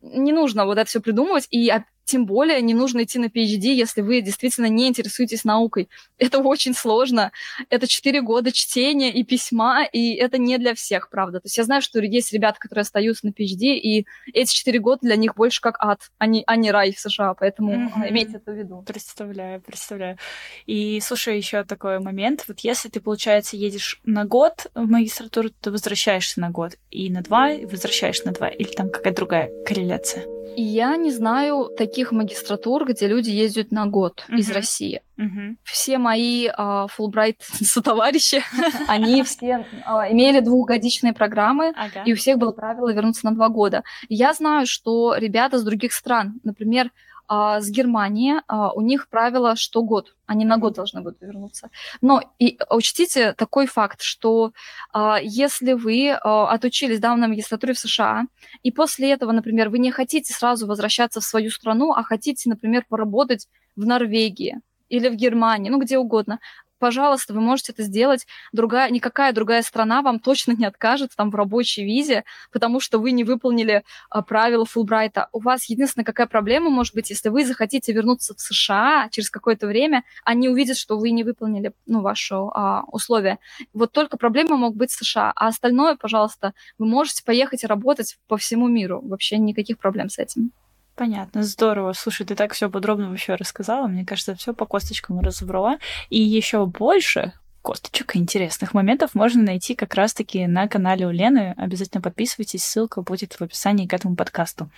не 0.00 0.32
нужно 0.32 0.64
вот 0.64 0.78
это 0.78 0.88
все 0.88 1.00
придумывать. 1.00 1.46
И 1.50 1.70
тем 2.04 2.26
более 2.26 2.60
не 2.62 2.74
нужно 2.74 3.04
идти 3.04 3.18
на 3.18 3.26
PhD, 3.26 3.72
если 3.72 4.00
вы 4.00 4.20
действительно 4.20 4.66
не 4.66 4.88
интересуетесь 4.88 5.44
наукой. 5.44 5.88
Это 6.18 6.38
очень 6.38 6.74
сложно. 6.74 7.32
Это 7.70 7.86
4 7.86 8.20
года 8.22 8.52
чтения 8.52 9.12
и 9.12 9.24
письма, 9.24 9.84
и 9.84 10.14
это 10.14 10.38
не 10.38 10.58
для 10.58 10.74
всех, 10.74 11.10
правда. 11.10 11.40
То 11.40 11.46
есть 11.46 11.58
я 11.58 11.64
знаю, 11.64 11.82
что 11.82 12.00
есть 12.00 12.32
ребята, 12.32 12.58
которые 12.58 12.82
остаются 12.82 13.26
на 13.26 13.30
PhD, 13.30 13.74
и 13.74 14.06
эти 14.32 14.54
4 14.54 14.78
года 14.78 15.00
для 15.02 15.16
них 15.16 15.34
больше 15.34 15.60
как 15.60 15.76
ад, 15.80 16.10
а 16.18 16.26
не, 16.26 16.44
а 16.46 16.56
не 16.56 16.70
рай 16.70 16.92
в 16.92 17.00
США, 17.00 17.34
поэтому 17.34 17.72
mm-hmm. 17.72 18.08
имейте 18.10 18.36
это 18.36 18.52
в 18.52 18.54
виду. 18.54 18.82
Представляю, 18.86 19.60
представляю. 19.60 20.18
И 20.66 21.00
слушай, 21.00 21.36
еще 21.36 21.64
такой 21.64 21.98
момент. 22.00 22.44
Вот 22.48 22.60
если 22.60 22.88
ты, 22.88 23.00
получается, 23.00 23.56
едешь 23.56 24.00
на 24.04 24.24
год 24.24 24.66
в 24.74 24.86
магистратуру, 24.88 25.50
то 25.50 25.70
возвращаешься 25.70 26.40
на 26.40 26.50
год, 26.50 26.72
и 26.90 27.10
на 27.10 27.22
два, 27.22 27.52
и 27.52 27.64
возвращаешься 27.64 28.26
на 28.26 28.32
два, 28.32 28.48
или 28.48 28.68
там 28.68 28.90
какая-то 28.90 29.16
другая 29.16 29.50
корреляция? 29.66 30.24
Я 30.56 30.96
не 30.96 31.10
знаю 31.10 31.70
таких 31.76 31.93
магистратур, 32.12 32.86
где 32.86 33.06
люди 33.06 33.30
ездят 33.30 33.70
на 33.70 33.86
год 33.86 34.24
uh-huh. 34.28 34.36
из 34.36 34.50
России. 34.50 35.02
Uh-huh. 35.18 35.56
Все 35.62 35.98
мои 35.98 36.48
uh, 36.48 36.88
Fulbright 36.96 37.36
сотоварищи, 37.64 38.42
они 38.88 39.22
все 39.22 39.66
uh, 39.86 40.10
имели 40.10 40.40
двухгодичные 40.40 41.12
программы, 41.12 41.72
ага. 41.76 42.02
и 42.04 42.12
у 42.12 42.16
всех 42.16 42.38
было 42.38 42.52
правило 42.52 42.92
вернуться 42.92 43.26
на 43.26 43.34
два 43.34 43.48
года. 43.48 43.84
Я 44.08 44.32
знаю, 44.32 44.66
что 44.66 45.14
ребята 45.16 45.58
с 45.58 45.62
других 45.62 45.92
стран, 45.92 46.40
например, 46.42 46.86
а, 46.86 47.13
с 47.28 47.70
Германии 47.70 48.34
а, 48.46 48.72
у 48.72 48.80
них 48.80 49.08
правило, 49.08 49.56
что 49.56 49.82
год, 49.82 50.14
они 50.26 50.44
на 50.44 50.58
год 50.58 50.74
должны 50.74 51.00
будут 51.00 51.20
вернуться. 51.22 51.70
Но 52.00 52.22
и 52.38 52.58
учтите 52.70 53.32
такой 53.32 53.66
факт, 53.66 54.02
что 54.02 54.52
а, 54.92 55.18
если 55.22 55.72
вы 55.72 56.10
а, 56.10 56.52
отучились 56.52 57.00
да, 57.00 57.16
на 57.16 57.28
магистратуре 57.28 57.72
в 57.72 57.78
США, 57.78 58.26
и 58.62 58.70
после 58.70 59.10
этого, 59.12 59.32
например, 59.32 59.70
вы 59.70 59.78
не 59.78 59.90
хотите 59.90 60.32
сразу 60.32 60.66
возвращаться 60.66 61.20
в 61.20 61.24
свою 61.24 61.50
страну, 61.50 61.92
а 61.92 62.02
хотите, 62.02 62.48
например, 62.50 62.84
поработать 62.88 63.48
в 63.76 63.86
Норвегии, 63.86 64.60
или 64.88 65.08
в 65.08 65.14
Германии, 65.14 65.70
ну 65.70 65.80
где 65.80 65.98
угодно, 65.98 66.38
пожалуйста, 66.84 67.32
вы 67.32 67.40
можете 67.40 67.72
это 67.72 67.82
сделать. 67.82 68.26
Другая, 68.52 68.90
никакая 68.90 69.32
другая 69.32 69.62
страна 69.62 70.02
вам 70.02 70.20
точно 70.20 70.52
не 70.52 70.66
откажет 70.66 71.12
там 71.16 71.30
в 71.30 71.34
рабочей 71.34 71.82
визе, 71.82 72.24
потому 72.52 72.78
что 72.78 72.98
вы 72.98 73.12
не 73.12 73.24
выполнили 73.24 73.84
а, 74.10 74.20
правила 74.20 74.66
Фулбрайта. 74.66 75.30
У 75.32 75.40
вас 75.40 75.64
единственная 75.70 76.04
какая 76.04 76.26
проблема 76.26 76.68
может 76.68 76.94
быть, 76.94 77.08
если 77.08 77.30
вы 77.30 77.46
захотите 77.46 77.90
вернуться 77.94 78.34
в 78.34 78.40
США 78.42 79.08
через 79.10 79.30
какое-то 79.30 79.66
время, 79.66 80.04
они 80.24 80.50
увидят, 80.50 80.76
что 80.76 80.98
вы 80.98 81.10
не 81.10 81.24
выполнили 81.24 81.72
ну, 81.86 82.02
ваши 82.02 82.34
а, 82.34 82.82
условия. 82.88 83.38
Вот 83.72 83.92
только 83.92 84.18
проблема 84.18 84.58
могут 84.58 84.76
быть 84.76 84.90
в 84.90 85.02
США, 85.02 85.32
а 85.34 85.46
остальное, 85.46 85.96
пожалуйста, 85.96 86.52
вы 86.76 86.84
можете 86.84 87.24
поехать 87.24 87.64
и 87.64 87.66
работать 87.66 88.18
по 88.28 88.36
всему 88.36 88.68
миру. 88.68 89.00
Вообще 89.02 89.38
никаких 89.38 89.78
проблем 89.78 90.10
с 90.10 90.18
этим. 90.18 90.52
Понятно, 90.96 91.42
здорово. 91.42 91.92
Слушай, 91.92 92.24
ты 92.24 92.36
так 92.36 92.52
все 92.52 92.70
подробно 92.70 93.10
вообще 93.10 93.34
рассказала. 93.34 93.88
Мне 93.88 94.04
кажется, 94.04 94.34
все 94.36 94.54
по 94.54 94.64
косточкам 94.64 95.18
разобрала. 95.20 95.78
И 96.08 96.20
еще 96.20 96.66
больше 96.66 97.32
косточек 97.62 98.14
интересных 98.14 98.74
моментов 98.74 99.14
можно 99.14 99.42
найти 99.42 99.74
как 99.74 99.94
раз-таки 99.94 100.46
на 100.46 100.68
канале 100.68 101.06
у 101.06 101.10
Лены. 101.10 101.54
Обязательно 101.56 102.02
подписывайтесь, 102.02 102.62
ссылка 102.62 103.00
будет 103.00 103.32
в 103.32 103.42
описании 103.42 103.86
к 103.86 103.94
этому 103.94 104.14
подкасту. 104.14 104.70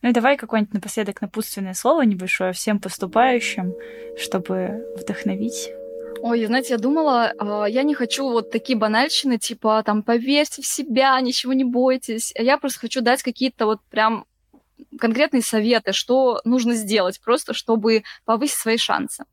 Ну 0.00 0.08
и 0.08 0.12
давай 0.12 0.36
какое-нибудь 0.36 0.72
напоследок 0.72 1.20
напутственное 1.20 1.74
слово 1.74 2.02
небольшое 2.02 2.52
всем 2.52 2.78
поступающим, 2.78 3.74
чтобы 4.16 4.86
вдохновить. 4.96 5.70
Ой, 6.22 6.44
знаете, 6.46 6.74
я 6.74 6.78
думала, 6.78 7.32
а, 7.38 7.64
я 7.64 7.82
не 7.82 7.94
хочу 7.94 8.28
вот 8.28 8.50
такие 8.50 8.78
банальщины, 8.78 9.38
типа 9.38 9.82
там 9.84 10.02
поверьте 10.02 10.62
в 10.62 10.66
себя, 10.66 11.18
ничего 11.20 11.52
не 11.52 11.64
бойтесь. 11.64 12.32
Я 12.38 12.58
просто 12.58 12.80
хочу 12.80 13.00
дать 13.00 13.22
какие-то 13.22 13.66
вот 13.66 13.80
прям 13.90 14.26
конкретные 14.98 15.42
советы, 15.42 15.92
что 15.92 16.40
нужно 16.44 16.74
сделать 16.74 17.20
просто, 17.20 17.54
чтобы 17.54 18.02
повысить 18.24 18.56
свои 18.56 18.76
шансы. 18.76 19.24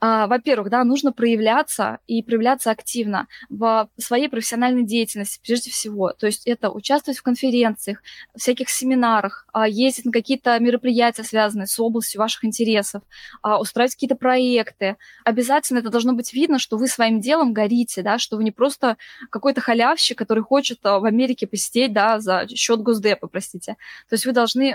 А, 0.00 0.26
во-первых, 0.26 0.70
да, 0.70 0.84
нужно 0.84 1.12
проявляться 1.12 1.98
и 2.06 2.22
проявляться 2.22 2.70
активно 2.70 3.26
в 3.48 3.88
своей 3.98 4.28
профессиональной 4.28 4.84
деятельности, 4.84 5.40
прежде 5.44 5.70
всего. 5.70 6.12
То 6.12 6.26
есть 6.26 6.46
это 6.46 6.70
участвовать 6.70 7.18
в 7.18 7.22
конференциях, 7.22 8.02
всяких 8.36 8.68
семинарах, 8.68 9.46
а, 9.52 9.68
ездить 9.68 10.04
на 10.06 10.12
какие-то 10.12 10.58
мероприятия, 10.58 11.24
связанные 11.24 11.66
с 11.66 11.78
областью 11.78 12.20
ваших 12.20 12.44
интересов, 12.44 13.02
а, 13.42 13.60
устраивать 13.60 13.94
какие-то 13.94 14.16
проекты. 14.16 14.96
Обязательно 15.24 15.78
это 15.78 15.90
должно 15.90 16.12
быть 16.12 16.32
видно, 16.32 16.58
что 16.58 16.76
вы 16.76 16.88
своим 16.88 17.20
делом 17.20 17.52
горите, 17.52 18.02
да, 18.02 18.18
что 18.18 18.36
вы 18.36 18.44
не 18.44 18.52
просто 18.52 18.96
какой-то 19.30 19.60
халявщик, 19.60 20.18
который 20.18 20.42
хочет 20.42 20.78
в 20.82 21.04
Америке 21.04 21.46
посидеть, 21.46 21.92
да, 21.92 22.20
за 22.20 22.46
счет 22.48 22.80
Госдепа, 22.80 23.28
простите. 23.28 23.76
То 24.08 24.14
есть 24.14 24.26
вы 24.26 24.32
должны, 24.32 24.74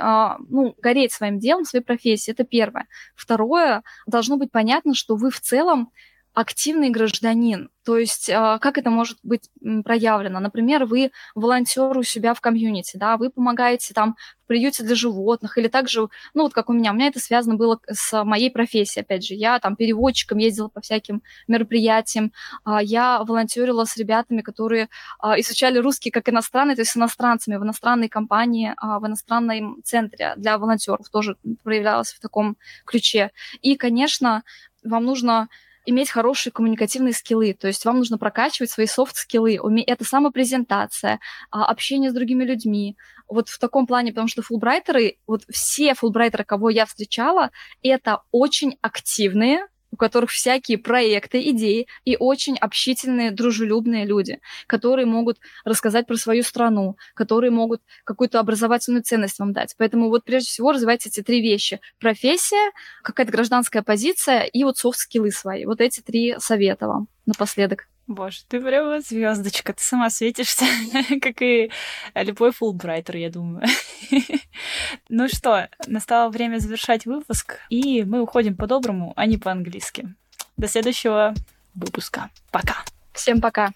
ну, 0.49 0.75
гореть 0.81 1.11
своим 1.11 1.39
делом, 1.39 1.65
своей 1.65 1.83
профессией. 1.83 2.33
Это 2.33 2.43
первое. 2.43 2.87
Второе, 3.15 3.83
должно 4.07 4.37
быть 4.37 4.51
понятно, 4.51 4.93
что 4.93 5.08
вы 5.15 5.31
в 5.31 5.39
целом 5.39 5.91
активный 6.33 6.89
гражданин. 6.89 7.69
То 7.83 7.97
есть 7.97 8.29
а, 8.29 8.59
как 8.59 8.77
это 8.77 8.91
может 8.91 9.17
быть 9.23 9.49
проявлено? 9.83 10.39
Например, 10.39 10.85
вы 10.85 11.11
волонтер 11.33 11.97
у 11.97 12.03
себя 12.03 12.33
в 12.33 12.41
комьюнити, 12.41 12.97
да, 12.97 13.17
вы 13.17 13.31
помогаете 13.31 13.93
там 13.93 14.15
в 14.43 14.47
приюте 14.47 14.83
для 14.83 14.95
животных, 14.95 15.57
или 15.57 15.67
также, 15.67 16.07
ну 16.33 16.43
вот 16.43 16.53
как 16.53 16.69
у 16.69 16.73
меня, 16.73 16.91
у 16.91 16.93
меня 16.93 17.07
это 17.07 17.19
связано 17.19 17.55
было 17.55 17.79
с 17.87 18.23
моей 18.23 18.51
профессией, 18.51 19.03
опять 19.03 19.25
же, 19.25 19.33
я 19.33 19.59
там 19.59 19.75
переводчиком 19.75 20.37
ездила 20.37 20.67
по 20.67 20.81
всяким 20.81 21.23
мероприятиям, 21.47 22.31
а, 22.63 22.81
я 22.81 23.23
волонтерила 23.23 23.85
с 23.85 23.97
ребятами, 23.97 24.41
которые 24.41 24.89
а, 25.17 25.39
изучали 25.39 25.79
русский 25.79 26.11
как 26.11 26.29
иностранный, 26.29 26.75
то 26.75 26.81
есть 26.81 26.91
с 26.91 26.97
иностранцами 26.97 27.55
в 27.55 27.63
иностранной 27.63 28.09
компании, 28.09 28.75
в 28.79 29.05
иностранном 29.07 29.81
центре 29.83 30.33
для 30.37 30.57
волонтеров 30.57 31.09
тоже 31.09 31.37
проявлялась 31.63 32.11
в 32.11 32.19
таком 32.19 32.57
ключе. 32.85 33.31
И, 33.61 33.75
конечно, 33.75 34.43
вам 34.83 35.05
нужно 35.05 35.49
иметь 35.85 36.09
хорошие 36.09 36.51
коммуникативные 36.51 37.13
скиллы, 37.13 37.53
то 37.53 37.67
есть 37.67 37.85
вам 37.85 37.97
нужно 37.97 38.17
прокачивать 38.17 38.71
свои 38.71 38.85
софт-скиллы, 38.85 39.59
это 39.87 40.03
самопрезентация, 40.05 41.19
а, 41.51 41.65
общение 41.65 42.11
с 42.11 42.13
другими 42.13 42.43
людьми, 42.43 42.97
вот 43.27 43.49
в 43.49 43.59
таком 43.59 43.87
плане, 43.87 44.11
потому 44.11 44.27
что 44.27 44.41
фулбрайтеры, 44.41 45.17
вот 45.27 45.43
все 45.49 45.93
фулбрайтеры, 45.93 46.43
кого 46.43 46.69
я 46.69 46.85
встречала, 46.85 47.51
это 47.81 48.23
очень 48.31 48.77
активные, 48.81 49.67
у 49.91 49.97
которых 49.97 50.29
всякие 50.31 50.77
проекты, 50.77 51.49
идеи 51.49 51.87
и 52.05 52.15
очень 52.17 52.57
общительные, 52.57 53.31
дружелюбные 53.31 54.05
люди, 54.05 54.39
которые 54.67 55.05
могут 55.05 55.37
рассказать 55.65 56.07
про 56.07 56.15
свою 56.15 56.43
страну, 56.43 56.97
которые 57.15 57.51
могут 57.51 57.81
какую-то 58.03 58.39
образовательную 58.39 59.03
ценность 59.03 59.39
вам 59.39 59.53
дать. 59.53 59.75
Поэтому 59.77 60.09
вот 60.09 60.23
прежде 60.23 60.49
всего 60.49 60.71
развивайте 60.71 61.09
эти 61.09 61.21
три 61.21 61.41
вещи. 61.41 61.79
Профессия, 61.99 62.71
какая-то 63.03 63.31
гражданская 63.31 63.83
позиция 63.83 64.41
и 64.41 64.63
вот 64.63 64.77
софт-скиллы 64.77 65.31
свои. 65.31 65.65
Вот 65.65 65.81
эти 65.81 66.01
три 66.01 66.35
совета 66.39 66.87
вам 66.87 67.07
напоследок. 67.25 67.87
Боже, 68.09 68.39
ты 68.47 68.59
прямо 68.59 69.01
звездочка, 69.01 69.71
ты 69.71 69.83
сама 69.83 70.09
светишься, 70.09 70.65
как 71.21 71.43
и 71.43 71.71
любой 72.15 72.51
фулбрайтер, 72.51 73.17
я 73.17 73.29
думаю. 73.29 73.63
ну 75.09 75.27
что, 75.27 75.69
настало 75.85 76.31
время 76.31 76.57
завершать 76.57 77.05
выпуск, 77.05 77.59
и 77.69 78.03
мы 78.03 78.21
уходим 78.21 78.55
по-доброму, 78.55 79.13
а 79.15 79.27
не 79.27 79.37
по-английски. 79.37 80.15
До 80.57 80.67
следующего 80.67 81.35
выпуска. 81.75 82.31
Пока. 82.51 82.77
Всем 83.13 83.41
пока. 83.41 83.73